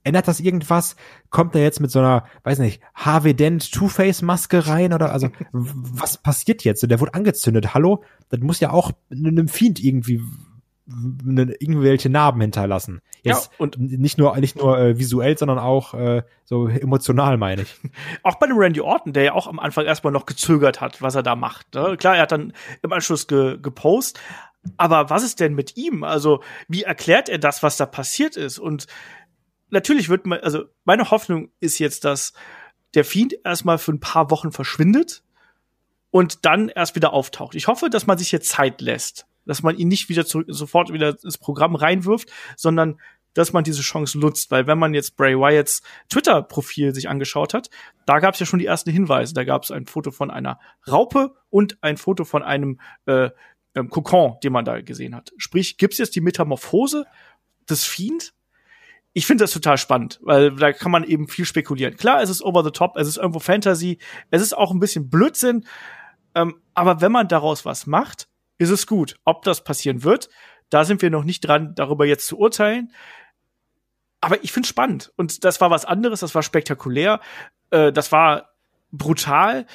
[0.05, 0.97] Ändert das irgendwas?
[1.31, 6.19] Kommt er jetzt mit so einer, weiß nicht, Harvey Dent Two-Face-Maske rein oder, also, was
[6.19, 6.89] passiert jetzt?
[6.89, 7.75] Der wurde angezündet.
[7.75, 8.03] Hallo?
[8.31, 10.21] Das muss ja auch einem Fiend irgendwie
[10.89, 13.03] irgendwelche Narben hinterlassen.
[13.23, 17.63] Jetzt ja, und nicht nur nicht nur äh, visuell, sondern auch äh, so emotional, meine
[17.63, 17.77] ich.
[18.23, 21.15] Auch bei dem Randy Orton, der ja auch am Anfang erstmal noch gezögert hat, was
[21.15, 21.75] er da macht.
[21.75, 21.97] Ne?
[21.99, 24.19] Klar, er hat dann im Anschluss ge gepost,
[24.77, 26.05] aber was ist denn mit ihm?
[26.05, 28.59] Also, wie erklärt er das, was da passiert ist?
[28.59, 28.87] Und
[29.71, 32.33] natürlich wird man, also meine Hoffnung ist jetzt, dass
[32.95, 35.23] der Fiend erstmal für ein paar Wochen verschwindet
[36.11, 37.55] und dann erst wieder auftaucht.
[37.55, 40.93] Ich hoffe, dass man sich jetzt Zeit lässt, dass man ihn nicht wieder zurück, sofort
[40.93, 42.99] wieder ins Programm reinwirft, sondern
[43.35, 47.71] dass man diese Chance nutzt, weil wenn man jetzt Bray Wyatts Twitter-Profil sich angeschaut hat,
[48.07, 49.35] da gab es ja schon die ersten Hinweise.
[49.35, 50.59] Da gab es ein Foto von einer
[50.91, 53.31] Raupe und ein Foto von einem äh,
[53.79, 55.33] ähm, Kokon, den man da gesehen hat.
[55.37, 57.07] Sprich, gibt's jetzt die Metamorphose
[57.69, 58.35] des Fiend?
[59.13, 61.97] Ich finde das total spannend, weil da kann man eben viel spekulieren.
[61.97, 63.99] Klar, es ist over the top, es ist irgendwo Fantasy,
[64.31, 65.65] es ist auch ein bisschen Blödsinn,
[66.35, 68.29] ähm, aber wenn man daraus was macht,
[68.59, 69.17] ist es gut.
[69.25, 70.29] Ob das passieren wird,
[70.71, 72.93] da sind wir noch nicht dran, darüber jetzt zu urteilen.
[74.21, 75.13] Aber ich finde spannend.
[75.17, 77.21] Und das war was anderes, das war spektakulär,
[77.71, 78.51] äh, das war
[78.91, 79.67] brutal.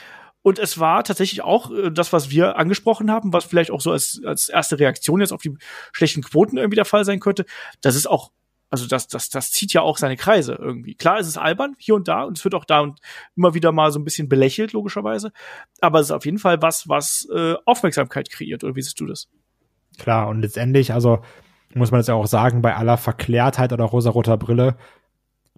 [0.44, 3.92] Und es war tatsächlich auch äh, das, was wir angesprochen haben, was vielleicht auch so
[3.92, 5.58] als, als erste Reaktion jetzt auf die
[5.94, 7.46] schlechten Quoten irgendwie der Fall sein könnte.
[7.82, 8.32] Das ist auch,
[8.70, 10.96] also das, das, das zieht ja auch seine Kreise irgendwie.
[10.96, 13.00] Klar, es ist albern hier und da und es wird auch da und
[13.36, 15.32] immer wieder mal so ein bisschen belächelt, logischerweise.
[15.80, 18.64] Aber es ist auf jeden Fall was, was äh, Aufmerksamkeit kreiert.
[18.64, 19.30] Oder wie siehst du das?
[19.98, 21.22] Klar, und letztendlich, also
[21.76, 24.76] muss man jetzt ja auch sagen, bei aller Verklärtheit oder rosaroter Brille,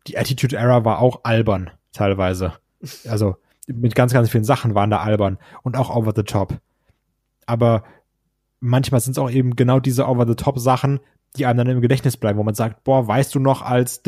[0.08, 2.54] die Attitude Era war auch albern, teilweise.
[3.08, 6.60] Also, mit ganz, ganz vielen Sachen waren da albern und auch over the top.
[7.46, 7.84] Aber
[8.60, 11.00] manchmal sind es auch eben genau diese over the top Sachen,
[11.36, 14.02] die einem dann im Gedächtnis bleiben, wo man sagt, boah, weißt du noch als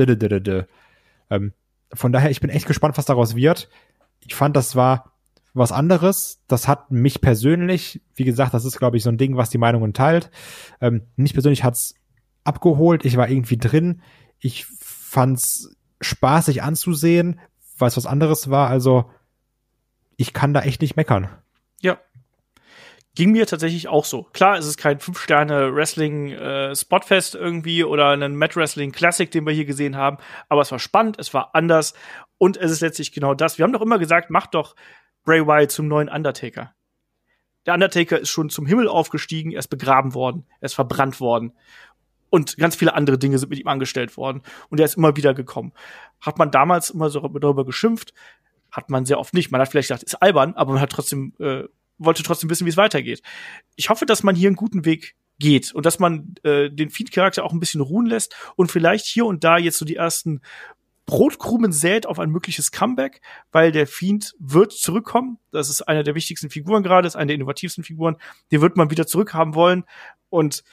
[1.29, 1.53] ähm,
[1.93, 3.69] Von daher, ich bin echt gespannt, was daraus wird.
[4.25, 5.11] Ich fand, das war
[5.53, 6.41] was anderes.
[6.47, 9.57] Das hat mich persönlich, wie gesagt, das ist, glaube ich, so ein Ding, was die
[9.57, 10.29] Meinungen teilt.
[10.81, 11.95] Ähm, mich persönlich hat's
[12.43, 13.05] abgeholt.
[13.05, 14.01] Ich war irgendwie drin.
[14.39, 17.39] Ich fand's spaßig anzusehen,
[17.77, 18.69] weil es was anderes war.
[18.69, 19.09] Also
[20.17, 21.29] ich kann da echt nicht meckern.
[21.81, 21.99] Ja.
[23.15, 24.23] Ging mir tatsächlich auch so.
[24.33, 30.17] Klar, es ist kein Fünf-Sterne-Wrestling-Spotfest äh, irgendwie oder ein Matt-Wrestling-Classic, den wir hier gesehen haben,
[30.49, 31.93] aber es war spannend, es war anders
[32.37, 33.57] und es ist letztlich genau das.
[33.57, 34.75] Wir haben doch immer gesagt, mach doch
[35.23, 36.73] Bray Wyatt zum neuen Undertaker.
[37.65, 41.53] Der Undertaker ist schon zum Himmel aufgestiegen, er ist begraben worden, er ist verbrannt worden.
[42.29, 44.41] Und ganz viele andere Dinge sind mit ihm angestellt worden.
[44.69, 45.73] Und er ist immer wieder gekommen.
[46.21, 48.13] Hat man damals immer so darüber geschimpft,
[48.77, 49.51] hat man sehr oft nicht.
[49.51, 51.63] Man hat vielleicht gedacht, ist albern, aber man hat trotzdem, äh,
[51.97, 53.23] wollte trotzdem wissen, wie es weitergeht.
[53.75, 57.43] Ich hoffe, dass man hier einen guten Weg geht und dass man äh, den Feed-Charakter
[57.43, 60.41] auch ein bisschen ruhen lässt und vielleicht hier und da jetzt so die ersten
[61.07, 63.21] Brotkrumen sät auf ein mögliches Comeback,
[63.51, 65.39] weil der Fiend wird zurückkommen.
[65.51, 68.17] Das ist einer der wichtigsten Figuren gerade, ist eine der innovativsten Figuren.
[68.51, 69.85] Die wird man wieder zurückhaben wollen.
[70.29, 70.63] Und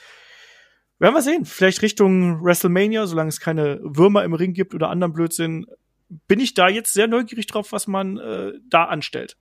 [0.99, 1.45] werden wir sehen.
[1.45, 5.65] Vielleicht Richtung WrestleMania, solange es keine Würmer im Ring gibt oder anderen Blödsinn,
[6.09, 9.37] bin ich da jetzt sehr neugierig drauf, was man äh, da anstellt.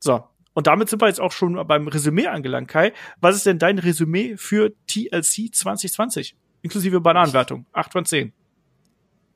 [0.00, 0.24] So.
[0.54, 2.92] Und damit sind wir jetzt auch schon beim Resümee angelangt, Kai.
[3.20, 6.36] Was ist denn dein Resümee für TLC 2020?
[6.62, 7.66] Inklusive Bananenwertung.
[7.72, 8.32] 8 von 10.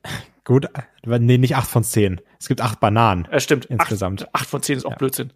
[0.43, 0.67] Gut,
[1.05, 2.19] nee, nicht 8 von 10.
[2.39, 3.27] Es gibt 8 Bananen.
[3.31, 3.65] Ja, stimmt.
[3.65, 4.23] Insgesamt.
[4.33, 4.97] 8, 8 von 10 ist auch Ja.
[4.97, 5.31] Blödsinn.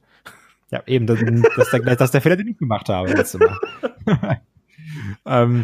[0.70, 3.40] Ja, eben, das, das, ist der, das ist der Fehler, den ich gemacht habe letztes
[3.40, 4.42] Mal.
[5.26, 5.64] ähm,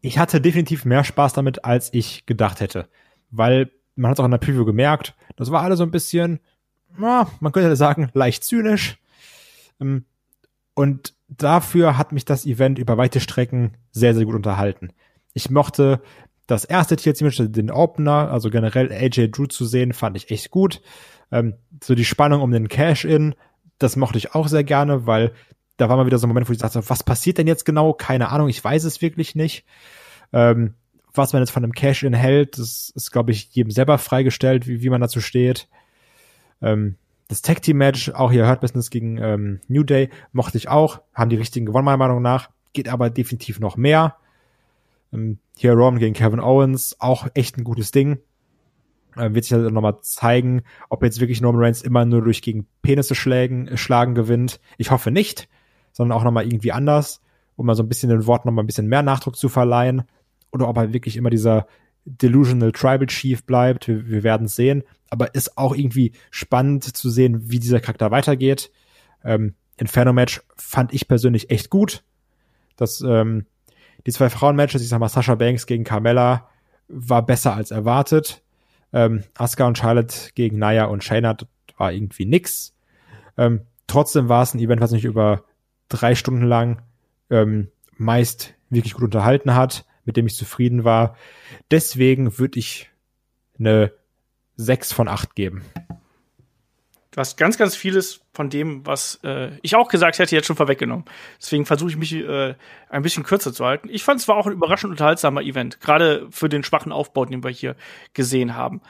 [0.00, 2.88] ich hatte definitiv mehr Spaß damit, als ich gedacht hätte.
[3.30, 6.40] Weil man hat es auch in der Preview gemerkt, das war alle so ein bisschen,
[6.96, 8.98] na, man könnte sagen, leicht zynisch.
[9.80, 10.04] Ähm,
[10.74, 14.90] Und dafür hat mich das Event über weite Strecken sehr, sehr gut unterhalten.
[15.32, 16.00] Ich mochte
[16.46, 20.80] das erste TLC-Match, den Opener, also generell AJ Drew zu sehen, fand ich echt gut.
[21.32, 23.34] Ähm, so die Spannung um den Cash-In,
[23.78, 25.32] das mochte ich auch sehr gerne, weil
[25.76, 27.92] da war mal wieder so ein Moment, wo ich dachte, was passiert denn jetzt genau?
[27.92, 29.66] Keine Ahnung, ich weiß es wirklich nicht.
[30.32, 30.74] Ähm,
[31.16, 34.82] was man jetzt von einem Cash-In hält, das ist, glaube ich, jedem selber freigestellt, wie,
[34.82, 35.68] wie man dazu steht.
[36.62, 36.96] Ähm,
[37.28, 41.00] das Tag Team Match, auch hier Hurt Business gegen ähm, New Day, mochte ich auch.
[41.12, 42.50] Haben die richtigen gewonnen, meiner Meinung nach.
[42.72, 44.16] Geht aber definitiv noch mehr.
[45.12, 48.18] Ähm, hier Roman gegen Kevin Owens, auch echt ein gutes Ding.
[49.16, 52.66] Ähm, wird sich halt nochmal zeigen, ob jetzt wirklich Norman Reigns immer nur durch gegen
[52.82, 54.60] Penisse schlägen, äh, schlagen gewinnt.
[54.78, 55.48] Ich hoffe nicht,
[55.92, 57.22] sondern auch nochmal irgendwie anders,
[57.56, 60.04] um mal so ein bisschen den Worten nochmal ein bisschen mehr Nachdruck zu verleihen.
[60.56, 61.66] Oder ob er wirklich immer dieser
[62.04, 63.88] Delusional Tribal Chief bleibt.
[63.88, 64.82] Wir, wir werden es sehen.
[65.10, 68.70] Aber ist auch irgendwie spannend zu sehen, wie dieser Charakter weitergeht.
[69.24, 72.02] Ähm, Inferno Match fand ich persönlich echt gut.
[72.76, 73.46] Das, ähm,
[74.06, 76.48] die zwei Frauen-Matches, ich sag mal Sasha Banks gegen Carmella,
[76.88, 78.42] war besser als erwartet.
[78.92, 82.74] Ähm, Asuka und Charlotte gegen Naya und Shayna das war irgendwie nix.
[83.36, 85.44] Ähm, trotzdem war es ein Event, was mich über
[85.88, 86.82] drei Stunden lang
[87.30, 91.16] ähm, meist wirklich gut unterhalten hat, mit dem ich zufrieden war.
[91.70, 92.90] Deswegen würde ich
[93.58, 93.92] eine
[94.56, 95.62] 6 von 8 geben.
[97.16, 100.56] Du hast ganz, ganz vieles von dem, was äh, ich auch gesagt hätte, jetzt schon
[100.56, 101.06] vorweggenommen.
[101.40, 102.54] Deswegen versuche ich mich äh,
[102.90, 103.88] ein bisschen kürzer zu halten.
[103.90, 107.42] Ich fand es war auch ein überraschend unterhaltsamer Event, gerade für den schwachen Aufbau, den
[107.42, 107.74] wir hier
[108.12, 108.82] gesehen haben.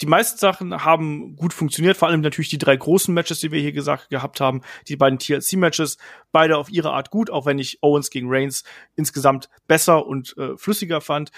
[0.00, 3.60] Die meisten Sachen haben gut funktioniert, vor allem natürlich die drei großen Matches, die wir
[3.60, 5.98] hier gesagt gehabt haben, die beiden TLC-Matches,
[6.30, 8.62] beide auf ihre Art gut, auch wenn ich Owens gegen Reigns
[8.94, 11.32] insgesamt besser und äh, flüssiger fand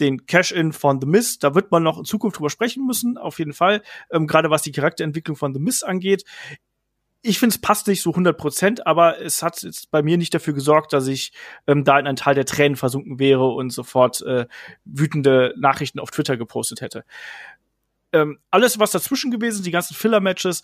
[0.00, 3.38] den Cash-In von The Miz, da wird man noch in Zukunft drüber sprechen müssen, auf
[3.38, 6.24] jeden Fall, ähm, gerade was die Charakterentwicklung von The Miz angeht.
[7.22, 10.32] Ich finde, es passt nicht so 100 Prozent, aber es hat jetzt bei mir nicht
[10.32, 11.32] dafür gesorgt, dass ich
[11.66, 14.46] ähm, da in einen Teil der Tränen versunken wäre und sofort äh,
[14.84, 17.04] wütende Nachrichten auf Twitter gepostet hätte.
[18.12, 20.62] Ähm, alles, was dazwischen gewesen ist, die ganzen Filler-Matches,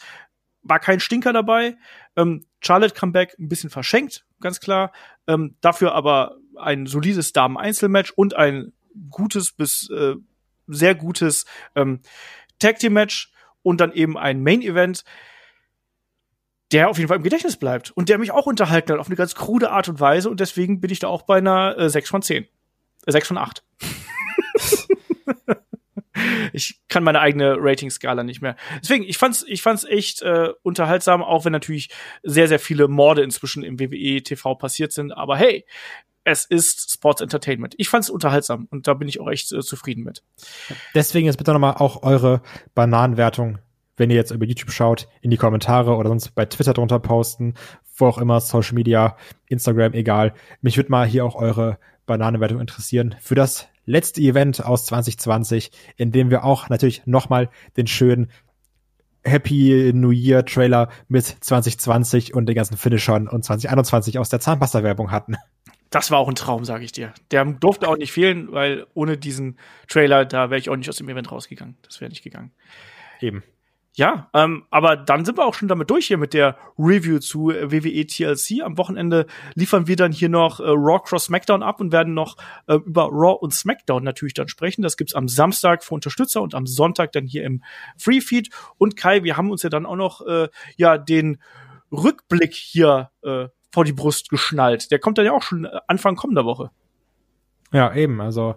[0.62, 1.76] war kein Stinker dabei.
[2.16, 4.92] Ähm, Charlotte Comeback ein bisschen verschenkt, ganz klar.
[5.26, 8.72] Ähm, dafür aber ein solides Damen-Einzelmatch und ein
[9.10, 10.14] gutes bis äh,
[10.68, 11.44] sehr gutes
[11.74, 12.00] ähm,
[12.58, 13.32] Tag Team Match
[13.62, 15.04] und dann eben ein Main Event,
[16.72, 19.16] der auf jeden Fall im Gedächtnis bleibt und der mich auch unterhalten hat auf eine
[19.16, 22.08] ganz krude Art und Weise und deswegen bin ich da auch bei einer äh, 6
[22.08, 22.44] von 10.
[22.44, 23.64] Äh, 6 von 8.
[26.52, 28.56] ich kann meine eigene Rating-Skala nicht mehr.
[28.82, 31.90] Deswegen, ich fand's, ich fand's echt äh, unterhaltsam, auch wenn natürlich
[32.22, 35.12] sehr, sehr viele Morde inzwischen im WWE TV passiert sind.
[35.12, 35.64] Aber hey,
[36.24, 37.74] es ist Sports Entertainment.
[37.78, 40.22] Ich fand's unterhaltsam und da bin ich auch echt äh, zufrieden mit.
[40.94, 42.42] Deswegen jetzt bitte nochmal auch eure
[42.74, 43.58] Bananenwertung,
[43.96, 47.54] wenn ihr jetzt über YouTube schaut, in die Kommentare oder sonst bei Twitter drunter posten,
[47.96, 49.16] wo auch immer, Social Media,
[49.46, 50.34] Instagram, egal.
[50.60, 56.12] Mich würde mal hier auch eure Bananenwertung interessieren für das letzte Event aus 2020, in
[56.12, 58.30] dem wir auch natürlich nochmal den schönen
[59.24, 65.10] Happy New Year Trailer mit 2020 und den ganzen Finishern und 2021 aus der Zahnpasta-Werbung
[65.10, 65.36] hatten.
[65.90, 67.12] Das war auch ein Traum, sage ich dir.
[67.30, 70.96] Der durfte auch nicht fehlen, weil ohne diesen Trailer, da wäre ich auch nicht aus
[70.96, 71.76] dem Event rausgegangen.
[71.82, 72.50] Das wäre nicht gegangen.
[73.20, 73.42] Eben.
[73.94, 77.50] Ja, ähm, aber dann sind wir auch schon damit durch hier mit der Review zu
[77.50, 78.62] äh, WWE TLC.
[78.62, 82.38] Am Wochenende liefern wir dann hier noch äh, Raw Cross SmackDown ab und werden noch
[82.68, 84.80] äh, über Raw und SmackDown natürlich dann sprechen.
[84.80, 87.62] Das gibt's am Samstag für Unterstützer und am Sonntag dann hier im
[87.98, 88.48] Free Feed.
[88.78, 90.48] Und Kai, wir haben uns ja dann auch noch äh,
[90.78, 91.38] ja den
[91.92, 94.90] Rückblick hier äh, vor die Brust geschnallt.
[94.90, 96.70] Der kommt dann ja auch schon äh, Anfang kommender Woche.
[97.72, 98.22] Ja, eben.
[98.22, 98.56] Also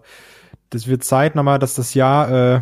[0.69, 2.61] das wird Zeit nochmal, dass das Jahr, äh,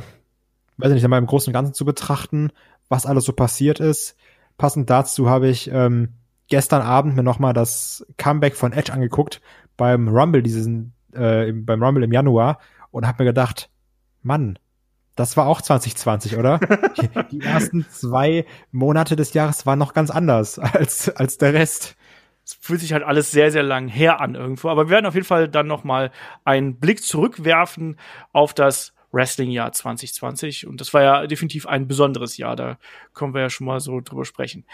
[0.77, 2.51] weiß ich nicht, einmal im Großen und Ganzen zu betrachten,
[2.89, 4.15] was alles so passiert ist.
[4.57, 6.09] Passend dazu habe ich ähm,
[6.47, 9.41] gestern Abend mir nochmal das Comeback von Edge angeguckt
[9.77, 12.59] beim Rumble diesen, äh, im, beim Rumble im Januar
[12.91, 13.69] und habe mir gedacht,
[14.21, 14.57] Mann,
[15.15, 16.59] Das war auch 2020, oder?
[17.31, 21.95] Die ersten zwei Monate des Jahres waren noch ganz anders als, als der Rest.
[22.45, 24.69] Es fühlt sich halt alles sehr, sehr lang her an irgendwo.
[24.69, 26.11] Aber wir werden auf jeden Fall dann noch mal
[26.43, 27.97] einen Blick zurückwerfen
[28.33, 30.67] auf das Wrestling-Jahr 2020.
[30.67, 32.55] Und das war ja definitiv ein besonderes Jahr.
[32.55, 32.77] Da
[33.13, 34.65] können wir ja schon mal so drüber sprechen.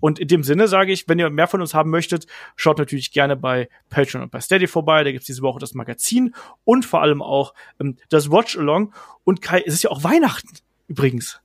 [0.00, 3.12] Und in dem Sinne sage ich, wenn ihr mehr von uns haben möchtet, schaut natürlich
[3.12, 5.04] gerne bei Patreon und bei Steady vorbei.
[5.04, 8.92] Da gibt's diese Woche das Magazin und vor allem auch ähm, das Watch-Along.
[9.24, 10.56] Und Kai, es ist ja auch Weihnachten
[10.88, 11.40] übrigens.